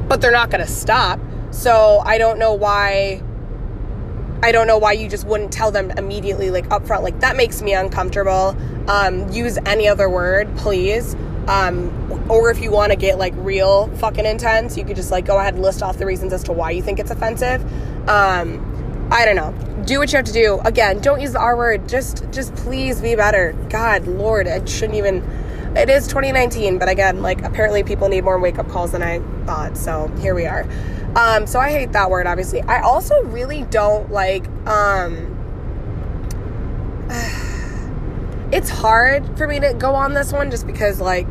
but 0.07 0.21
they're 0.21 0.31
not 0.31 0.49
going 0.49 0.65
to 0.65 0.71
stop 0.71 1.19
so 1.51 2.01
I 2.05 2.17
don't 2.17 2.39
know 2.39 2.53
why 2.53 3.23
I 4.41 4.51
don't 4.51 4.67
know 4.67 4.77
why 4.77 4.93
you 4.93 5.09
just 5.09 5.25
wouldn't 5.25 5.51
tell 5.51 5.71
them 5.71 5.91
immediately 5.91 6.49
like 6.49 6.67
upfront 6.69 7.03
like 7.03 7.19
that 7.19 7.35
makes 7.35 7.61
me 7.61 7.73
uncomfortable 7.73 8.55
um, 8.87 9.29
use 9.31 9.57
any 9.65 9.87
other 9.87 10.09
word 10.09 10.55
please 10.57 11.15
um, 11.49 12.27
or 12.29 12.51
if 12.51 12.61
you 12.61 12.69
want 12.69 12.91
to 12.91 12.95
get 12.95 13.17
like 13.17 13.33
real 13.37 13.87
fucking 13.97 14.25
intense, 14.25 14.77
you 14.77 14.85
could 14.85 14.95
just 14.95 15.09
like 15.09 15.25
go 15.25 15.39
ahead 15.39 15.55
and 15.55 15.63
list 15.63 15.81
off 15.81 15.97
the 15.97 16.05
reasons 16.05 16.31
as 16.31 16.43
to 16.43 16.53
why 16.53 16.69
you 16.69 16.83
think 16.83 16.99
it's 16.99 17.09
offensive. 17.09 17.61
Um, 18.07 19.07
I 19.11 19.25
don't 19.25 19.35
know. 19.35 19.51
Do 19.85 19.97
what 19.97 20.11
you 20.11 20.17
have 20.17 20.25
to 20.25 20.31
do. 20.31 20.59
Again, 20.63 20.99
don't 20.99 21.19
use 21.19 21.31
the 21.33 21.39
R 21.39 21.57
word. 21.57 21.89
Just, 21.89 22.23
just 22.31 22.53
please 22.55 23.01
be 23.01 23.15
better. 23.15 23.53
God, 23.69 24.07
Lord, 24.07 24.45
it 24.45 24.69
shouldn't 24.69 24.95
even. 24.95 25.23
It 25.75 25.89
is 25.89 26.07
2019, 26.07 26.77
but 26.77 26.89
again, 26.89 27.21
like 27.21 27.41
apparently 27.43 27.83
people 27.83 28.09
need 28.09 28.23
more 28.23 28.39
wake 28.39 28.59
up 28.59 28.69
calls 28.69 28.91
than 28.91 29.01
I 29.01 29.19
thought. 29.45 29.75
So 29.75 30.07
here 30.19 30.35
we 30.35 30.45
are. 30.45 30.67
Um, 31.15 31.47
so 31.47 31.59
I 31.59 31.71
hate 31.71 31.91
that 31.93 32.09
word. 32.09 32.27
Obviously, 32.27 32.61
I 32.61 32.81
also 32.81 33.21
really 33.23 33.63
don't 33.63 34.11
like. 34.11 34.47
Um, 34.67 35.35
it's 38.51 38.69
hard 38.69 39.37
for 39.37 39.47
me 39.47 39.59
to 39.59 39.73
go 39.73 39.95
on 39.95 40.13
this 40.13 40.31
one 40.31 40.51
just 40.51 40.65
because 40.65 40.99
like 40.99 41.27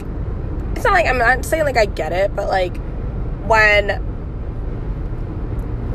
it's 0.75 0.85
not 0.85 0.93
like 0.93 1.07
I'm 1.07 1.19
not 1.19 1.45
saying 1.45 1.65
like 1.65 1.77
I 1.77 1.87
get 1.87 2.13
it, 2.13 2.35
but 2.35 2.49
like 2.49 2.77
when 3.47 4.05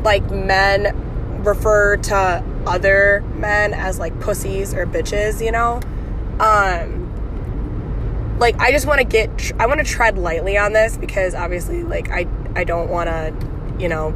like 0.02 0.30
men 0.30 1.42
refer 1.44 1.96
to 1.96 2.44
other 2.66 3.22
men 3.36 3.72
as 3.72 3.98
like 3.98 4.18
pussies 4.20 4.74
or 4.74 4.86
bitches, 4.86 5.44
you 5.44 5.52
know? 5.52 5.80
Um 6.40 7.04
like 8.38 8.60
I 8.60 8.72
just 8.72 8.86
want 8.86 8.98
to 8.98 9.04
get 9.04 9.52
I 9.58 9.66
want 9.66 9.80
to 9.80 9.86
tread 9.86 10.18
lightly 10.18 10.58
on 10.58 10.72
this 10.72 10.96
because 10.96 11.34
obviously 11.34 11.82
like 11.82 12.10
I 12.10 12.26
I 12.56 12.64
don't 12.64 12.90
want 12.90 13.08
to, 13.08 13.34
you 13.78 13.88
know, 13.88 14.12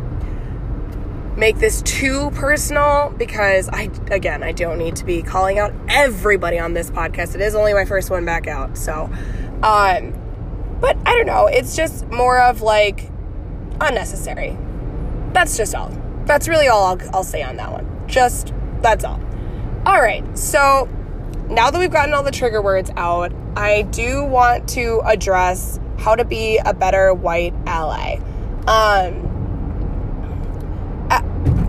make 1.39 1.59
this 1.59 1.83
too 1.83 2.31
personal 2.33 3.15
because 3.17 3.69
I 3.69 3.91
again 4.11 4.43
I 4.43 4.51
don't 4.51 4.77
need 4.77 4.97
to 4.97 5.05
be 5.05 5.23
calling 5.23 5.59
out 5.59 5.73
everybody 5.89 6.59
on 6.59 6.75
this 6.75 6.91
podcast. 6.91 7.37
It 7.37 7.41
is 7.41 7.55
only 7.55 7.73
my 7.73 7.85
first 7.85 8.11
one 8.11 8.25
back 8.25 8.49
out. 8.49 8.77
So 8.77 9.09
um 9.63 10.15
but 10.81 10.97
I 11.07 11.15
don't 11.15 11.27
know, 11.27 11.47
it's 11.47 11.77
just 11.77 12.07
more 12.09 12.41
of 12.41 12.61
like 12.61 13.11
unnecessary. 13.81 14.59
That's 15.33 15.57
just 15.57 15.75
all. 15.75 15.91
That's 16.25 16.49
really 16.49 16.67
all 16.67 16.85
I'll, 16.85 17.15
I'll 17.15 17.25
say 17.25 17.43
on 17.43 17.57
that 17.57 17.71
one. 17.71 17.87
Just 18.09 18.53
that's 18.83 19.05
all. 19.05 19.21
All 19.87 20.03
right. 20.03 20.37
So 20.37 20.89
now 21.49 21.71
that 21.71 21.79
we've 21.79 21.91
gotten 21.91 22.15
all 22.15 22.25
the 22.25 22.33
trigger 22.33 22.61
words 22.61 22.91
out, 22.97 23.33
I 23.57 23.83
do 23.83 24.25
want 24.25 24.69
to 24.71 25.03
address 25.05 25.79
how 26.01 26.17
to 26.17 26.25
be 26.25 26.59
a 26.59 26.75
better 26.75 27.15
white 27.15 27.55
ally. 27.65 28.17
Um 28.67 29.28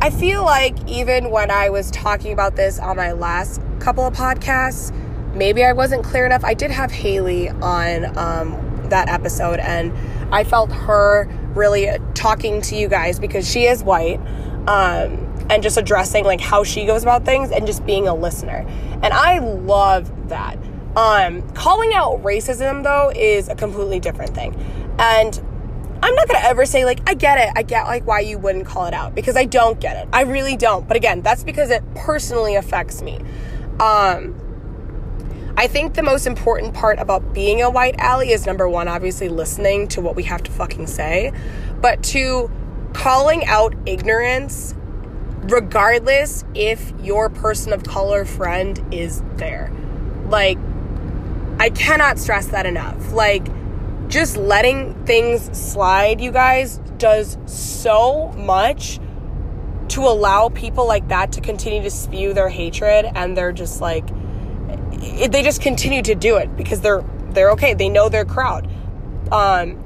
I 0.09 0.11
feel 0.11 0.43
like 0.43 0.75
even 0.89 1.29
when 1.29 1.51
I 1.51 1.69
was 1.69 1.91
talking 1.91 2.33
about 2.33 2.55
this 2.55 2.79
on 2.79 2.97
my 2.97 3.11
last 3.11 3.61
couple 3.79 4.07
of 4.07 4.15
podcasts, 4.15 4.91
maybe 5.35 5.63
I 5.63 5.71
wasn't 5.71 6.03
clear 6.03 6.25
enough. 6.25 6.43
I 6.43 6.55
did 6.55 6.71
have 6.71 6.89
Haley 6.89 7.49
on 7.49 8.17
um, 8.17 8.89
that 8.89 9.07
episode, 9.07 9.59
and 9.59 9.93
I 10.33 10.45
felt 10.45 10.71
her 10.71 11.27
really 11.53 11.95
talking 12.15 12.59
to 12.63 12.75
you 12.75 12.87
guys 12.87 13.19
because 13.19 13.47
she 13.47 13.67
is 13.67 13.83
white 13.83 14.19
um, 14.67 15.45
and 15.51 15.61
just 15.61 15.77
addressing 15.77 16.25
like 16.25 16.41
how 16.41 16.63
she 16.63 16.87
goes 16.87 17.03
about 17.03 17.23
things 17.23 17.51
and 17.51 17.67
just 17.67 17.85
being 17.85 18.07
a 18.07 18.15
listener. 18.15 18.65
And 19.03 19.13
I 19.13 19.37
love 19.37 20.29
that. 20.29 20.57
Um, 20.95 21.47
calling 21.51 21.93
out 21.93 22.23
racism 22.23 22.81
though 22.83 23.11
is 23.15 23.47
a 23.47 23.53
completely 23.53 23.99
different 23.99 24.33
thing. 24.33 24.55
And 24.97 25.39
I'm 26.01 26.15
not 26.15 26.27
gonna 26.27 26.45
ever 26.45 26.65
say 26.65 26.85
like 26.85 27.07
I 27.09 27.13
get 27.13 27.37
it, 27.39 27.53
I 27.55 27.63
get 27.63 27.85
like 27.85 28.05
why 28.05 28.21
you 28.21 28.37
wouldn't 28.37 28.65
call 28.65 28.85
it 28.85 28.93
out 28.93 29.15
because 29.15 29.35
I 29.35 29.45
don't 29.45 29.79
get 29.79 29.97
it. 29.97 30.09
I 30.13 30.21
really 30.21 30.55
don't. 30.55 30.87
But 30.87 30.97
again, 30.97 31.21
that's 31.21 31.43
because 31.43 31.69
it 31.69 31.83
personally 31.95 32.55
affects 32.55 33.01
me. 33.01 33.19
Um, 33.79 34.35
I 35.57 35.67
think 35.67 35.95
the 35.95 36.03
most 36.03 36.25
important 36.25 36.73
part 36.73 36.99
about 36.99 37.33
being 37.33 37.61
a 37.61 37.69
white 37.69 37.95
ally 37.99 38.27
is 38.27 38.45
number 38.45 38.69
one, 38.69 38.87
obviously 38.87 39.27
listening 39.27 39.89
to 39.89 40.01
what 40.01 40.15
we 40.15 40.23
have 40.23 40.41
to 40.43 40.51
fucking 40.51 40.87
say, 40.87 41.33
but 41.81 42.01
two, 42.01 42.49
calling 42.93 43.45
out 43.45 43.75
ignorance 43.85 44.73
regardless 45.43 46.43
if 46.53 46.93
your 47.01 47.29
person 47.29 47.73
of 47.73 47.83
color 47.83 48.25
friend 48.25 48.81
is 48.91 49.21
there. 49.35 49.71
Like, 50.27 50.57
I 51.59 51.69
cannot 51.71 52.19
stress 52.19 52.47
that 52.47 52.65
enough. 52.65 53.11
Like, 53.11 53.47
just 54.09 54.37
letting 54.37 55.05
things 55.05 55.55
slide, 55.57 56.19
you 56.19 56.31
guys, 56.31 56.79
does 56.97 57.37
so 57.45 58.29
much 58.35 58.99
to 59.89 60.01
allow 60.01 60.49
people 60.49 60.87
like 60.87 61.07
that 61.07 61.31
to 61.31 61.41
continue 61.41 61.81
to 61.81 61.89
spew 61.89 62.33
their 62.33 62.49
hatred 62.49 63.05
and 63.15 63.35
they're 63.35 63.51
just 63.51 63.81
like 63.81 64.03
it, 65.01 65.31
they 65.31 65.41
just 65.41 65.61
continue 65.61 66.01
to 66.01 66.13
do 66.13 66.37
it 66.37 66.55
because 66.55 66.81
they're 66.81 67.03
they're 67.31 67.51
okay 67.51 67.73
they 67.73 67.89
know 67.89 68.07
their 68.07 68.25
crowd 68.25 68.67
um 69.31 69.83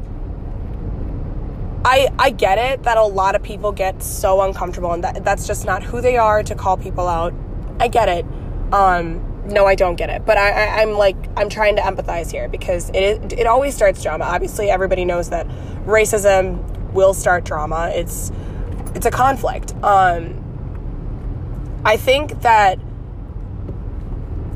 I 1.85 2.09
I 2.17 2.29
get 2.31 2.57
it 2.57 2.83
that 2.83 2.97
a 2.97 3.03
lot 3.03 3.35
of 3.35 3.43
people 3.43 3.71
get 3.71 4.01
so 4.01 4.41
uncomfortable 4.41 4.93
and 4.93 5.03
that 5.03 5.23
that's 5.23 5.45
just 5.45 5.65
not 5.65 5.83
who 5.83 6.01
they 6.01 6.17
are 6.17 6.41
to 6.43 6.55
call 6.55 6.77
people 6.77 7.07
out. 7.07 7.33
I 7.79 7.89
get 7.89 8.07
it. 8.07 8.25
Um 8.71 9.32
no, 9.45 9.65
I 9.65 9.75
don't 9.75 9.95
get 9.95 10.09
it. 10.09 10.25
But 10.25 10.37
I, 10.37 10.81
am 10.81 10.93
like 10.93 11.17
I'm 11.35 11.49
trying 11.49 11.75
to 11.75 11.81
empathize 11.81 12.31
here 12.31 12.47
because 12.47 12.89
it 12.91 13.33
it 13.33 13.47
always 13.47 13.75
starts 13.75 14.01
drama. 14.01 14.25
Obviously, 14.25 14.69
everybody 14.69 15.05
knows 15.05 15.29
that 15.29 15.47
racism 15.85 16.63
will 16.93 17.13
start 17.13 17.43
drama. 17.43 17.91
It's 17.93 18.31
it's 18.95 19.05
a 19.05 19.11
conflict. 19.11 19.73
Um 19.83 20.39
I 21.85 21.97
think 21.97 22.41
that 22.41 22.79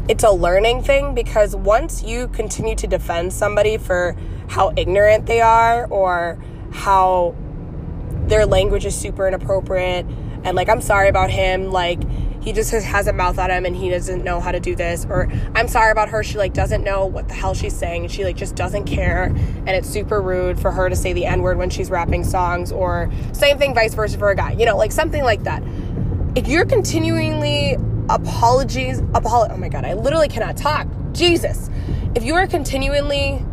it's 0.07 0.23
a 0.23 0.31
learning 0.31 0.83
thing 0.83 1.13
because 1.13 1.53
once 1.55 2.01
you 2.01 2.29
continue 2.29 2.75
to 2.75 2.87
defend 2.87 3.33
somebody 3.33 3.77
for 3.77 4.15
how 4.47 4.71
ignorant 4.77 5.25
they 5.25 5.41
are 5.41 5.85
or 5.87 6.41
how 6.71 7.35
their 8.27 8.45
language 8.45 8.85
is 8.85 8.95
super 8.95 9.27
inappropriate 9.27 10.05
and 10.45 10.55
like 10.55 10.69
I'm 10.69 10.79
sorry 10.79 11.09
about 11.09 11.29
him 11.29 11.71
like 11.71 11.99
he 12.47 12.53
just 12.53 12.71
has, 12.71 12.85
has 12.85 13.07
a 13.07 13.13
mouth 13.13 13.37
on 13.37 13.51
him 13.51 13.65
and 13.65 13.75
he 13.75 13.89
doesn't 13.89 14.23
know 14.23 14.39
how 14.39 14.53
to 14.53 14.59
do 14.61 14.73
this. 14.73 15.05
Or 15.09 15.29
I'm 15.53 15.67
sorry 15.67 15.91
about 15.91 16.07
her 16.07 16.23
she 16.23 16.37
like 16.37 16.53
doesn't 16.53 16.81
know 16.81 17.05
what 17.05 17.27
the 17.27 17.33
hell 17.33 17.53
she's 17.53 17.75
saying. 17.75 18.07
She 18.07 18.23
like 18.23 18.37
just 18.37 18.55
doesn't 18.55 18.85
care. 18.85 19.23
And 19.23 19.69
it's 19.71 19.89
super 19.89 20.21
rude 20.21 20.57
for 20.57 20.71
her 20.71 20.87
to 20.87 20.95
say 20.95 21.11
the 21.11 21.25
n 21.25 21.41
word 21.41 21.57
when 21.57 21.69
she's 21.69 21.91
rapping 21.91 22.23
songs 22.23 22.71
or 22.71 23.11
same 23.33 23.57
thing 23.57 23.75
vice 23.75 23.93
versa 23.93 24.17
for 24.17 24.29
a 24.29 24.35
guy 24.35 24.53
you 24.53 24.65
know 24.65 24.77
like 24.77 24.93
something 24.93 25.25
like 25.25 25.43
that. 25.43 25.61
If 26.37 26.47
you're 26.47 26.63
continually 26.63 27.75
apologies 28.09 29.01
apolo- 29.01 29.51
oh 29.51 29.57
my 29.57 29.67
god 29.67 29.83
I 29.83 29.95
literally 29.95 30.29
cannot 30.29 30.55
talk. 30.55 30.87
Jesus. 31.11 31.69
If 32.15 32.23
you 32.23 32.33
are 32.35 32.47
continually 32.47 33.45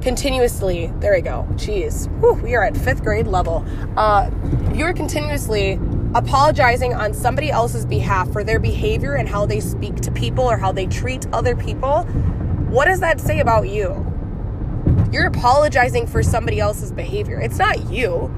continuously, 0.00 0.90
there 1.00 1.12
we 1.12 1.20
go. 1.20 1.46
Jeez, 1.56 2.08
Whew, 2.20 2.40
we 2.42 2.54
are 2.54 2.64
at 2.64 2.74
fifth 2.74 3.02
grade 3.02 3.26
level. 3.26 3.66
Uh, 3.98 4.30
if 4.70 4.78
you're 4.78 4.94
continuously 4.94 5.78
apologizing 6.14 6.94
on 6.94 7.12
somebody 7.12 7.50
else's 7.50 7.84
behalf 7.84 8.32
for 8.32 8.42
their 8.42 8.58
behavior 8.58 9.14
and 9.14 9.28
how 9.28 9.46
they 9.46 9.60
speak 9.60 9.96
to 9.96 10.10
people 10.10 10.44
or 10.44 10.56
how 10.56 10.72
they 10.72 10.86
treat 10.86 11.26
other 11.32 11.54
people. 11.54 12.04
What 12.70 12.86
does 12.86 13.00
that 13.00 13.20
say 13.20 13.40
about 13.40 13.68
you? 13.68 14.04
You're 15.12 15.26
apologizing 15.26 16.06
for 16.06 16.22
somebody 16.22 16.60
else's 16.60 16.92
behavior. 16.92 17.40
It's 17.40 17.58
not 17.58 17.90
you, 17.90 18.28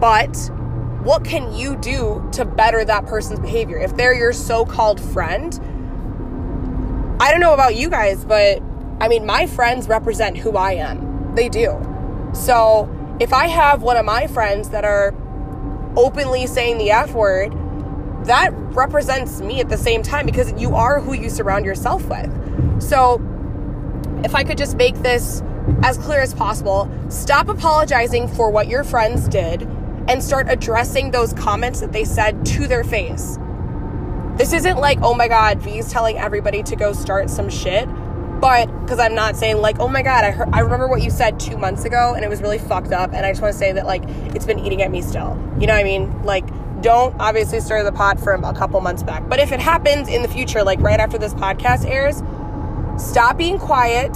but 0.00 0.34
what 1.02 1.24
can 1.24 1.52
you 1.54 1.76
do 1.76 2.26
to 2.32 2.44
better 2.44 2.84
that 2.84 3.06
person's 3.06 3.40
behavior? 3.40 3.78
If 3.78 3.96
they're 3.96 4.14
your 4.14 4.32
so 4.32 4.64
called 4.64 5.00
friend, 5.00 5.54
I 7.20 7.30
don't 7.30 7.40
know 7.40 7.54
about 7.54 7.76
you 7.76 7.90
guys, 7.90 8.24
but 8.24 8.60
I 9.00 9.08
mean, 9.08 9.26
my 9.26 9.46
friends 9.46 9.88
represent 9.88 10.36
who 10.36 10.56
I 10.56 10.72
am. 10.72 11.34
They 11.34 11.48
do. 11.48 11.80
So 12.32 12.88
if 13.20 13.32
I 13.32 13.46
have 13.46 13.82
one 13.82 13.96
of 13.96 14.04
my 14.04 14.26
friends 14.26 14.70
that 14.70 14.84
are 14.84 15.14
openly 15.96 16.46
saying 16.46 16.78
the 16.78 16.90
F 16.90 17.12
word, 17.12 17.52
that 18.26 18.50
represents 18.52 19.40
me 19.40 19.60
at 19.60 19.68
the 19.68 19.76
same 19.76 20.02
time 20.02 20.26
because 20.26 20.52
you 20.60 20.74
are 20.74 21.00
who 21.00 21.12
you 21.12 21.28
surround 21.28 21.64
yourself 21.64 22.04
with. 22.08 22.82
So 22.82 23.22
if 24.24 24.34
I 24.34 24.44
could 24.44 24.58
just 24.58 24.76
make 24.76 24.96
this 24.96 25.42
as 25.82 25.98
clear 25.98 26.20
as 26.20 26.34
possible, 26.34 26.90
stop 27.08 27.48
apologizing 27.48 28.28
for 28.28 28.50
what 28.50 28.68
your 28.68 28.84
friends 28.84 29.28
did 29.28 29.62
and 30.08 30.22
start 30.22 30.46
addressing 30.48 31.10
those 31.10 31.32
comments 31.32 31.80
that 31.80 31.92
they 31.92 32.04
said 32.04 32.44
to 32.46 32.66
their 32.66 32.84
face. 32.84 33.38
This 34.36 34.52
isn't 34.52 34.78
like, 34.78 34.98
oh 35.02 35.14
my 35.14 35.28
God, 35.28 35.60
V's 35.60 35.90
telling 35.90 36.18
everybody 36.18 36.62
to 36.64 36.76
go 36.76 36.92
start 36.92 37.30
some 37.30 37.48
shit. 37.48 37.88
But 38.44 38.66
because 38.82 38.98
I'm 38.98 39.14
not 39.14 39.36
saying 39.36 39.62
like, 39.62 39.80
oh 39.80 39.88
my 39.88 40.02
god, 40.02 40.22
I 40.22 40.30
heard, 40.30 40.50
I 40.52 40.60
remember 40.60 40.86
what 40.86 41.00
you 41.00 41.08
said 41.08 41.40
two 41.40 41.56
months 41.56 41.86
ago, 41.86 42.12
and 42.12 42.22
it 42.22 42.28
was 42.28 42.42
really 42.42 42.58
fucked 42.58 42.92
up, 42.92 43.14
and 43.14 43.24
I 43.24 43.30
just 43.30 43.40
want 43.40 43.52
to 43.52 43.58
say 43.58 43.72
that 43.72 43.86
like 43.86 44.02
it's 44.36 44.44
been 44.44 44.58
eating 44.58 44.82
at 44.82 44.90
me 44.90 45.00
still. 45.00 45.30
You 45.58 45.66
know 45.66 45.72
what 45.72 45.80
I 45.80 45.84
mean? 45.84 46.22
Like, 46.24 46.44
don't 46.82 47.18
obviously 47.18 47.60
stir 47.60 47.82
the 47.84 47.90
pot 47.90 48.20
from 48.20 48.44
a 48.44 48.52
couple 48.52 48.78
months 48.82 49.02
back. 49.02 49.26
But 49.30 49.40
if 49.40 49.50
it 49.50 49.60
happens 49.60 50.08
in 50.08 50.20
the 50.20 50.28
future, 50.28 50.62
like 50.62 50.78
right 50.80 51.00
after 51.00 51.16
this 51.16 51.32
podcast 51.32 51.86
airs, 51.86 52.22
stop 53.02 53.38
being 53.38 53.58
quiet. 53.58 54.14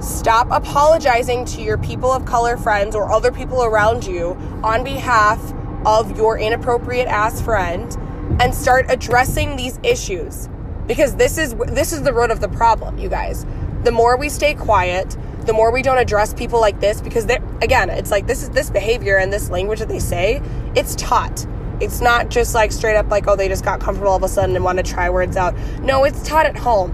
Stop 0.00 0.46
apologizing 0.52 1.44
to 1.46 1.60
your 1.60 1.76
people 1.76 2.12
of 2.12 2.24
color 2.26 2.56
friends 2.56 2.94
or 2.94 3.10
other 3.10 3.32
people 3.32 3.64
around 3.64 4.06
you 4.06 4.36
on 4.62 4.84
behalf 4.84 5.42
of 5.84 6.16
your 6.16 6.38
inappropriate 6.38 7.08
ass 7.08 7.42
friend 7.42 7.96
and 8.40 8.54
start 8.54 8.86
addressing 8.88 9.56
these 9.56 9.80
issues 9.82 10.48
because 10.90 11.14
this 11.14 11.38
is 11.38 11.54
this 11.68 11.92
is 11.92 12.02
the 12.02 12.12
root 12.12 12.32
of 12.32 12.40
the 12.40 12.48
problem 12.48 12.98
you 12.98 13.08
guys. 13.08 13.46
The 13.84 13.92
more 13.92 14.16
we 14.16 14.28
stay 14.28 14.54
quiet 14.54 15.16
the 15.46 15.52
more 15.52 15.70
we 15.70 15.82
don't 15.82 15.98
address 15.98 16.34
people 16.34 16.60
like 16.60 16.80
this 16.80 17.00
because 17.00 17.26
they 17.26 17.38
again 17.62 17.88
it's 17.90 18.10
like 18.10 18.26
this 18.26 18.42
is 18.42 18.50
this 18.50 18.70
behavior 18.70 19.16
and 19.16 19.32
this 19.32 19.50
language 19.50 19.78
that 19.78 19.88
they 19.88 20.00
say 20.00 20.42
it's 20.74 20.96
taught. 20.96 21.46
It's 21.78 22.00
not 22.00 22.28
just 22.28 22.56
like 22.56 22.72
straight 22.72 22.96
up 22.96 23.08
like 23.08 23.28
oh 23.28 23.36
they 23.36 23.46
just 23.46 23.64
got 23.64 23.78
comfortable 23.78 24.10
all 24.10 24.16
of 24.16 24.24
a 24.24 24.28
sudden 24.28 24.56
and 24.56 24.64
want 24.64 24.78
to 24.78 24.82
try 24.82 25.08
words 25.08 25.36
out. 25.36 25.56
No 25.80 26.02
it's 26.02 26.26
taught 26.26 26.44
at 26.44 26.56
home. 26.56 26.92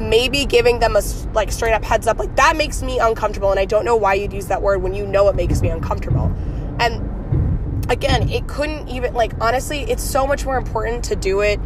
Maybe 0.00 0.46
giving 0.46 0.78
them 0.78 0.96
a 0.96 1.02
like 1.34 1.52
straight 1.52 1.74
up 1.74 1.84
heads 1.84 2.06
up 2.06 2.18
like 2.18 2.34
that 2.36 2.56
makes 2.56 2.82
me 2.82 3.00
uncomfortable 3.00 3.50
and 3.50 3.60
i 3.60 3.66
don't 3.66 3.84
know 3.84 3.96
why 3.96 4.14
you'd 4.14 4.32
use 4.32 4.46
that 4.46 4.62
word 4.62 4.80
when 4.82 4.94
you 4.94 5.06
know 5.06 5.28
it 5.28 5.36
makes 5.36 5.60
me 5.60 5.68
uncomfortable. 5.68 6.34
And 6.80 7.90
again 7.90 8.30
it 8.30 8.48
couldn't 8.48 8.88
even 8.88 9.12
like 9.12 9.32
honestly 9.42 9.82
it's 9.82 10.02
so 10.02 10.26
much 10.26 10.46
more 10.46 10.56
important 10.56 11.04
to 11.04 11.16
do 11.16 11.40
it 11.42 11.58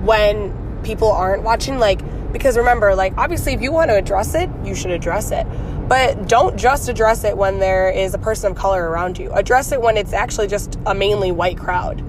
when 0.00 0.69
people 0.82 1.10
aren't 1.10 1.42
watching 1.42 1.78
like 1.78 2.00
because 2.32 2.56
remember 2.56 2.94
like 2.94 3.16
obviously 3.16 3.52
if 3.52 3.60
you 3.60 3.72
want 3.72 3.90
to 3.90 3.96
address 3.96 4.34
it 4.34 4.48
you 4.64 4.74
should 4.74 4.90
address 4.90 5.30
it. 5.30 5.46
But 5.88 6.28
don't 6.28 6.56
just 6.56 6.88
address 6.88 7.24
it 7.24 7.36
when 7.36 7.58
there 7.58 7.90
is 7.90 8.14
a 8.14 8.18
person 8.18 8.52
of 8.52 8.56
color 8.56 8.88
around 8.88 9.18
you. 9.18 9.32
Address 9.32 9.72
it 9.72 9.80
when 9.80 9.96
it's 9.96 10.12
actually 10.12 10.46
just 10.46 10.78
a 10.86 10.94
mainly 10.94 11.32
white 11.32 11.58
crowd 11.58 12.00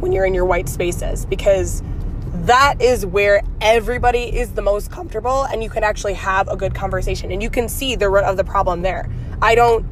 when 0.00 0.12
you're 0.12 0.26
in 0.26 0.34
your 0.34 0.44
white 0.44 0.68
spaces 0.68 1.24
because 1.24 1.82
that 2.34 2.82
is 2.82 3.06
where 3.06 3.42
everybody 3.62 4.24
is 4.24 4.52
the 4.52 4.60
most 4.60 4.90
comfortable 4.90 5.44
and 5.44 5.62
you 5.62 5.70
can 5.70 5.82
actually 5.82 6.12
have 6.12 6.48
a 6.48 6.56
good 6.56 6.74
conversation 6.74 7.32
and 7.32 7.42
you 7.42 7.48
can 7.48 7.68
see 7.68 7.96
the 7.96 8.10
root 8.10 8.24
of 8.24 8.36
the 8.36 8.44
problem 8.44 8.82
there. 8.82 9.08
I 9.40 9.54
don't 9.54 9.86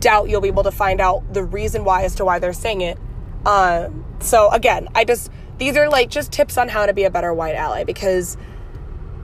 doubt 0.00 0.28
you'll 0.28 0.40
be 0.40 0.48
able 0.48 0.62
to 0.62 0.70
find 0.70 1.00
out 1.00 1.34
the 1.34 1.42
reason 1.42 1.84
why 1.84 2.04
as 2.04 2.14
to 2.16 2.24
why 2.24 2.38
they're 2.38 2.52
saying 2.52 2.82
it 2.82 2.98
um, 3.46 4.04
so 4.20 4.50
again 4.50 4.88
i 4.94 5.04
just 5.04 5.30
these 5.58 5.76
are 5.76 5.88
like 5.88 6.10
just 6.10 6.32
tips 6.32 6.56
on 6.56 6.68
how 6.68 6.86
to 6.86 6.92
be 6.92 7.04
a 7.04 7.10
better 7.10 7.32
white 7.32 7.54
ally 7.54 7.84
because 7.84 8.36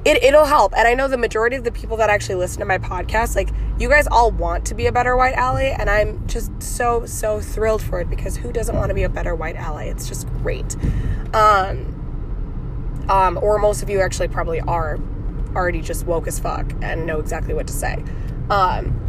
it, 0.05 0.23
it'll 0.23 0.45
help. 0.45 0.77
And 0.77 0.87
I 0.87 0.95
know 0.95 1.09
the 1.09 1.17
majority 1.17 1.57
of 1.57 1.65
the 1.65 1.73
people 1.73 1.97
that 1.97 2.11
actually 2.11 2.35
listen 2.37 2.61
to 2.61 2.67
my 2.67 2.79
podcast, 2.79 3.37
like 3.37 3.51
you 3.79 3.89
guys 3.89 4.07
all 4.07 4.31
want 4.31 4.67
to 4.67 4.75
be 4.75 4.87
a 4.87 4.93
better 4.93 5.17
white 5.17 5.35
ally. 5.35 5.75
And 5.79 5.89
I'm 5.89 6.27
just 6.27 6.51
so, 6.63 7.07
so 7.07 7.41
thrilled 7.41 7.83
for 7.83 8.01
it 8.01 8.11
because 8.11 8.37
who 8.37 8.53
doesn't 8.53 8.77
want 8.77 8.91
to 8.91 8.95
be 8.95 9.03
a 9.03 9.09
better 9.09 9.35
white 9.35 9.57
ally? 9.57 9.85
It's 9.85 10.09
just 10.09 10.29
great. 10.43 10.77
Um, 11.35 11.91
um, 13.09 13.39
or 13.43 13.59
most 13.59 13.83
of 13.83 13.91
you 13.91 14.01
actually 14.01 14.29
probably 14.29 14.61
are 14.61 14.99
already 15.57 15.81
just 15.81 16.05
woke 16.07 16.27
as 16.27 16.39
fuck 16.39 16.71
and 16.83 17.07
know 17.07 17.19
exactly 17.19 17.55
what 17.55 17.67
to 17.69 17.73
say. 17.73 18.05
Um, 18.51 19.01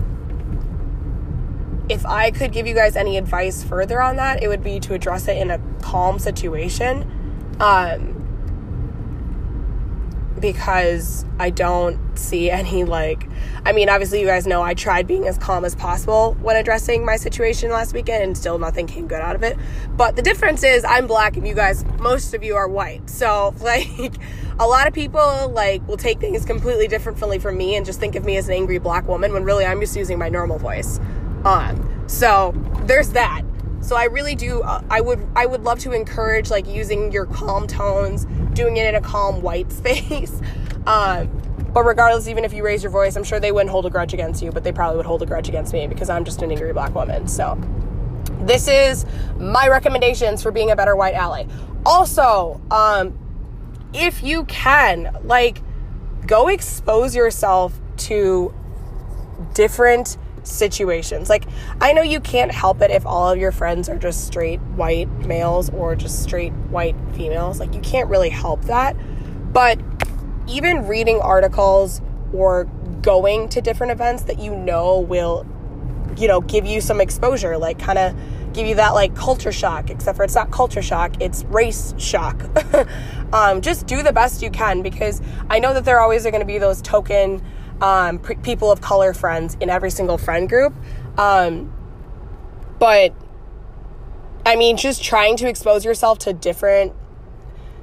if 1.90 2.06
I 2.06 2.32
could 2.32 2.52
give 2.52 2.68
you 2.68 2.74
guys 2.74 2.96
any 2.96 3.18
advice 3.18 3.64
further 3.64 4.02
on 4.02 4.16
that, 4.16 4.42
it 4.42 4.48
would 4.48 4.64
be 4.64 4.80
to 4.82 4.94
address 4.94 5.28
it 5.28 5.38
in 5.38 5.52
a 5.52 5.60
calm 5.82 6.20
situation. 6.20 7.12
Um, 7.60 8.16
because 10.40 11.26
I 11.40 11.50
don't 11.50 12.00
see 12.18 12.50
any 12.50 12.84
like 12.84 13.28
I 13.66 13.72
mean 13.72 13.90
obviously 13.90 14.20
you 14.20 14.26
guys 14.26 14.46
know 14.46 14.62
I 14.62 14.74
tried 14.74 15.08
being 15.08 15.28
as 15.28 15.38
calm 15.38 15.66
as 15.66 15.76
possible 15.76 16.36
when 16.42 16.56
addressing 16.56 17.06
my 17.06 17.16
situation 17.16 17.72
last 17.72 17.94
weekend 17.94 18.24
and 18.24 18.38
still 18.38 18.60
nothing 18.60 18.86
came 18.86 19.08
good 19.08 19.22
out 19.22 19.36
of 19.36 19.44
it. 19.44 19.58
But 19.96 20.16
the 20.16 20.22
difference 20.22 20.64
is 20.64 20.86
I'm 20.86 21.08
black 21.08 21.38
and 21.38 21.48
you 21.48 21.54
guys 21.54 21.86
most 22.00 22.34
of 22.34 22.44
you 22.44 22.56
are 22.56 22.68
white. 22.68 23.10
So 23.10 23.56
like 23.62 24.14
a 24.60 24.68
lot 24.68 24.88
of 24.88 24.94
people 24.94 25.50
like 25.54 25.86
will 25.88 25.98
take 25.98 26.20
things 26.20 26.46
completely 26.46 26.88
differently 26.88 27.40
from 27.40 27.58
me 27.58 27.76
and 27.76 27.86
just 27.86 28.00
think 28.00 28.16
of 28.16 28.26
me 28.26 28.38
as 28.38 28.48
an 28.48 28.56
angry 28.56 28.78
black 28.78 29.08
woman 29.08 29.34
when 29.34 29.44
really 29.44 29.66
I'm 29.66 29.80
just 29.80 29.96
using 29.96 30.20
my 30.20 30.30
normal 30.30 30.60
voice. 30.60 31.00
Um 31.46 32.04
so 32.08 32.54
there's 32.86 33.10
that. 33.12 33.43
So 33.82 33.96
I 33.96 34.06
really 34.06 34.36
do 34.36 34.62
uh, 34.62 34.84
I 34.89 35.00
would 35.02 35.26
I 35.36 35.46
would 35.46 35.64
love 35.64 35.80
to 35.80 35.91
encourage 35.91 36.50
like 36.50 36.68
using 36.68 37.12
your 37.12 37.26
calm 37.28 37.68
tones 37.68 38.26
doing 38.54 38.78
it 38.78 38.88
in 38.88 38.96
a 38.96 39.02
calm 39.02 39.41
white 39.41 39.72
space. 39.72 40.41
Um, 40.88 41.30
but 41.74 41.84
regardless, 41.84 42.28
even 42.30 42.46
if 42.46 42.54
you 42.54 42.64
raise 42.64 42.84
your 42.84 42.91
voice, 42.91 43.18
I'm 43.18 43.24
sure 43.24 43.39
they 43.39 43.52
wouldn't 43.52 43.70
hold 43.70 43.86
a 43.86 43.89
grudge 43.89 44.14
against 44.14 44.41
you, 44.41 44.52
but 44.52 44.64
they 44.64 44.72
probably 44.72 44.98
would 44.98 45.06
hold 45.06 45.22
a 45.22 45.26
grudge 45.26 45.50
against 45.50 45.74
me 45.74 45.88
because 45.88 46.10
I'm 46.10 46.24
just 46.24 46.41
an 46.41 46.50
angry 46.50 46.72
black 46.72 46.96
woman. 46.96 47.28
So, 47.28 47.60
this 48.41 48.68
is 48.70 49.06
my 49.38 49.68
recommendations 49.68 50.41
for 50.41 50.52
being 50.52 50.72
a 50.72 50.76
better 50.76 50.96
white 50.96 51.16
ally. 51.16 51.46
Also, 51.86 52.62
um, 52.72 53.18
if 53.93 54.24
you 54.24 54.46
can, 54.46 55.18
like, 55.24 55.62
go 56.26 56.48
expose 56.48 57.14
yourself 57.14 57.78
to 57.98 58.54
different 59.54 60.18
situations. 60.48 61.30
Like, 61.30 61.46
I 61.82 61.93
know 61.93 62.02
you 62.02 62.20
can't 62.20 62.52
help 62.52 62.82
it 62.82 62.91
if 62.91 63.06
all 63.06 63.30
of 63.30 63.38
your 63.38 63.52
friends 63.52 63.89
are 63.89 63.98
just 63.98 64.26
straight 64.26 64.62
white 64.62 65.10
males 65.26 65.70
or 65.72 65.96
just 65.96 66.24
straight 66.24 66.54
white 66.70 66.96
females. 67.14 67.60
Like, 67.60 67.74
you 67.74 67.82
can't 67.82 68.10
really 68.10 68.30
help 68.30 68.64
that. 68.66 68.96
But 69.54 69.80
even 70.48 70.88
reading 70.88 71.20
articles 71.20 72.02
or 72.34 72.66
going 73.02 73.50
to 73.50 73.62
different 73.62 73.91
events 73.91 74.24
that 74.24 74.39
you 74.39 74.56
know 74.56 75.00
will, 75.00 75.46
you 76.18 76.28
know, 76.28 76.41
give 76.41 76.66
you 76.66 76.82
some 76.82 77.02
exposure, 77.02 77.58
like, 77.58 77.80
kind 77.80 77.98
of 77.98 78.16
give 78.56 78.66
you 78.66 78.76
that 78.76 78.93
like 78.93 79.14
culture 79.16 79.52
shock, 79.52 79.89
except 79.89 80.16
for 80.16 80.24
it's 80.24 80.34
not 80.34 80.50
culture 80.50 80.82
shock, 80.82 81.14
it's 81.22 81.43
race 81.46 81.93
shock. 81.98 82.41
um, 83.34 83.62
just 83.62 83.86
do 83.86 84.02
the 84.02 84.14
best 84.14 84.41
you 84.41 84.50
can 84.50 84.82
because 84.82 85.22
I 85.50 85.60
know 85.60 85.74
that 85.74 85.86
there 85.86 86.00
always 86.00 86.26
are 86.26 86.32
going 86.32 86.41
to 86.41 86.48
be 86.48 86.58
those 86.58 86.82
token 86.82 87.43
um, 87.82 88.20
people 88.20 88.72
of 88.72 88.82
color 88.82 89.14
friends 89.14 89.58
in 89.60 89.70
every 89.70 89.92
single 89.92 90.18
friend 90.18 90.48
group. 90.48 90.74
Um, 91.18 91.74
but 92.80 93.14
I 94.46 94.56
mean, 94.56 94.78
just 94.78 95.04
trying 95.04 95.38
to 95.38 95.50
expose 95.50 95.84
yourself 95.84 96.20
to 96.20 96.34
different, 96.34 96.94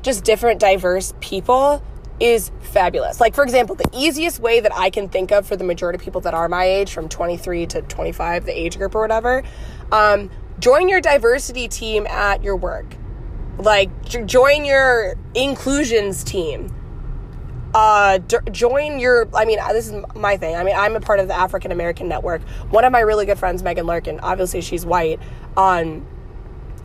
just 0.02 0.24
different 0.24 0.60
diverse 0.60 1.12
people 1.20 1.82
is 2.20 2.52
fabulous. 2.60 3.20
Like, 3.20 3.34
for 3.34 3.42
example, 3.42 3.74
the 3.74 3.88
easiest 3.92 4.38
way 4.38 4.60
that 4.60 4.72
I 4.72 4.90
can 4.90 5.08
think 5.08 5.32
of 5.32 5.44
for 5.46 5.56
the 5.56 5.64
majority 5.64 5.96
of 5.96 6.04
people 6.04 6.20
that 6.20 6.34
are 6.34 6.48
my 6.48 6.64
age, 6.64 6.92
from 6.92 7.08
23 7.08 7.66
to 7.66 7.82
25, 7.82 8.44
the 8.44 8.56
age 8.56 8.78
group 8.78 8.94
or 8.94 9.00
whatever, 9.00 9.42
um, 9.90 10.30
join 10.60 10.88
your 10.88 11.00
diversity 11.00 11.66
team 11.66 12.06
at 12.06 12.44
your 12.44 12.54
work. 12.54 12.86
Like, 13.58 13.90
join 14.26 14.64
your 14.64 15.16
inclusions 15.34 16.22
team 16.22 16.72
uh, 17.74 18.18
d- 18.18 18.36
join 18.50 18.98
your 18.98 19.28
i 19.34 19.44
mean 19.44 19.58
this 19.70 19.88
is 19.88 20.04
my 20.14 20.36
thing. 20.36 20.54
I 20.54 20.62
mean 20.62 20.76
i'm 20.76 20.96
a 20.96 21.00
part 21.00 21.20
of 21.20 21.28
the 21.28 21.34
african 21.34 21.72
american 21.72 22.08
network. 22.08 22.42
One 22.70 22.84
of 22.84 22.92
my 22.92 23.00
really 23.00 23.26
good 23.26 23.38
friends 23.38 23.62
megan 23.62 23.86
larkin 23.86 24.20
obviously 24.20 24.60
she's 24.60 24.84
white 24.84 25.20
um, 25.56 26.06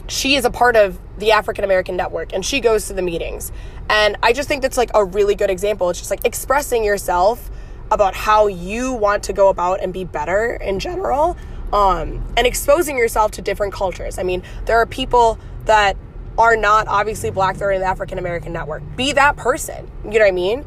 she 0.07 0.35
is 0.35 0.45
a 0.45 0.51
part 0.51 0.75
of 0.75 0.97
the 1.17 1.31
african 1.31 1.63
american 1.63 1.97
network 1.97 2.31
and 2.33 2.45
she 2.45 2.59
goes 2.59 2.87
to 2.87 2.93
the 2.93 3.01
meetings. 3.01 3.51
And 3.89 4.17
i 4.23 4.31
just 4.31 4.47
think 4.47 4.61
that's 4.61 4.77
like 4.77 4.91
a 4.93 5.03
really 5.03 5.35
good 5.35 5.49
example. 5.49 5.89
It's 5.89 5.99
just 5.99 6.11
like 6.11 6.25
expressing 6.25 6.83
yourself 6.83 7.49
about 7.91 8.15
how 8.15 8.47
you 8.47 8.93
want 8.93 9.23
to 9.23 9.33
go 9.33 9.49
about 9.49 9.81
and 9.81 9.93
be 9.93 10.03
better 10.03 10.53
in 10.55 10.79
general 10.79 11.37
um, 11.71 12.25
and 12.35 12.45
exposing 12.47 12.97
yourself 12.97 13.31
to 13.31 13.41
different 13.41 13.73
cultures. 13.73 14.17
I 14.17 14.23
mean 14.23 14.41
there 14.65 14.77
are 14.77 14.85
people 14.85 15.37
that 15.65 15.97
are 16.37 16.55
not 16.55 16.87
obviously 16.87 17.31
black 17.31 17.57
they're 17.57 17.71
in 17.71 17.81
the 17.81 17.87
african 17.87 18.17
american 18.17 18.53
network. 18.53 18.83
Be 18.95 19.11
that 19.11 19.35
person. 19.35 19.91
You 20.05 20.11
know 20.11 20.19
what 20.19 20.27
i 20.27 20.31
mean 20.31 20.65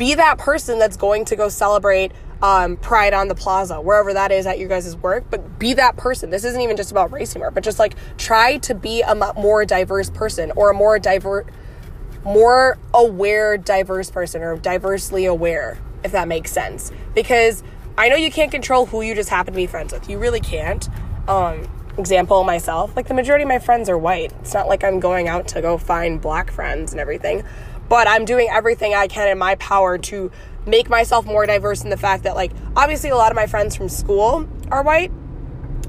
be 0.00 0.14
that 0.14 0.38
person 0.38 0.78
that's 0.78 0.96
going 0.96 1.26
to 1.26 1.36
go 1.36 1.50
celebrate 1.50 2.10
um, 2.40 2.78
Pride 2.78 3.12
on 3.12 3.28
the 3.28 3.34
Plaza, 3.34 3.82
wherever 3.82 4.14
that 4.14 4.32
is 4.32 4.46
at 4.46 4.58
your 4.58 4.66
guys' 4.66 4.96
work, 4.96 5.24
but 5.28 5.58
be 5.58 5.74
that 5.74 5.98
person. 5.98 6.30
This 6.30 6.42
isn't 6.42 6.62
even 6.62 6.74
just 6.78 6.90
about 6.90 7.12
race 7.12 7.36
anymore, 7.36 7.50
but 7.50 7.62
just 7.62 7.78
like 7.78 7.96
try 8.16 8.56
to 8.56 8.74
be 8.74 9.02
a 9.02 9.14
more 9.36 9.66
diverse 9.66 10.08
person 10.08 10.52
or 10.56 10.70
a 10.70 10.74
more 10.74 10.98
diverse, 10.98 11.44
more 12.24 12.78
aware, 12.94 13.58
diverse 13.58 14.10
person 14.10 14.40
or 14.40 14.56
diversely 14.56 15.26
aware, 15.26 15.76
if 16.02 16.12
that 16.12 16.28
makes 16.28 16.50
sense. 16.50 16.90
Because 17.14 17.62
I 17.98 18.08
know 18.08 18.16
you 18.16 18.30
can't 18.30 18.50
control 18.50 18.86
who 18.86 19.02
you 19.02 19.14
just 19.14 19.28
happen 19.28 19.52
to 19.52 19.56
be 19.58 19.66
friends 19.66 19.92
with. 19.92 20.08
You 20.08 20.16
really 20.16 20.40
can't. 20.40 20.88
Um, 21.28 21.68
example, 21.98 22.42
myself, 22.44 22.96
like 22.96 23.06
the 23.06 23.12
majority 23.12 23.42
of 23.42 23.48
my 23.48 23.58
friends 23.58 23.90
are 23.90 23.98
white. 23.98 24.32
It's 24.40 24.54
not 24.54 24.66
like 24.66 24.82
I'm 24.82 24.98
going 24.98 25.28
out 25.28 25.46
to 25.48 25.60
go 25.60 25.76
find 25.76 26.22
black 26.22 26.50
friends 26.50 26.92
and 26.92 27.00
everything 27.02 27.44
but 27.90 28.06
I'm 28.06 28.24
doing 28.24 28.48
everything 28.48 28.94
I 28.94 29.08
can 29.08 29.28
in 29.28 29.36
my 29.36 29.56
power 29.56 29.98
to 29.98 30.30
make 30.64 30.88
myself 30.88 31.26
more 31.26 31.44
diverse 31.44 31.82
in 31.82 31.90
the 31.90 31.96
fact 31.96 32.22
that, 32.22 32.36
like, 32.36 32.52
obviously, 32.76 33.10
a 33.10 33.16
lot 33.16 33.32
of 33.32 33.36
my 33.36 33.48
friends 33.48 33.74
from 33.74 33.88
school 33.88 34.48
are 34.70 34.84
white, 34.84 35.10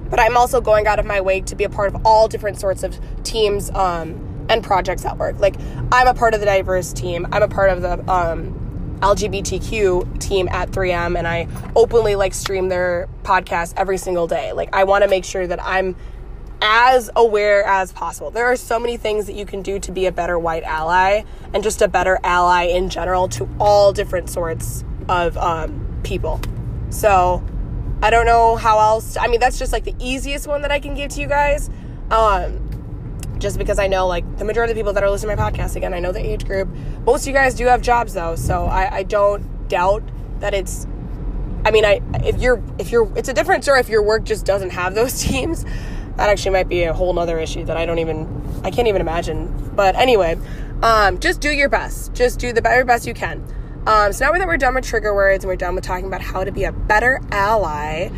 but 0.10 0.20
I'm 0.20 0.36
also 0.36 0.62
going 0.62 0.88
out 0.88 0.97
of 0.97 1.06
my 1.06 1.22
way 1.22 1.41
to 1.41 1.56
be 1.56 1.64
a 1.64 1.70
part 1.70 1.93
of 1.93 2.06
all 2.06 2.28
different 2.28 2.60
sorts 2.60 2.82
of 2.82 2.99
teams 3.24 3.70
um, 3.70 4.47
and 4.49 4.64
projects 4.64 5.06
at 5.06 5.20
work. 5.20 5.39
Like, 5.39 5.56
I'm 5.91 6.08
a 6.08 6.16
part 6.16 6.34
of 6.34 6.39
the 6.39 6.47
diverse 6.47 6.91
team, 6.91 7.28
I'm 7.32 7.43
a 7.43 7.47
part 7.47 7.70
of 7.70 7.84
the 7.84 8.12
um, 8.12 8.97
LGBTQ 9.02 10.20
team 10.20 10.49
at 10.49 10.72
3M, 10.72 11.16
and 11.16 11.28
I 11.28 11.47
openly 11.76 12.16
like 12.16 12.34
stream 12.34 12.70
their 12.70 13.10
podcast 13.22 13.76
every 13.78 13.99
single 13.99 14.26
day. 14.26 14.54
Like, 14.54 14.74
I 14.74 14.86
want 14.86 15.04
to 15.04 15.08
make 15.08 15.24
sure 15.24 15.45
that 15.45 15.64
I'm 15.64 15.95
as 16.62 17.09
aware 17.16 17.64
as 17.64 17.91
possible. 17.91 18.32
There 18.32 18.45
are 18.45 18.55
so 18.55 18.80
many 18.80 18.97
things 18.97 19.26
that 19.26 19.34
you 19.34 19.45
can 19.45 19.62
do 19.62 19.80
to 19.80 19.91
be 19.91 20.05
a 20.05 20.12
better 20.12 20.38
white 20.38 20.64
ally 20.64 21.24
and 21.53 21.64
just 21.64 21.82
a 21.82 21.88
better 21.88 22.20
ally 22.24 22.64
in 22.64 22.89
general 22.89 23.28
to 23.30 23.49
all 23.59 23.91
different 23.91 24.30
sorts 24.30 24.84
of 25.09 25.38
um, 25.38 25.99
people. 26.03 26.39
So 26.89 27.43
I 28.01 28.09
don't 28.09 28.26
know 28.26 28.55
how 28.55 28.80
else. 28.80 29.18
I 29.18 29.28
mean, 29.28 29.39
that's 29.39 29.57
just 29.57 29.74
like 29.74 29.84
the 29.84 29.95
easiest 29.99 30.47
one 30.47 30.62
that 30.62 30.72
I 30.72 30.80
can 30.80 30.93
give 30.93 31.12
to 31.12 31.22
you 31.22 31.28
guys. 31.28 31.70
Um, 32.12 32.68
just 33.39 33.57
because 33.57 33.80
I 33.80 33.88
know 33.88 34.07
like 34.07 34.38
the 34.38 34.45
majority 34.45 34.72
of 34.72 34.76
the 34.76 34.80
people 34.80 34.93
that 34.93 35.03
are 35.03 35.09
listening 35.09 35.36
to 35.36 35.41
my 35.41 35.51
podcast, 35.51 35.76
again, 35.76 35.93
I 35.93 35.99
know 35.99 36.12
the 36.12 36.24
age 36.24 36.45
group. 36.45 36.70
Most 37.05 37.24
of 37.24 37.28
you 37.28 37.34
guys 37.34 37.55
do 37.55 37.66
have 37.66 37.82
jobs 37.82 38.14
though, 38.14 38.36
so 38.36 38.66
I, 38.66 38.97
I 38.97 39.03
don't 39.03 39.68
doubt 39.68 40.03
that 40.39 40.53
it's 40.53 40.86
I 41.64 41.72
mean, 41.72 41.86
I 41.86 42.01
if 42.24 42.39
you're 42.39 42.62
if 42.78 42.91
you're 42.91 43.12
it's 43.18 43.30
a 43.30 43.34
different 43.34 43.64
story 43.64 43.80
if 43.80 43.89
your 43.89 44.03
work 44.03 44.24
just 44.24 44.45
doesn't 44.45 44.72
have 44.72 44.93
those 44.93 45.22
teams 45.24 45.66
that 46.18 46.30
actually 46.30 46.51
might 46.51 46.70
be 46.70 46.84
a 46.84 46.93
whole 46.93 47.14
nother 47.14 47.39
issue 47.39 47.64
that 47.66 47.78
I 47.78 47.86
don't 47.86 47.99
even 47.99 48.62
I 48.64 48.72
can't 48.72 48.88
even 48.88 49.01
imagine. 49.01 49.72
But 49.76 49.95
anyway, 49.95 50.38
um, 50.84 51.20
just 51.20 51.41
do 51.41 51.49
your 51.49 51.70
best. 51.70 52.14
Just 52.14 52.39
do 52.39 52.53
the 52.53 52.62
very 52.62 52.84
best 52.84 53.07
you 53.07 53.14
can. 53.14 53.43
Um, 53.88 54.14
so 54.14 54.26
now 54.26 54.38
that 54.38 54.47
we're 54.47 54.57
done 54.57 54.76
with 54.76 54.86
trigger 54.86 55.14
words 55.14 55.43
and 55.43 55.49
we're 55.49 55.55
done 55.55 55.74
with 55.74 55.84
talking 55.84 56.05
about 56.05 56.22
how 56.22 56.43
to 56.43 56.51
be 56.51 56.66
a 56.66 56.72
better 56.72 57.20
ally, 57.32 58.09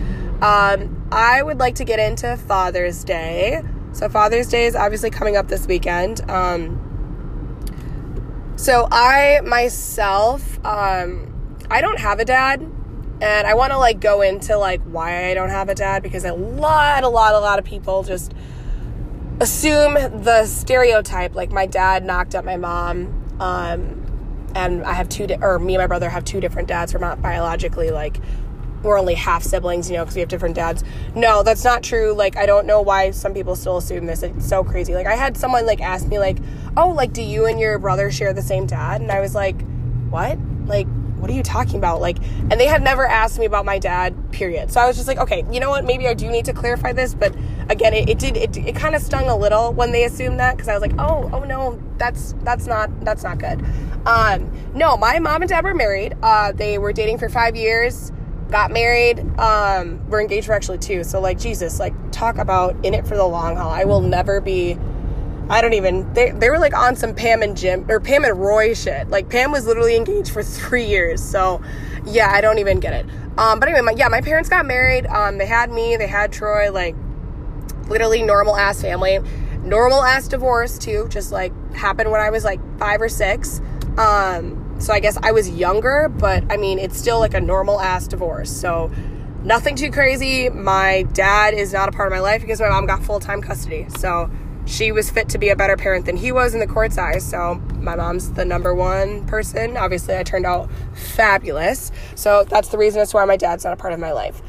um, 0.41 1.07
I 1.11 1.41
would 1.41 1.59
like 1.59 1.75
to 1.75 1.85
get 1.85 1.99
into 1.99 2.35
Father's 2.35 3.03
Day. 3.03 3.61
So 3.93 4.09
Father's 4.09 4.49
Day 4.49 4.65
is 4.65 4.75
obviously 4.75 5.09
coming 5.09 5.37
up 5.37 5.47
this 5.47 5.65
weekend. 5.67 6.29
Um, 6.29 6.79
so 8.57 8.87
I 8.91 9.39
myself, 9.45 10.59
um, 10.65 11.29
I 11.69 11.79
don't 11.79 11.99
have 11.99 12.19
a 12.19 12.25
dad 12.25 12.69
and 13.21 13.47
I 13.47 13.53
want 13.53 13.71
to 13.71 13.77
like 13.77 13.99
go 13.99 14.21
into 14.21 14.57
like 14.57 14.81
why 14.83 15.29
I 15.29 15.33
don't 15.33 15.49
have 15.49 15.69
a 15.69 15.75
dad 15.75 16.03
because 16.03 16.25
a 16.25 16.33
lot, 16.33 17.03
a 17.03 17.09
lot, 17.09 17.33
a 17.33 17.39
lot 17.39 17.59
of 17.59 17.65
people 17.65 18.03
just 18.03 18.33
assume 19.39 19.93
the 20.23 20.45
stereotype 20.45 21.35
like 21.35 21.51
my 21.51 21.65
dad 21.65 22.03
knocked 22.05 22.35
up 22.35 22.45
my 22.45 22.57
mom. 22.57 23.37
Um, 23.39 23.99
and 24.55 24.83
I 24.83 24.93
have 24.93 25.09
two, 25.09 25.27
di- 25.27 25.37
or 25.41 25.57
me 25.57 25.73
and 25.75 25.81
my 25.81 25.87
brother 25.87 26.09
have 26.09 26.23
two 26.23 26.39
different 26.39 26.67
dads. 26.67 26.93
We're 26.93 26.99
not 26.99 27.21
biologically 27.21 27.89
like 27.89 28.19
we're 28.83 28.99
only 28.99 29.15
half 29.15 29.43
siblings, 29.43 29.89
you 29.89 29.95
know, 29.95 30.03
because 30.03 30.15
we 30.15 30.19
have 30.19 30.29
different 30.29 30.55
dads. 30.55 30.83
No, 31.15 31.41
that's 31.41 31.63
not 31.63 31.83
true. 31.83 32.13
Like, 32.13 32.37
I 32.37 32.45
don't 32.45 32.67
know 32.67 32.81
why 32.81 33.11
some 33.11 33.33
people 33.33 33.55
still 33.55 33.77
assume 33.77 34.05
this. 34.05 34.23
It's 34.23 34.47
so 34.47 34.63
crazy. 34.63 34.93
Like, 34.93 35.07
I 35.07 35.15
had 35.15 35.37
someone 35.37 35.65
like 35.65 35.81
ask 35.81 36.05
me, 36.07 36.19
like, 36.19 36.37
oh, 36.75 36.89
like, 36.89 37.13
do 37.13 37.21
you 37.21 37.45
and 37.45 37.59
your 37.59 37.79
brother 37.79 38.11
share 38.11 38.33
the 38.33 38.41
same 38.41 38.67
dad? 38.67 39.01
And 39.01 39.11
I 39.11 39.21
was 39.21 39.33
like, 39.33 39.59
what? 40.09 40.37
Like, 40.65 40.87
what 41.23 41.31
are 41.31 41.33
you 41.33 41.41
talking 41.41 41.77
about? 41.77 42.01
Like, 42.01 42.17
and 42.51 42.59
they 42.59 42.67
had 42.67 42.83
never 42.83 43.07
asked 43.07 43.39
me 43.39 43.45
about 43.45 43.63
my 43.63 43.79
dad, 43.79 44.13
period. 44.33 44.69
So 44.69 44.81
I 44.81 44.87
was 44.87 44.97
just 44.97 45.07
like, 45.07 45.19
okay, 45.19 45.45
you 45.49 45.61
know 45.61 45.69
what? 45.69 45.85
Maybe 45.85 46.05
I 46.05 46.13
do 46.13 46.29
need 46.29 46.43
to 46.45 46.53
clarify 46.53 46.91
this. 46.91 47.15
But 47.15 47.33
again, 47.69 47.93
it, 47.93 48.09
it 48.09 48.19
did, 48.19 48.35
it, 48.35 48.57
it 48.57 48.75
kind 48.75 48.93
of 48.93 49.01
stung 49.01 49.29
a 49.29 49.37
little 49.37 49.71
when 49.71 49.93
they 49.93 50.03
assumed 50.03 50.41
that 50.41 50.57
because 50.57 50.67
I 50.67 50.73
was 50.73 50.81
like, 50.81 50.91
oh, 50.99 51.29
oh 51.31 51.45
no, 51.45 51.81
that's, 51.97 52.35
that's 52.43 52.67
not, 52.67 53.05
that's 53.05 53.23
not 53.23 53.37
good. 53.37 53.65
Um, 54.05 54.51
no, 54.75 54.97
my 54.97 55.17
mom 55.19 55.41
and 55.41 55.47
dad 55.47 55.63
were 55.63 55.73
married. 55.73 56.17
Uh, 56.21 56.51
they 56.51 56.77
were 56.77 56.91
dating 56.91 57.19
for 57.19 57.29
five 57.29 57.55
years, 57.55 58.11
got 58.49 58.69
married. 58.69 59.19
Um, 59.39 60.05
we're 60.09 60.19
engaged 60.19 60.47
for 60.47 60.53
actually 60.53 60.79
two. 60.79 61.05
So 61.05 61.21
like, 61.21 61.39
Jesus, 61.39 61.79
like 61.79 61.93
talk 62.11 62.37
about 62.37 62.75
in 62.85 62.93
it 62.93 63.07
for 63.07 63.15
the 63.15 63.23
long 63.23 63.55
haul. 63.55 63.71
I 63.71 63.85
will 63.85 64.01
never 64.01 64.41
be 64.41 64.77
I 65.49 65.61
don't 65.61 65.73
even 65.73 66.11
they 66.13 66.31
they 66.31 66.49
were 66.49 66.59
like 66.59 66.75
on 66.75 66.95
some 66.95 67.13
Pam 67.13 67.41
and 67.41 67.55
Jim 67.57 67.85
or 67.89 67.99
Pam 67.99 68.23
and 68.23 68.39
Roy 68.39 68.73
shit. 68.73 69.09
Like 69.09 69.29
Pam 69.29 69.51
was 69.51 69.65
literally 69.65 69.95
engaged 69.95 70.31
for 70.31 70.43
three 70.43 70.85
years. 70.85 71.21
So 71.21 71.61
yeah, 72.05 72.29
I 72.31 72.41
don't 72.41 72.59
even 72.59 72.79
get 72.79 72.93
it. 72.93 73.05
Um, 73.37 73.59
but 73.59 73.67
anyway, 73.67 73.81
my, 73.81 73.93
yeah, 73.97 74.09
my 74.09 74.21
parents 74.21 74.49
got 74.49 74.65
married. 74.65 75.07
Um, 75.07 75.37
they 75.37 75.45
had 75.45 75.71
me, 75.71 75.95
they 75.97 76.07
had 76.07 76.31
Troy, 76.31 76.71
like 76.71 76.95
literally 77.87 78.21
normal 78.21 78.55
ass 78.55 78.81
family, 78.81 79.19
normal 79.63 80.03
ass 80.03 80.27
divorce 80.27 80.77
too. 80.77 81.07
Just 81.09 81.31
like 81.31 81.53
happened 81.73 82.11
when 82.11 82.21
I 82.21 82.29
was 82.29 82.43
like 82.43 82.59
five 82.79 83.01
or 83.01 83.09
six. 83.09 83.59
Um, 83.97 84.75
so 84.79 84.93
I 84.93 84.99
guess 84.99 85.17
I 85.21 85.31
was 85.31 85.49
younger, 85.49 86.09
but 86.09 86.43
I 86.51 86.57
mean 86.57 86.79
it's 86.79 86.97
still 86.97 87.19
like 87.19 87.33
a 87.33 87.41
normal 87.41 87.79
ass 87.79 88.07
divorce. 88.07 88.51
So 88.51 88.91
nothing 89.43 89.75
too 89.75 89.91
crazy. 89.91 90.49
My 90.49 91.03
dad 91.13 91.53
is 91.53 91.73
not 91.73 91.89
a 91.89 91.91
part 91.91 92.07
of 92.07 92.13
my 92.13 92.21
life 92.21 92.41
because 92.41 92.61
my 92.61 92.69
mom 92.69 92.85
got 92.85 93.03
full 93.03 93.19
time 93.19 93.41
custody. 93.41 93.87
So 93.97 94.29
she 94.65 94.91
was 94.91 95.09
fit 95.09 95.29
to 95.29 95.37
be 95.37 95.49
a 95.49 95.55
better 95.55 95.75
parent 95.75 96.05
than 96.05 96.17
he 96.17 96.31
was 96.31 96.53
in 96.53 96.59
the 96.59 96.67
court's 96.67 96.97
eyes. 96.97 97.27
So 97.27 97.55
my 97.79 97.95
mom's 97.95 98.31
the 98.33 98.45
number 98.45 98.73
one 98.73 99.25
person. 99.25 99.77
Obviously, 99.77 100.15
I 100.15 100.23
turned 100.23 100.45
out 100.45 100.69
fabulous. 100.93 101.91
So 102.15 102.45
that's 102.45 102.69
the 102.69 102.77
reason 102.77 103.01
as 103.01 103.11
to 103.11 103.17
why 103.17 103.25
my 103.25 103.37
dad's 103.37 103.63
not 103.63 103.73
a 103.73 103.77
part 103.77 103.93
of 103.93 103.99
my 103.99 104.11
life. 104.11 104.41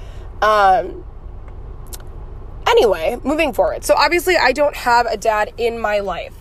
Um, 0.43 1.05
anyway, 2.67 3.19
moving 3.25 3.53
forward. 3.53 3.85
So 3.85 3.95
obviously, 3.95 4.37
I 4.37 4.53
don't 4.53 4.77
have 4.77 5.07
a 5.07 5.17
dad 5.17 5.53
in 5.57 5.79
my 5.79 6.01
life. 6.01 6.35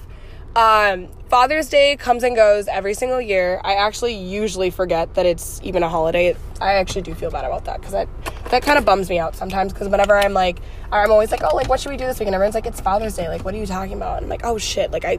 Um, 0.56 1.08
Father's 1.30 1.68
Day 1.68 1.96
comes 1.96 2.22
and 2.22 2.36
goes 2.36 2.68
every 2.68 2.94
single 2.94 3.20
year. 3.20 3.60
I 3.64 3.74
actually 3.74 4.14
usually 4.14 4.70
forget 4.70 5.16
that 5.16 5.26
it's 5.26 5.60
even 5.64 5.82
a 5.82 5.90
holiday. 5.90 6.36
I 6.62 6.74
actually 6.74 7.02
do 7.02 7.16
feel 7.16 7.32
bad 7.32 7.44
about 7.44 7.66
that 7.66 7.80
because 7.80 7.94
that 7.94 8.08
that 8.52 8.62
kind 8.62 8.78
of 8.78 8.86
bums 8.86 9.10
me 9.10 9.18
out 9.18 9.36
sometimes. 9.36 9.74
Because 9.74 9.90
whenever 9.90 10.16
I'm 10.16 10.34
like, 10.34 10.60
I'm 10.92 11.12
always 11.12 11.32
like, 11.32 11.42
oh, 11.44 11.56
like 11.56 11.70
what 11.70 11.80
should 11.80 11.90
we 11.90 11.98
do 11.98 12.06
this 12.06 12.20
week? 12.20 12.28
And 12.28 12.36
everyone's 12.36 12.54
like, 12.54 12.68
it's 12.68 12.80
Father's 12.80 13.16
Day. 13.16 13.28
Like, 13.30 13.44
what 13.44 13.56
are 13.56 13.58
you 13.58 13.66
talking 13.66 13.94
about? 13.94 14.18
And 14.18 14.26
I'm 14.26 14.30
like, 14.30 14.46
oh 14.46 14.60
shit. 14.60 14.92
Like 14.92 15.06
I, 15.06 15.18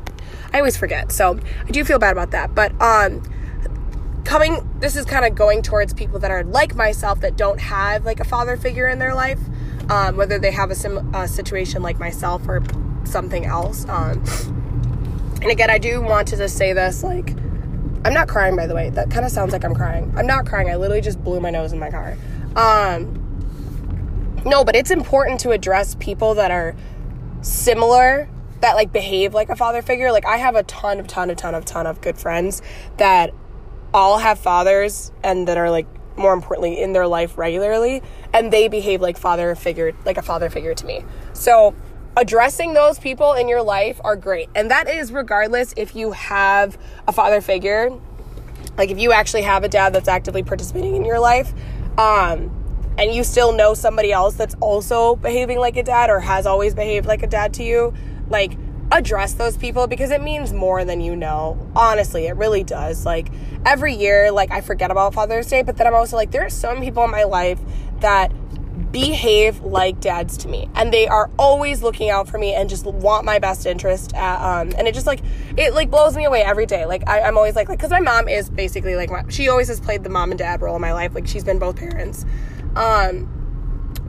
I 0.53 0.59
always 0.59 0.77
forget. 0.77 1.11
So 1.11 1.41
I 1.67 1.71
do 1.73 1.85
feel 1.85 1.99
bad 1.99 2.13
about 2.13 2.31
that. 2.31 2.55
But 2.55 2.71
um, 2.81 3.21
coming, 4.25 4.71
this 4.79 4.95
is 4.95 5.05
kind 5.05 5.25
of 5.25 5.35
going 5.35 5.63
towards 5.63 5.93
people 5.95 6.21
that 6.21 6.31
are 6.31 6.45
like 6.45 6.77
myself 6.77 7.21
that 7.23 7.37
don't 7.37 7.59
have 7.59 8.05
like 8.05 8.21
a 8.21 8.25
father 8.25 8.57
figure 8.57 8.87
in 8.87 9.01
their 9.01 9.17
life, 9.17 9.41
um, 9.91 10.17
whether 10.17 10.39
they 10.39 10.53
have 10.53 10.71
a 10.71 10.77
sim- 10.77 11.13
a 11.13 11.27
situation 11.27 11.83
like 11.83 11.99
myself 11.99 12.47
or 12.47 12.63
something 13.03 13.45
else. 13.45 13.85
Um 13.89 14.23
and 15.45 15.53
again, 15.53 15.69
I 15.69 15.77
do 15.77 16.01
want 16.01 16.27
to 16.29 16.39
just 16.39 16.57
say 16.57 16.73
this 16.73 17.05
like, 17.05 17.37
I'm 18.07 18.15
not 18.15 18.29
crying, 18.29 18.57
by 18.57 18.67
the 18.67 18.75
way. 18.75 18.89
That 18.89 19.11
kind 19.11 19.27
of 19.27 19.31
sounds 19.31 19.53
like 19.53 19.63
I'm 19.63 19.75
crying. 19.75 20.11
I'm 20.17 20.27
not 20.27 20.47
crying. 20.47 20.71
I 20.71 20.77
literally 20.77 21.03
just 21.03 21.23
blew 21.23 21.39
my 21.39 21.51
nose 21.51 21.75
in 21.75 21.79
my 21.79 21.91
car. 21.91 22.17
Um, 22.57 23.21
no, 24.47 24.65
but 24.65 24.75
it's 24.75 24.91
important 24.91 25.41
to 25.41 25.51
address 25.51 25.97
people 25.97 26.35
that 26.37 26.51
are 26.51 26.75
similar, 27.43 28.27
that 28.63 28.75
like 28.75 28.91
behave 28.91 29.35
like 29.35 29.51
a 29.51 29.57
father 29.57 29.83
figure. 29.83 30.13
Like, 30.13 30.25
I 30.25 30.39
have 30.39 30.57
a 30.57 30.63
ton 30.63 30.99
of, 30.99 31.09
ton 31.09 31.29
of, 31.29 31.37
ton 31.37 31.55
of, 31.55 31.67
ton 31.67 31.87
of 31.87 32.01
good 32.01 32.17
friends 32.17 32.63
that 32.97 33.35
all 33.93 34.17
have 34.17 34.39
fathers 34.39 35.13
and 35.23 35.47
that 35.49 35.59
are 35.59 35.69
like, 35.69 35.87
more 36.17 36.33
importantly, 36.33 36.81
in 36.81 36.95
their 36.95 37.07
life 37.07 37.37
regularly, 37.37 38.03
and 38.33 38.51
they 38.51 38.69
behave 38.69 39.03
like 39.03 39.19
father 39.19 39.55
figure, 39.55 39.93
like 40.07 40.17
a 40.17 40.23
father 40.23 40.49
figure 40.49 40.73
to 40.73 40.87
me. 40.87 41.05
So, 41.35 41.75
addressing 42.17 42.75
those 42.75 42.99
people 42.99 43.33
in 43.33 43.49
your 43.49 43.63
life 43.63 44.01
are 44.05 44.17
great. 44.17 44.49
And 44.55 44.71
that 44.71 44.89
is 44.89 45.13
regardless 45.13 45.75
if 45.77 45.97
you 45.97 46.13
have 46.13 46.79
a 47.09 47.13
father 47.13 47.41
figure, 47.41 47.91
like 48.77 48.91
if 48.91 48.99
you 48.99 49.13
actually 49.13 49.43
have 49.43 49.65
a 49.65 49.69
dad 49.69 49.93
that's 49.93 50.09
actively 50.09 50.43
participating 50.43 50.97
in 50.97 51.05
your 51.05 51.19
life, 51.19 51.53
um, 51.99 52.51
and 52.97 53.13
you 53.13 53.25
still 53.25 53.53
know 53.53 53.75
somebody 53.75 54.13
else 54.13 54.35
that's 54.35 54.55
also 54.61 55.17
behaving 55.17 55.59
like 55.59 55.77
a 55.77 55.83
dad 55.83 56.11
or 56.11 56.21
has 56.21 56.47
always 56.47 56.75
behaved 56.75 57.07
like 57.07 57.23
a 57.23 57.27
dad 57.27 57.53
to 57.55 57.65
you, 57.65 57.93
like 58.29 58.57
address 58.93 59.33
those 59.33 59.57
people 59.57 59.87
because 59.87 60.11
it 60.11 60.23
means 60.23 60.53
more 60.53 60.85
than 60.85 61.01
you 61.01 61.17
know. 61.17 61.59
Honestly, 61.75 62.27
it 62.27 62.37
really 62.37 62.63
does. 62.63 63.05
Like 63.05 63.31
every 63.67 63.95
year, 63.95 64.31
like 64.31 64.53
I 64.53 64.61
forget 64.61 64.91
about 64.91 65.15
Father's 65.15 65.49
Day, 65.49 65.63
but 65.63 65.77
then 65.77 65.87
I'm 65.87 65.95
also 65.95 66.17
like, 66.17 66.31
there 66.31 66.45
are 66.45 66.51
so 66.51 66.73
many 66.73 66.87
people 66.87 67.05
in 67.05 67.11
my 67.11 67.25
life 67.25 67.59
that 68.01 68.33
behave 68.95 69.61
like 69.63 69.99
dads 69.99 70.37
to 70.37 70.49
me. 70.49 70.71
And 70.77 70.93
they 70.93 71.09
are 71.09 71.29
always 71.37 71.83
looking 71.83 72.11
out 72.11 72.29
for 72.29 72.39
me 72.39 72.55
and 72.55 72.71
just 72.71 72.87
want 72.87 73.25
my 73.25 73.41
best 73.41 73.67
interest 73.67 74.15
at, 74.15 74.41
um 74.41 74.73
and 74.79 74.87
it 74.87 74.95
just 74.95 75.07
like 75.07 75.21
it 75.57 75.75
like 75.75 75.91
blows 75.91 76.17
me 76.17 76.25
away 76.25 76.43
every 76.43 76.65
day. 76.65 76.87
Like 76.87 77.07
I, 77.09 77.19
am 77.19 77.37
always 77.37 77.57
like 77.57 77.69
like 77.69 77.79
because 77.79 77.91
my 77.91 77.99
mom 77.99 78.29
is 78.29 78.49
basically 78.49 78.95
like 78.95 79.11
my, 79.11 79.25
she 79.29 79.49
always 79.49 79.67
has 79.67 79.81
played 79.81 80.05
the 80.05 80.11
mom 80.11 80.31
and 80.31 80.39
dad 80.39 80.63
role 80.63 80.77
in 80.77 80.81
my 80.81 80.93
life. 80.93 81.13
Like 81.13 81.27
she's 81.27 81.43
been 81.43 81.59
both 81.59 81.75
parents. 81.75 82.25
Um 82.77 83.44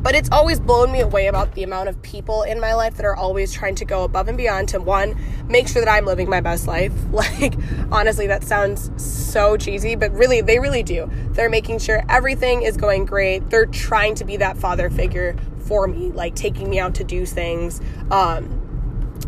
but 0.06 0.14
it's 0.14 0.30
always 0.32 0.60
blown 0.60 0.92
me 0.92 1.00
away 1.00 1.26
about 1.26 1.56
the 1.56 1.64
amount 1.64 1.90
of 1.90 2.00
people 2.04 2.44
in 2.44 2.60
my 2.60 2.76
life 2.76 2.96
that 2.96 3.08
are 3.08 3.16
always 3.16 3.52
trying 3.52 3.74
to 3.74 3.84
go 3.84 4.04
above 4.04 4.28
and 4.28 4.38
beyond 4.38 4.70
to 4.70 4.80
one, 4.80 5.20
make 5.50 5.68
sure 5.68 5.84
that 5.84 5.92
I'm 5.92 6.06
living 6.06 6.30
my 6.30 6.42
best 6.42 6.68
life. 6.68 6.94
Like, 7.16 7.56
honestly, 7.92 8.28
that 8.28 8.44
sounds 8.44 8.92
so 9.02 9.58
cheesy, 9.58 9.96
but 9.96 10.12
really, 10.12 10.42
they 10.42 10.60
really 10.60 10.84
do. 10.84 11.10
They're 11.32 11.50
making 11.50 11.80
sure 11.80 12.04
everything 12.08 12.62
is 12.62 12.78
going 12.78 13.06
great. 13.06 13.50
They're 13.50 13.66
trying 13.66 14.14
to 14.16 14.26
be 14.26 14.38
that 14.38 14.58
father 14.58 14.92
figure 14.92 15.36
for 15.62 15.88
me, 15.88 16.12
like 16.12 16.36
taking 16.36 16.70
me 16.70 16.78
out 16.78 16.94
to 16.96 17.04
do 17.04 17.26
things. 17.26 17.82
Um, 18.12 18.62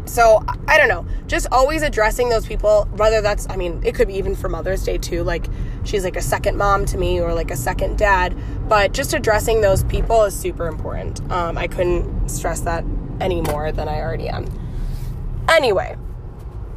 so 0.06 0.44
I 0.68 0.78
don't 0.78 0.90
know, 0.90 1.06
just 1.28 1.48
always 1.52 1.82
addressing 1.82 2.30
those 2.30 2.46
people, 2.46 2.88
whether 2.92 3.22
that's, 3.22 3.50
I 3.50 3.56
mean, 3.56 3.82
it 3.84 3.96
could 3.96 4.10
be 4.10 4.16
even 4.16 4.36
for 4.36 4.50
Mother's 4.50 4.84
Day 4.84 4.98
too. 4.98 5.24
Like, 5.24 5.48
she's 5.88 6.04
like 6.04 6.18
a 6.18 6.22
second 6.22 6.58
mom 6.58 6.86
to 6.86 6.98
me 6.98 7.20
or 7.20 7.34
like 7.34 7.50
a 7.50 7.56
second 7.56 7.98
dad, 7.98 8.36
but 8.68 8.94
just 8.94 9.14
addressing 9.14 9.62
those 9.62 9.84
people 9.86 10.24
is 10.24 10.38
super 10.38 10.68
important. 10.68 11.20
Um, 11.32 11.58
I 11.58 11.68
couldn't 11.68 12.30
stress 12.30 12.62
that 12.62 12.84
any 13.20 13.42
more 13.42 13.72
than 13.72 13.88
I 13.88 14.02
already 14.02 14.30
am. 14.30 14.46
Anyway, 15.50 15.96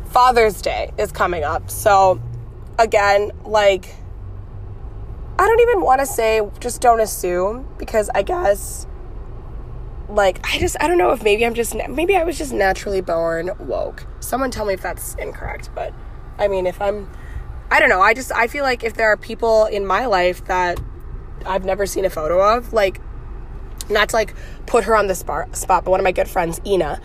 Father's 0.06 0.62
Day 0.62 0.92
is 0.96 1.12
coming 1.12 1.44
up. 1.44 1.70
So, 1.70 2.20
again, 2.78 3.32
like, 3.44 3.94
I 5.38 5.46
don't 5.46 5.60
even 5.60 5.80
want 5.80 6.00
to 6.00 6.06
say 6.06 6.40
just 6.60 6.80
don't 6.80 7.00
assume 7.00 7.66
because 7.78 8.10
I 8.14 8.22
guess 8.22 8.86
like 10.10 10.40
I 10.46 10.58
just 10.58 10.76
I 10.80 10.88
don't 10.88 10.98
know 10.98 11.12
if 11.12 11.22
maybe 11.22 11.46
I'm 11.46 11.54
just 11.54 11.74
maybe 11.88 12.16
I 12.16 12.24
was 12.24 12.36
just 12.36 12.52
naturally 12.52 13.00
born 13.00 13.50
woke. 13.58 14.06
Someone 14.20 14.50
tell 14.50 14.66
me 14.66 14.74
if 14.74 14.82
that's 14.82 15.14
incorrect, 15.14 15.70
but 15.74 15.94
I 16.38 16.48
mean 16.48 16.66
if 16.66 16.80
I'm 16.82 17.10
I 17.70 17.78
don't 17.78 17.88
know, 17.88 18.00
I 18.00 18.14
just 18.14 18.32
I 18.32 18.46
feel 18.48 18.64
like 18.64 18.82
if 18.82 18.94
there 18.94 19.08
are 19.08 19.16
people 19.16 19.66
in 19.66 19.86
my 19.86 20.06
life 20.06 20.44
that 20.46 20.80
I've 21.46 21.64
never 21.64 21.86
seen 21.86 22.04
a 22.04 22.10
photo 22.10 22.56
of, 22.56 22.72
like 22.72 23.00
not 23.88 24.10
to 24.10 24.16
like 24.16 24.34
put 24.66 24.84
her 24.84 24.96
on 24.96 25.06
the 25.06 25.14
spot, 25.14 25.50
but 25.66 25.86
one 25.86 26.00
of 26.00 26.04
my 26.04 26.12
good 26.12 26.28
friends, 26.28 26.60
Ina, 26.66 27.00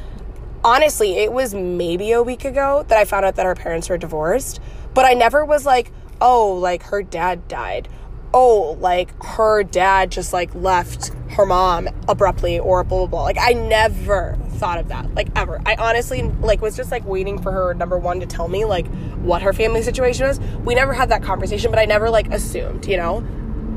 honestly, 0.64 1.18
it 1.18 1.32
was 1.32 1.54
maybe 1.54 2.12
a 2.12 2.24
week 2.24 2.46
ago 2.46 2.84
that 2.88 2.98
I 2.98 3.06
found 3.06 3.26
out 3.26 3.36
that 3.36 3.46
her 3.46 3.56
parents 3.56 3.90
were 3.90 3.98
divorced, 3.98 4.60
but 4.94 5.06
I 5.06 5.14
never 5.14 5.46
was 5.46 5.66
like, 5.66 5.92
"Oh, 6.20 6.54
like 6.54 6.84
her 6.84 7.04
dad 7.04 7.48
died." 7.48 7.88
Oh, 8.36 8.78
like 8.82 9.12
her 9.24 9.64
dad 9.64 10.12
just 10.12 10.34
like 10.34 10.54
left 10.54 11.14
her 11.30 11.46
mom 11.46 11.88
abruptly 12.10 12.60
or 12.60 12.84
blah 12.84 13.00
blah 13.00 13.08
blah. 13.08 13.24
Like 13.24 13.38
I 13.40 13.54
never 13.54 14.38
thought 14.58 14.78
of 14.78 14.90
that. 14.90 15.16
Like 15.16 15.30
ever. 15.36 15.62
I 15.66 15.76
honestly 15.76 16.22
like 16.42 16.62
was 16.62 16.76
just 16.76 16.92
like 16.92 17.06
waiting 17.06 17.42
for 17.42 17.52
her 17.52 17.74
number 17.74 17.98
one 17.98 18.20
to 18.20 18.26
tell 18.26 18.50
me 18.50 18.66
like 18.66 18.88
what 19.24 19.42
her 19.42 19.54
family 19.54 19.82
situation 19.82 20.28
was. 20.28 20.40
We 20.66 20.76
never 20.76 20.94
had 20.94 21.10
that 21.10 21.24
conversation, 21.24 21.72
but 21.72 21.80
I 21.80 21.86
never 21.86 22.10
like 22.10 22.28
assumed, 22.28 22.86
you 22.86 22.98
know? 22.98 23.26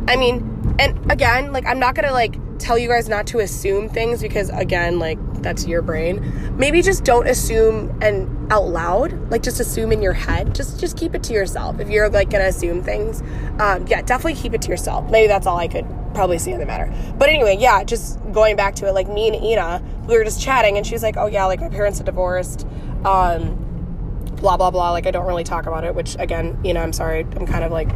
I 0.09 0.16
mean, 0.16 0.74
and 0.80 1.11
again, 1.11 1.52
like 1.52 1.64
I'm 1.64 1.78
not 1.78 1.94
gonna 1.94 2.12
like 2.12 2.34
tell 2.59 2.78
you 2.78 2.88
guys 2.88 3.09
not 3.09 3.26
to 3.28 3.38
assume 3.38 3.88
things 3.88 4.20
because 4.20 4.50
again, 4.50 4.98
like 4.98 5.18
that's 5.42 5.66
your 5.66 5.82
brain. 5.82 6.56
Maybe 6.56 6.82
just 6.82 7.04
don't 7.04 7.26
assume 7.26 7.96
and 8.02 8.52
out 8.52 8.68
loud. 8.68 9.30
Like 9.30 9.42
just 9.42 9.61
assume 9.61 9.92
in 9.92 10.02
your 10.02 10.12
head. 10.12 10.54
Just 10.54 10.80
just 10.80 10.96
keep 10.96 11.14
it 11.14 11.22
to 11.24 11.32
yourself. 11.32 11.80
If 11.80 11.88
you're 11.88 12.09
like 12.09 12.30
gonna 12.30 12.44
assume 12.44 12.82
things, 12.82 13.22
um, 13.61 13.86
yeah, 13.86 14.02
definitely 14.02 14.34
keep 14.34 14.54
it 14.54 14.62
to 14.62 14.68
yourself. 14.68 15.11
Maybe 15.11 15.28
that's 15.28 15.46
all 15.46 15.59
I 15.59 15.68
could 15.68 15.86
probably 16.14 16.38
see 16.38 16.52
in 16.52 16.61
the 16.61 16.66
matter. 16.66 16.92
But 17.16 17.28
anyway, 17.28 17.56
yeah, 17.59 17.84
just 17.84 18.18
going 18.32 18.56
back 18.56 18.74
to 18.76 18.86
it, 18.86 18.92
like 18.92 19.09
me 19.09 19.28
and 19.28 19.36
Ina, 19.36 19.82
we 20.06 20.16
were 20.16 20.24
just 20.24 20.42
chatting, 20.42 20.76
and 20.76 20.86
she's 20.86 21.02
like, 21.02 21.16
"Oh 21.16 21.26
yeah, 21.26 21.46
like 21.46 21.61
my 21.61 21.68
parents 21.68 22.00
are 22.00 22.04
divorced." 22.04 22.66
Um, 23.04 23.64
blah 24.36 24.56
blah 24.56 24.70
blah. 24.70 24.92
Like 24.92 25.06
I 25.06 25.11
don't 25.11 25.26
really 25.26 25.44
talk 25.44 25.66
about 25.66 25.84
it. 25.84 25.94
Which 25.94 26.16
again, 26.18 26.59
you 26.64 26.74
know, 26.74 26.80
I'm 26.80 26.92
sorry. 26.92 27.20
I'm 27.20 27.46
kind 27.46 27.64
of 27.64 27.72
like 27.72 27.88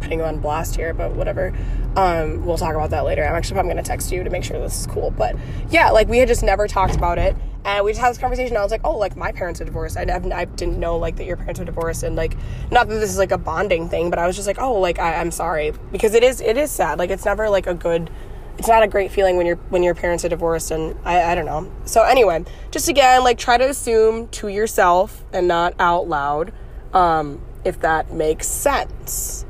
putting 0.00 0.20
on 0.20 0.38
blast 0.38 0.76
here, 0.76 0.94
but 0.94 1.12
whatever. 1.12 1.52
Um, 1.96 2.44
we'll 2.44 2.58
talk 2.58 2.74
about 2.74 2.90
that 2.90 3.04
later. 3.04 3.24
I'm 3.24 3.34
actually 3.34 3.54
probably 3.54 3.70
gonna 3.70 3.82
text 3.82 4.12
you 4.12 4.24
to 4.24 4.30
make 4.30 4.44
sure 4.44 4.58
this 4.58 4.80
is 4.80 4.86
cool. 4.86 5.10
But 5.10 5.36
yeah, 5.70 5.90
like 5.90 6.08
we 6.08 6.18
had 6.18 6.28
just 6.28 6.42
never 6.42 6.68
talked 6.68 6.94
about 6.94 7.18
it, 7.18 7.36
and 7.64 7.84
we 7.84 7.92
just 7.92 8.00
had 8.00 8.10
this 8.10 8.18
conversation. 8.18 8.56
I 8.56 8.62
was 8.62 8.70
like, 8.70 8.82
oh, 8.84 8.96
like 8.96 9.16
my 9.16 9.32
parents 9.32 9.60
are 9.60 9.64
divorced. 9.64 9.96
I, 9.96 10.02
I 10.02 10.44
didn't 10.44 10.78
know 10.78 10.96
like 10.98 11.16
that 11.16 11.24
your 11.24 11.36
parents 11.36 11.60
are 11.60 11.64
divorced, 11.64 12.02
and 12.02 12.16
like 12.16 12.36
not 12.70 12.88
that 12.88 12.94
this 12.94 13.10
is 13.10 13.18
like 13.18 13.32
a 13.32 13.38
bonding 13.38 13.88
thing, 13.88 14.10
but 14.10 14.18
I 14.18 14.26
was 14.26 14.36
just 14.36 14.46
like, 14.46 14.60
oh, 14.60 14.74
like 14.74 14.98
I, 14.98 15.14
I'm 15.14 15.30
sorry 15.30 15.72
because 15.92 16.14
it 16.14 16.22
is 16.22 16.40
it 16.40 16.56
is 16.56 16.70
sad. 16.70 16.98
Like 16.98 17.10
it's 17.10 17.24
never 17.24 17.50
like 17.50 17.66
a 17.66 17.74
good 17.74 18.10
it's 18.58 18.68
not 18.68 18.82
a 18.82 18.88
great 18.88 19.12
feeling 19.12 19.36
when 19.36 19.46
your 19.46 19.56
when 19.68 19.82
your 19.82 19.94
parents 19.94 20.24
are 20.24 20.28
divorced 20.28 20.70
and 20.72 20.96
I, 21.04 21.22
I 21.22 21.34
don't 21.34 21.46
know 21.46 21.70
so 21.84 22.02
anyway 22.02 22.44
just 22.70 22.88
again 22.88 23.22
like 23.22 23.38
try 23.38 23.56
to 23.56 23.68
assume 23.68 24.28
to 24.28 24.48
yourself 24.48 25.24
and 25.32 25.46
not 25.46 25.74
out 25.78 26.08
loud 26.08 26.52
um, 26.92 27.40
if 27.64 27.80
that 27.80 28.12
makes 28.12 28.48
sense 28.48 29.44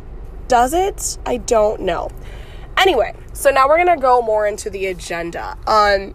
does 0.49 0.73
it? 0.73 1.19
I 1.27 1.37
don't 1.37 1.83
know. 1.83 2.11
Anyway, 2.77 3.15
so 3.33 3.51
now 3.51 3.69
we're 3.69 3.79
gonna 3.79 4.01
go 4.01 4.23
more 4.23 4.47
into 4.47 4.71
the 4.71 4.87
agenda. 4.87 5.57
Um, 5.67 6.15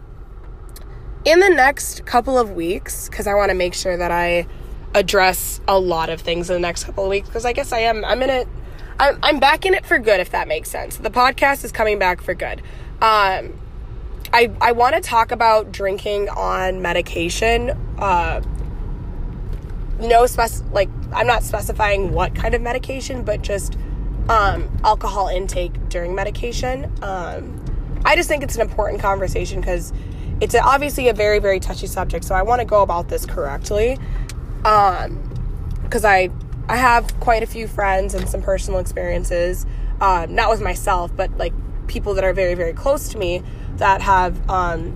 in 1.26 1.40
the 1.40 1.50
next 1.50 2.06
couple 2.06 2.38
of 2.38 2.52
weeks, 2.52 3.08
because 3.10 3.28
I 3.28 3.34
want 3.34 3.50
to 3.50 3.56
make 3.56 3.74
sure 3.74 3.96
that 3.96 4.12
I 4.12 4.46
address 4.94 5.62
a 5.68 5.80
lot 5.80 6.10
of 6.10 6.22
things 6.22 6.50
in 6.50 6.56
the 6.56 6.60
next 6.60 6.84
couple 6.84 7.04
of 7.06 7.10
weeks, 7.10 7.28
because 7.28 7.46
I 7.46 7.54
guess 7.54 7.72
I 7.72 7.80
am, 7.80 8.04
I'm 8.04 8.22
in 8.22 8.30
it, 8.30 8.48
I'm, 9.00 9.18
I'm 9.24 9.40
back 9.40 9.66
in 9.66 9.74
it 9.74 9.86
for 9.86 9.98
good, 10.00 10.20
if 10.20 10.32
that 10.32 10.48
makes 10.48 10.70
sense. 10.70 10.98
The 10.98 11.10
podcast 11.10 11.64
is 11.64 11.72
coming 11.72 11.98
back 11.98 12.22
for 12.22 12.34
good. 12.34 12.62
Um, 13.02 13.60
I, 14.34 14.52
I 14.60 14.72
want 14.72 14.96
to 14.96 15.02
talk 15.02 15.32
about 15.32 15.72
drinking 15.72 16.30
on 16.30 16.82
medication. 16.82 17.70
Uh, 17.98 18.42
no 20.00 20.26
spec 20.26 20.52
like 20.72 20.90
I'm 21.14 21.28
not 21.28 21.44
specifying 21.44 22.12
what 22.12 22.34
kind 22.36 22.54
of 22.56 22.62
medication, 22.62 23.24
but 23.24 23.42
just 23.42 23.78
um, 24.30 24.70
alcohol 24.84 25.28
intake 25.28 25.90
during 25.90 26.16
medication. 26.16 26.92
Um, 27.02 27.60
I 28.06 28.16
just 28.16 28.28
think 28.30 28.44
it's 28.44 28.56
an 28.56 28.62
important 28.62 29.02
conversation 29.02 29.60
because 29.60 29.94
it's 30.42 30.56
obviously 30.56 31.08
a 31.08 31.14
very 31.14 31.40
very 31.40 31.60
touchy 31.60 31.88
subject. 31.88 32.26
So 32.26 32.36
I 32.36 32.42
want 32.42 32.60
to 32.60 32.66
go 32.66 32.82
about 32.82 33.10
this 33.10 33.26
correctly, 33.26 33.98
because 34.58 35.06
um, 35.06 36.06
I 36.06 36.30
I 36.68 36.78
have 36.78 37.20
quite 37.20 37.44
a 37.44 37.48
few 37.48 37.68
friends 37.68 38.14
and 38.14 38.28
some 38.28 38.42
personal 38.42 38.80
experiences, 38.80 39.66
um, 40.02 40.34
not 40.34 40.50
with 40.50 40.62
myself, 40.62 41.16
but 41.16 41.38
like 41.38 41.54
people 41.88 42.14
that 42.16 42.24
are 42.24 42.34
very 42.34 42.56
very 42.56 42.74
close 42.74 43.10
to 43.10 43.18
me 43.18 43.42
that 43.78 44.02
have 44.02 44.50
um, 44.50 44.96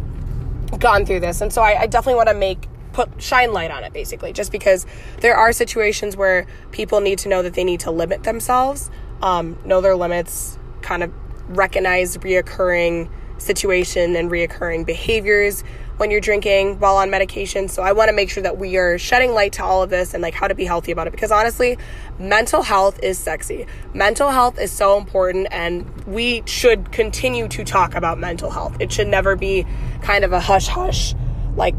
gone 0.80 1.06
through 1.06 1.20
this, 1.20 1.42
and 1.42 1.52
so 1.52 1.62
I, 1.62 1.82
I 1.82 1.88
definitely 1.88 2.16
want 2.16 2.30
to 2.30 2.36
make 2.36 2.68
put 2.94 3.22
shine 3.22 3.54
light 3.54 3.70
on 3.70 3.84
it 3.84 3.94
basically 3.94 4.34
just 4.34 4.52
because 4.52 4.88
there 5.22 5.36
are 5.36 5.54
situations 5.54 6.18
where 6.18 6.48
people 6.72 7.00
need 7.00 7.20
to 7.20 7.30
know 7.30 7.44
that 7.44 7.54
they 7.54 7.64
need 7.64 7.80
to 7.80 7.92
limit 7.92 8.24
themselves 8.24 8.90
um, 9.22 9.58
know 9.66 9.82
their 9.82 9.96
limits 9.96 10.58
kind 10.82 11.04
of 11.04 11.12
recognize 11.50 12.18
reoccurring 12.18 13.10
situation 13.38 14.16
and 14.16 14.32
reoccurring 14.32 14.86
behaviors 14.86 15.64
when 15.98 16.12
you're 16.12 16.22
drinking 16.22 16.80
while 16.80 16.98
on 16.98 17.10
medication. 17.10 17.68
So 17.68 17.82
I 17.82 17.92
want 17.92 18.10
to 18.10 18.14
make 18.14 18.30
sure 18.30 18.44
that 18.44 18.58
we 18.58 18.78
are 18.78 18.98
shedding 18.98 19.34
light 19.34 19.54
to 19.54 19.64
all 19.64 19.82
of 19.84 19.90
this 19.90 20.14
and 20.14 20.22
like 20.22 20.34
how 20.34 20.48
to 20.48 20.56
be 20.56 20.66
healthy 20.66 20.92
about 20.92 21.08
it 21.08 21.12
because 21.12 21.32
honestly, 21.32 21.78
mental 22.20 22.62
health 22.62 23.00
is 23.02 23.18
sexy. 23.18 23.66
Mental 23.94 24.30
health 24.30 24.60
is 24.60 24.72
so 24.72 24.98
important 24.98 25.48
and 25.52 25.90
we 26.06 26.44
should 26.46 26.92
continue 26.92 27.48
to 27.48 27.64
talk 27.64 27.96
about 27.96 28.20
mental 28.20 28.52
health. 28.52 28.78
It 28.80 28.92
should 28.92 29.08
never 29.08 29.36
be 29.36 29.66
kind 30.02 30.24
of 30.24 30.34
a 30.34 30.40
hush 30.40 30.68
hush 30.68 31.16
like 31.56 31.76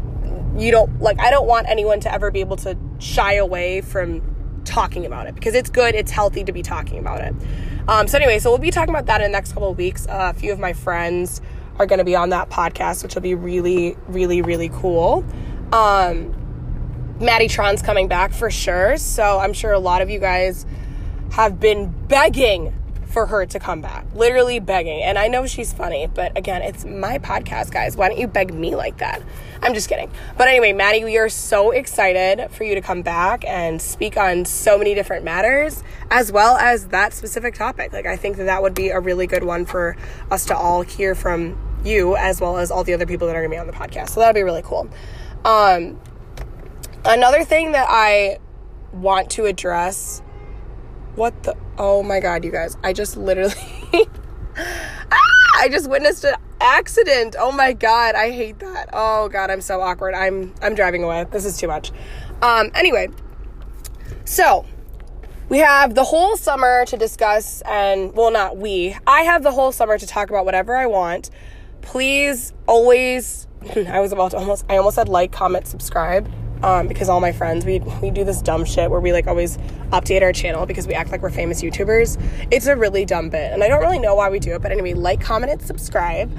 you 0.57 0.71
don't 0.71 0.99
like 0.99 1.19
I 1.19 1.31
don't 1.31 1.47
want 1.47 1.67
anyone 1.69 2.01
to 2.01 2.13
ever 2.13 2.31
be 2.31 2.41
able 2.41 2.57
to 2.57 2.77
shy 2.99 3.35
away 3.35 3.81
from 3.81 4.21
talking 4.69 5.05
about 5.05 5.27
it 5.27 5.35
because 5.35 5.55
it's 5.55 5.69
good, 5.69 5.95
it's 5.95 6.11
healthy 6.11 6.43
to 6.43 6.51
be 6.51 6.61
talking 6.61 6.99
about 6.99 7.21
it. 7.21 7.33
Um, 7.87 8.07
so 8.07 8.17
anyway, 8.17 8.39
so 8.39 8.49
we'll 8.49 8.59
be 8.59 8.71
talking 8.71 8.93
about 8.93 9.07
that 9.07 9.19
in 9.21 9.31
the 9.31 9.35
next 9.35 9.53
couple 9.53 9.71
of 9.71 9.77
weeks. 9.77 10.07
Uh, 10.07 10.31
a 10.35 10.39
few 10.39 10.53
of 10.53 10.59
my 10.59 10.73
friends 10.73 11.41
are 11.77 11.85
going 11.85 11.99
to 11.99 12.05
be 12.05 12.15
on 12.15 12.29
that 12.29 12.49
podcast, 12.49 13.03
which 13.03 13.15
will 13.15 13.21
be 13.21 13.35
really, 13.35 13.97
really, 14.07 14.41
really 14.41 14.69
cool. 14.69 15.25
Um, 15.73 16.35
Maddie 17.19 17.47
Tron's 17.47 17.81
coming 17.81 18.07
back 18.07 18.31
for 18.31 18.51
sure. 18.51 18.97
So 18.97 19.39
I'm 19.39 19.53
sure 19.53 19.71
a 19.71 19.79
lot 19.79 20.01
of 20.01 20.09
you 20.09 20.19
guys 20.19 20.65
have 21.31 21.59
been 21.59 21.89
begging 22.07 22.73
for 23.09 23.25
her 23.25 23.45
to 23.47 23.59
come 23.59 23.81
back, 23.81 24.05
literally 24.13 24.59
begging. 24.59 25.01
And 25.01 25.17
I 25.17 25.27
know 25.27 25.47
she's 25.47 25.73
funny, 25.73 26.07
but 26.07 26.37
again, 26.37 26.61
it's 26.61 26.85
my 26.85 27.17
podcast, 27.17 27.71
guys. 27.71 27.97
Why 27.97 28.07
don't 28.07 28.19
you 28.19 28.27
beg 28.27 28.53
me 28.53 28.75
like 28.75 28.99
that? 28.99 29.21
I'm 29.63 29.73
just 29.73 29.89
kidding. 29.89 30.11
But 30.37 30.47
anyway, 30.47 30.73
Maddie, 30.73 31.03
we 31.03 31.17
are 31.17 31.27
so 31.27 31.71
excited 31.71 32.49
for 32.51 32.63
you 32.63 32.75
to 32.75 32.81
come 32.81 33.01
back 33.01 33.43
and 33.45 33.81
speak 33.81 34.15
on 34.15 34.45
so 34.45 34.77
many 34.77 34.93
different 34.93 35.25
matters, 35.25 35.83
as 36.11 36.31
well 36.31 36.55
as 36.57 36.89
that 36.89 37.13
specific 37.13 37.55
topic. 37.55 37.91
Like, 37.91 38.05
I 38.05 38.15
think 38.15 38.37
that 38.37 38.45
that 38.45 38.61
would 38.61 38.75
be 38.75 38.89
a 38.89 38.99
really 38.99 39.25
good 39.25 39.43
one 39.43 39.65
for 39.65 39.97
us 40.29 40.45
to 40.45 40.55
all 40.55 40.83
hear 40.83 41.15
from 41.15 41.57
you, 41.83 42.15
as 42.15 42.39
well 42.39 42.57
as 42.57 42.69
all 42.69 42.83
the 42.83 42.93
other 42.93 43.07
people 43.07 43.25
that 43.27 43.35
are 43.35 43.39
going 43.39 43.51
to 43.51 43.55
be 43.55 43.59
on 43.59 43.67
the 43.67 43.73
podcast. 43.73 44.11
So 44.11 44.19
that 44.19 44.27
would 44.27 44.39
be 44.39 44.43
really 44.43 44.63
cool. 44.63 44.87
Um, 45.43 45.99
another 47.05 47.43
thing 47.43 47.71
that 47.71 47.87
I 47.89 48.37
want 48.93 49.31
to 49.31 49.45
address 49.45 50.21
what 51.19 51.43
the? 51.43 51.55
Oh 51.77 52.01
my 52.01 52.21
god, 52.21 52.45
you 52.45 52.51
guys. 52.51 52.77
I 52.81 52.93
just 52.93 53.17
literally. 53.17 53.53
ah, 53.93 55.59
I 55.59 55.67
just 55.69 55.89
witnessed 55.89 56.23
an 56.23 56.35
accident. 56.61 57.35
Oh 57.37 57.51
my 57.51 57.73
god, 57.73 58.15
I 58.15 58.31
hate 58.31 58.59
that. 58.59 58.89
Oh 58.93 59.27
god, 59.27 59.51
I'm 59.51 59.61
so 59.61 59.81
awkward. 59.81 60.15
I'm 60.15 60.55
I'm 60.61 60.73
driving 60.73 61.03
away. 61.03 61.25
This 61.29 61.43
is 61.43 61.57
too 61.57 61.67
much. 61.67 61.91
Um 62.41 62.71
anyway. 62.73 63.09
So, 64.23 64.65
we 65.49 65.57
have 65.57 65.93
the 65.93 66.03
whole 66.03 66.37
summer 66.37 66.85
to 66.85 66.95
discuss 66.95 67.61
and 67.65 68.15
well 68.15 68.31
not 68.31 68.57
we. 68.57 68.95
I 69.05 69.21
have 69.23 69.43
the 69.43 69.51
whole 69.51 69.73
summer 69.73 69.97
to 69.97 70.07
talk 70.07 70.29
about 70.29 70.45
whatever 70.45 70.75
I 70.75 70.85
want. 70.85 71.31
Please 71.81 72.53
always 72.65 73.45
I 73.75 73.99
was 73.99 74.13
about 74.13 74.31
to 74.31 74.37
almost 74.37 74.63
I 74.69 74.77
almost 74.77 74.95
said 74.95 75.09
like, 75.09 75.33
comment, 75.33 75.67
subscribe 75.67 76.31
um, 76.63 76.87
because 76.87 77.09
all 77.09 77.21
my 77.21 77.31
friends 77.31 77.65
we 77.65 77.79
we 78.01 78.11
do 78.11 78.23
this 78.23 78.41
dumb 78.41 78.65
shit 78.65 78.89
where 78.89 78.99
we 78.99 79.13
like 79.13 79.27
always 79.27 79.57
update 79.91 80.21
our 80.21 80.33
channel 80.33 80.65
because 80.65 80.87
we 80.87 80.93
act 80.93 81.11
like 81.11 81.21
we're 81.21 81.29
famous 81.29 81.61
YouTubers. 81.61 82.21
It's 82.51 82.67
a 82.67 82.75
really 82.75 83.05
dumb 83.05 83.29
bit, 83.29 83.51
and 83.51 83.63
I 83.63 83.67
don't 83.67 83.81
really 83.81 83.99
know 83.99 84.15
why 84.15 84.29
we 84.29 84.39
do 84.39 84.53
it, 84.53 84.61
but 84.61 84.71
anyway, 84.71 84.93
like, 84.93 85.21
comment, 85.21 85.51
and 85.51 85.61
subscribe. 85.61 86.31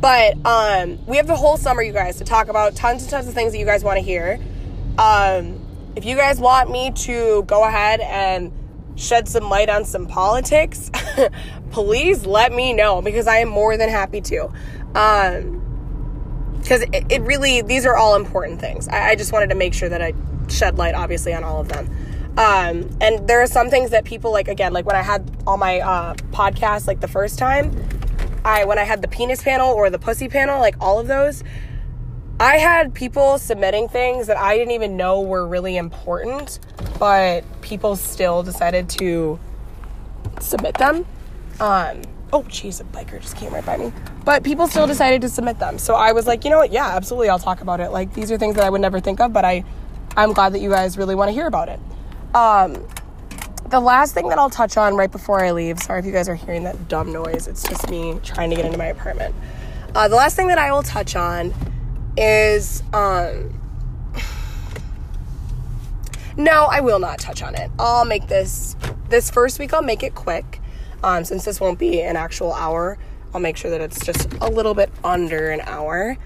But 0.00 0.34
um, 0.44 1.04
we 1.06 1.16
have 1.16 1.26
the 1.26 1.36
whole 1.36 1.56
summer, 1.56 1.82
you 1.82 1.92
guys, 1.92 2.18
to 2.18 2.24
talk 2.24 2.48
about 2.48 2.74
tons 2.74 3.02
and 3.02 3.10
tons 3.10 3.26
of 3.26 3.34
things 3.34 3.52
that 3.52 3.58
you 3.58 3.64
guys 3.64 3.82
want 3.82 3.96
to 3.96 4.02
hear. 4.02 4.38
Um, 4.98 5.64
if 5.96 6.04
you 6.04 6.16
guys 6.16 6.38
want 6.38 6.70
me 6.70 6.90
to 6.90 7.42
go 7.44 7.64
ahead 7.64 8.00
and 8.00 8.52
shed 8.96 9.28
some 9.28 9.48
light 9.48 9.68
on 9.70 9.84
some 9.84 10.06
politics, 10.06 10.90
please 11.70 12.26
let 12.26 12.52
me 12.52 12.72
know 12.72 13.00
because 13.00 13.26
I 13.26 13.38
am 13.38 13.48
more 13.48 13.76
than 13.76 13.88
happy 13.88 14.20
to. 14.20 14.52
Um, 14.94 15.63
because 16.64 16.82
it, 16.82 17.04
it, 17.10 17.22
really 17.22 17.62
these 17.62 17.86
are 17.86 17.96
all 17.96 18.16
important 18.16 18.60
things. 18.60 18.88
I, 18.88 19.10
I, 19.10 19.14
just 19.14 19.32
wanted 19.32 19.50
to 19.50 19.54
make 19.54 19.74
sure 19.74 19.88
that 19.88 20.02
i 20.02 20.12
shed 20.48 20.76
light 20.76 20.94
obviously 20.94 21.32
on 21.32 21.44
all 21.44 21.60
of 21.60 21.68
them. 21.68 21.88
Um, 22.36 22.90
and 23.00 23.28
there 23.28 23.40
are 23.40 23.46
some 23.46 23.70
things 23.70 23.90
that 23.90 24.04
people 24.04 24.32
like 24.32 24.48
again 24.48 24.72
like 24.72 24.86
when 24.86 24.96
i 24.96 25.02
had 25.02 25.30
all 25.46 25.56
my 25.56 25.78
uh, 25.78 26.14
podcasts 26.32 26.88
like 26.88 27.00
the 27.00 27.06
first 27.06 27.38
time 27.38 27.70
i 28.44 28.64
when 28.64 28.76
i 28.76 28.82
had 28.82 29.02
the 29.02 29.08
penis 29.08 29.40
panel 29.40 29.70
or 29.70 29.88
the 29.88 30.00
pussy 30.00 30.26
panel 30.26 30.58
like 30.58 30.74
all 30.80 30.98
of 30.98 31.06
those 31.06 31.44
i 32.40 32.56
had 32.56 32.92
people 32.92 33.38
submitting 33.38 33.86
things 33.88 34.26
that 34.26 34.36
i 34.36 34.58
didn't 34.58 34.72
even 34.72 34.96
know 34.96 35.20
were 35.20 35.46
really 35.46 35.76
important 35.76 36.58
but 36.98 37.44
people 37.62 37.94
still 37.94 38.42
decided 38.42 38.88
to 38.88 39.38
submit 40.40 40.74
them. 40.78 41.06
Um, 41.60 42.02
oh 42.34 42.42
jeez 42.42 42.80
a 42.80 42.84
biker 42.84 43.20
just 43.20 43.36
came 43.36 43.54
right 43.54 43.64
by 43.64 43.76
me. 43.76 43.92
But 44.24 44.42
people 44.42 44.66
still 44.66 44.88
decided 44.88 45.20
to 45.22 45.28
submit 45.28 45.60
them. 45.60 45.78
So 45.78 45.94
i 45.94 46.12
was 46.12 46.26
like 46.26 46.44
you 46.44 46.50
know 46.50 46.58
what? 46.58 46.72
Yeah 46.72 46.96
absolutely 46.96 47.28
i'll 47.28 47.38
talk 47.38 47.60
about 47.60 47.80
it. 47.80 47.90
Like 47.90 48.12
these 48.12 48.30
are 48.32 48.36
things 48.36 48.56
that 48.56 48.64
i 48.64 48.70
would 48.70 48.80
never 48.80 49.00
think 49.00 49.20
of 49.20 49.32
but 49.32 49.44
i 49.44 49.64
i'm 50.16 50.32
glad 50.32 50.52
that 50.52 50.60
you 50.60 50.68
guys 50.68 50.98
really 50.98 51.14
want 51.14 51.28
to 51.28 51.32
hear 51.32 51.46
about 51.46 51.68
it. 51.68 51.78
Um 52.34 52.86
the 53.70 53.80
last 53.80 54.14
thing 54.14 54.28
that 54.28 54.38
i'll 54.38 54.50
touch 54.50 54.76
on 54.76 54.94
right 54.94 55.10
before 55.10 55.42
i 55.42 55.52
leave 55.52 55.78
sorry 55.78 56.00
if 56.00 56.04
you 56.04 56.12
guys 56.12 56.28
are 56.28 56.34
hearing 56.34 56.64
that 56.64 56.86
dumb 56.86 57.12
noise 57.12 57.48
it's 57.48 57.62
just 57.62 57.88
me 57.88 58.20
trying 58.22 58.50
to 58.50 58.56
get 58.56 58.64
into 58.64 58.78
my 58.78 58.86
apartment. 58.86 59.34
Uh, 59.94 60.08
the 60.08 60.16
last 60.16 60.34
thing 60.34 60.48
that 60.48 60.58
i 60.58 60.72
will 60.72 60.82
touch 60.82 61.14
on 61.14 61.54
is 62.16 62.82
um 62.92 63.60
no 66.36 66.66
i 66.70 66.80
will 66.80 66.98
not 66.98 67.20
touch 67.20 67.42
on 67.42 67.54
it. 67.54 67.70
I'll 67.78 68.04
make 68.04 68.26
this 68.26 68.74
this 69.08 69.30
first 69.30 69.60
week 69.60 69.72
i'll 69.72 69.82
make 69.82 70.02
it 70.02 70.16
quick 70.16 70.60
um, 71.04 71.24
since 71.24 71.44
this 71.44 71.60
won't 71.60 71.78
be 71.78 72.00
an 72.00 72.16
actual 72.16 72.52
hour, 72.54 72.96
I'll 73.34 73.40
make 73.40 73.58
sure 73.58 73.70
that 73.70 73.80
it's 73.82 74.04
just 74.04 74.32
a 74.40 74.48
little 74.48 74.74
bit 74.74 74.90
under 75.04 75.50
an 75.50 75.60
hour. 75.60 76.16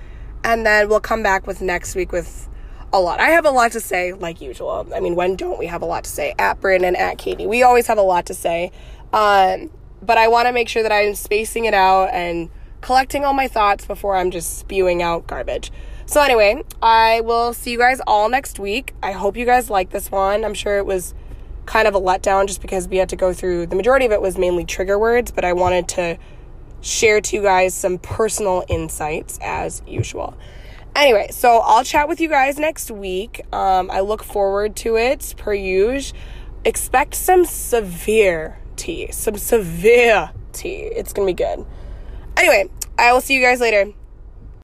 And 0.44 0.64
then 0.64 0.88
we'll 0.88 1.00
come 1.00 1.22
back 1.22 1.48
with 1.48 1.60
next 1.60 1.96
week 1.96 2.12
with 2.12 2.48
a 2.92 3.00
lot. 3.00 3.18
I 3.18 3.30
have 3.30 3.44
a 3.44 3.50
lot 3.50 3.72
to 3.72 3.80
say, 3.80 4.12
like 4.12 4.40
usual. 4.40 4.86
I 4.94 5.00
mean, 5.00 5.16
when 5.16 5.34
don't 5.34 5.58
we 5.58 5.66
have 5.66 5.82
a 5.82 5.84
lot 5.84 6.04
to 6.04 6.10
say? 6.10 6.32
At 6.38 6.60
Brandon, 6.60 6.94
at 6.94 7.18
Katie. 7.18 7.46
We 7.46 7.64
always 7.64 7.88
have 7.88 7.98
a 7.98 8.02
lot 8.02 8.26
to 8.26 8.34
say. 8.34 8.70
Um, 9.12 9.70
but 10.00 10.16
I 10.16 10.28
want 10.28 10.46
to 10.46 10.52
make 10.52 10.68
sure 10.68 10.84
that 10.84 10.92
I'm 10.92 11.16
spacing 11.16 11.64
it 11.64 11.74
out 11.74 12.10
and 12.12 12.48
collecting 12.80 13.24
all 13.24 13.34
my 13.34 13.48
thoughts 13.48 13.84
before 13.84 14.16
I'm 14.16 14.30
just 14.30 14.58
spewing 14.58 15.02
out 15.02 15.26
garbage. 15.26 15.72
So, 16.06 16.22
anyway, 16.22 16.62
I 16.80 17.20
will 17.22 17.52
see 17.52 17.72
you 17.72 17.78
guys 17.78 18.00
all 18.06 18.28
next 18.28 18.60
week. 18.60 18.94
I 19.02 19.10
hope 19.10 19.36
you 19.36 19.44
guys 19.44 19.68
like 19.68 19.90
this 19.90 20.10
one. 20.10 20.44
I'm 20.44 20.54
sure 20.54 20.78
it 20.78 20.86
was 20.86 21.14
kind 21.68 21.86
of 21.86 21.94
a 21.94 22.00
letdown 22.00 22.46
just 22.46 22.62
because 22.62 22.88
we 22.88 22.96
had 22.96 23.10
to 23.10 23.16
go 23.16 23.34
through 23.34 23.66
the 23.66 23.76
majority 23.76 24.06
of 24.06 24.10
it 24.10 24.22
was 24.22 24.38
mainly 24.38 24.64
trigger 24.64 24.98
words, 24.98 25.30
but 25.30 25.44
I 25.44 25.52
wanted 25.52 25.86
to 25.88 26.18
share 26.80 27.20
to 27.20 27.36
you 27.36 27.42
guys 27.42 27.74
some 27.74 27.98
personal 27.98 28.64
insights 28.68 29.38
as 29.42 29.82
usual. 29.86 30.34
Anyway, 30.96 31.28
so 31.30 31.58
I'll 31.58 31.84
chat 31.84 32.08
with 32.08 32.22
you 32.22 32.28
guys 32.30 32.58
next 32.58 32.90
week. 32.90 33.42
Um, 33.52 33.90
I 33.90 34.00
look 34.00 34.24
forward 34.24 34.76
to 34.76 34.96
it 34.96 35.34
per 35.36 35.52
usual. 35.52 36.18
Expect 36.64 37.14
some 37.14 37.44
severe 37.44 38.58
tea, 38.76 39.12
some 39.12 39.36
severe 39.36 40.30
tea. 40.52 40.78
It's 40.80 41.12
gonna 41.12 41.26
be 41.26 41.34
good. 41.34 41.66
Anyway, 42.36 42.70
I 42.98 43.12
will 43.12 43.20
see 43.20 43.34
you 43.34 43.42
guys 43.42 43.60
later. 43.60 43.92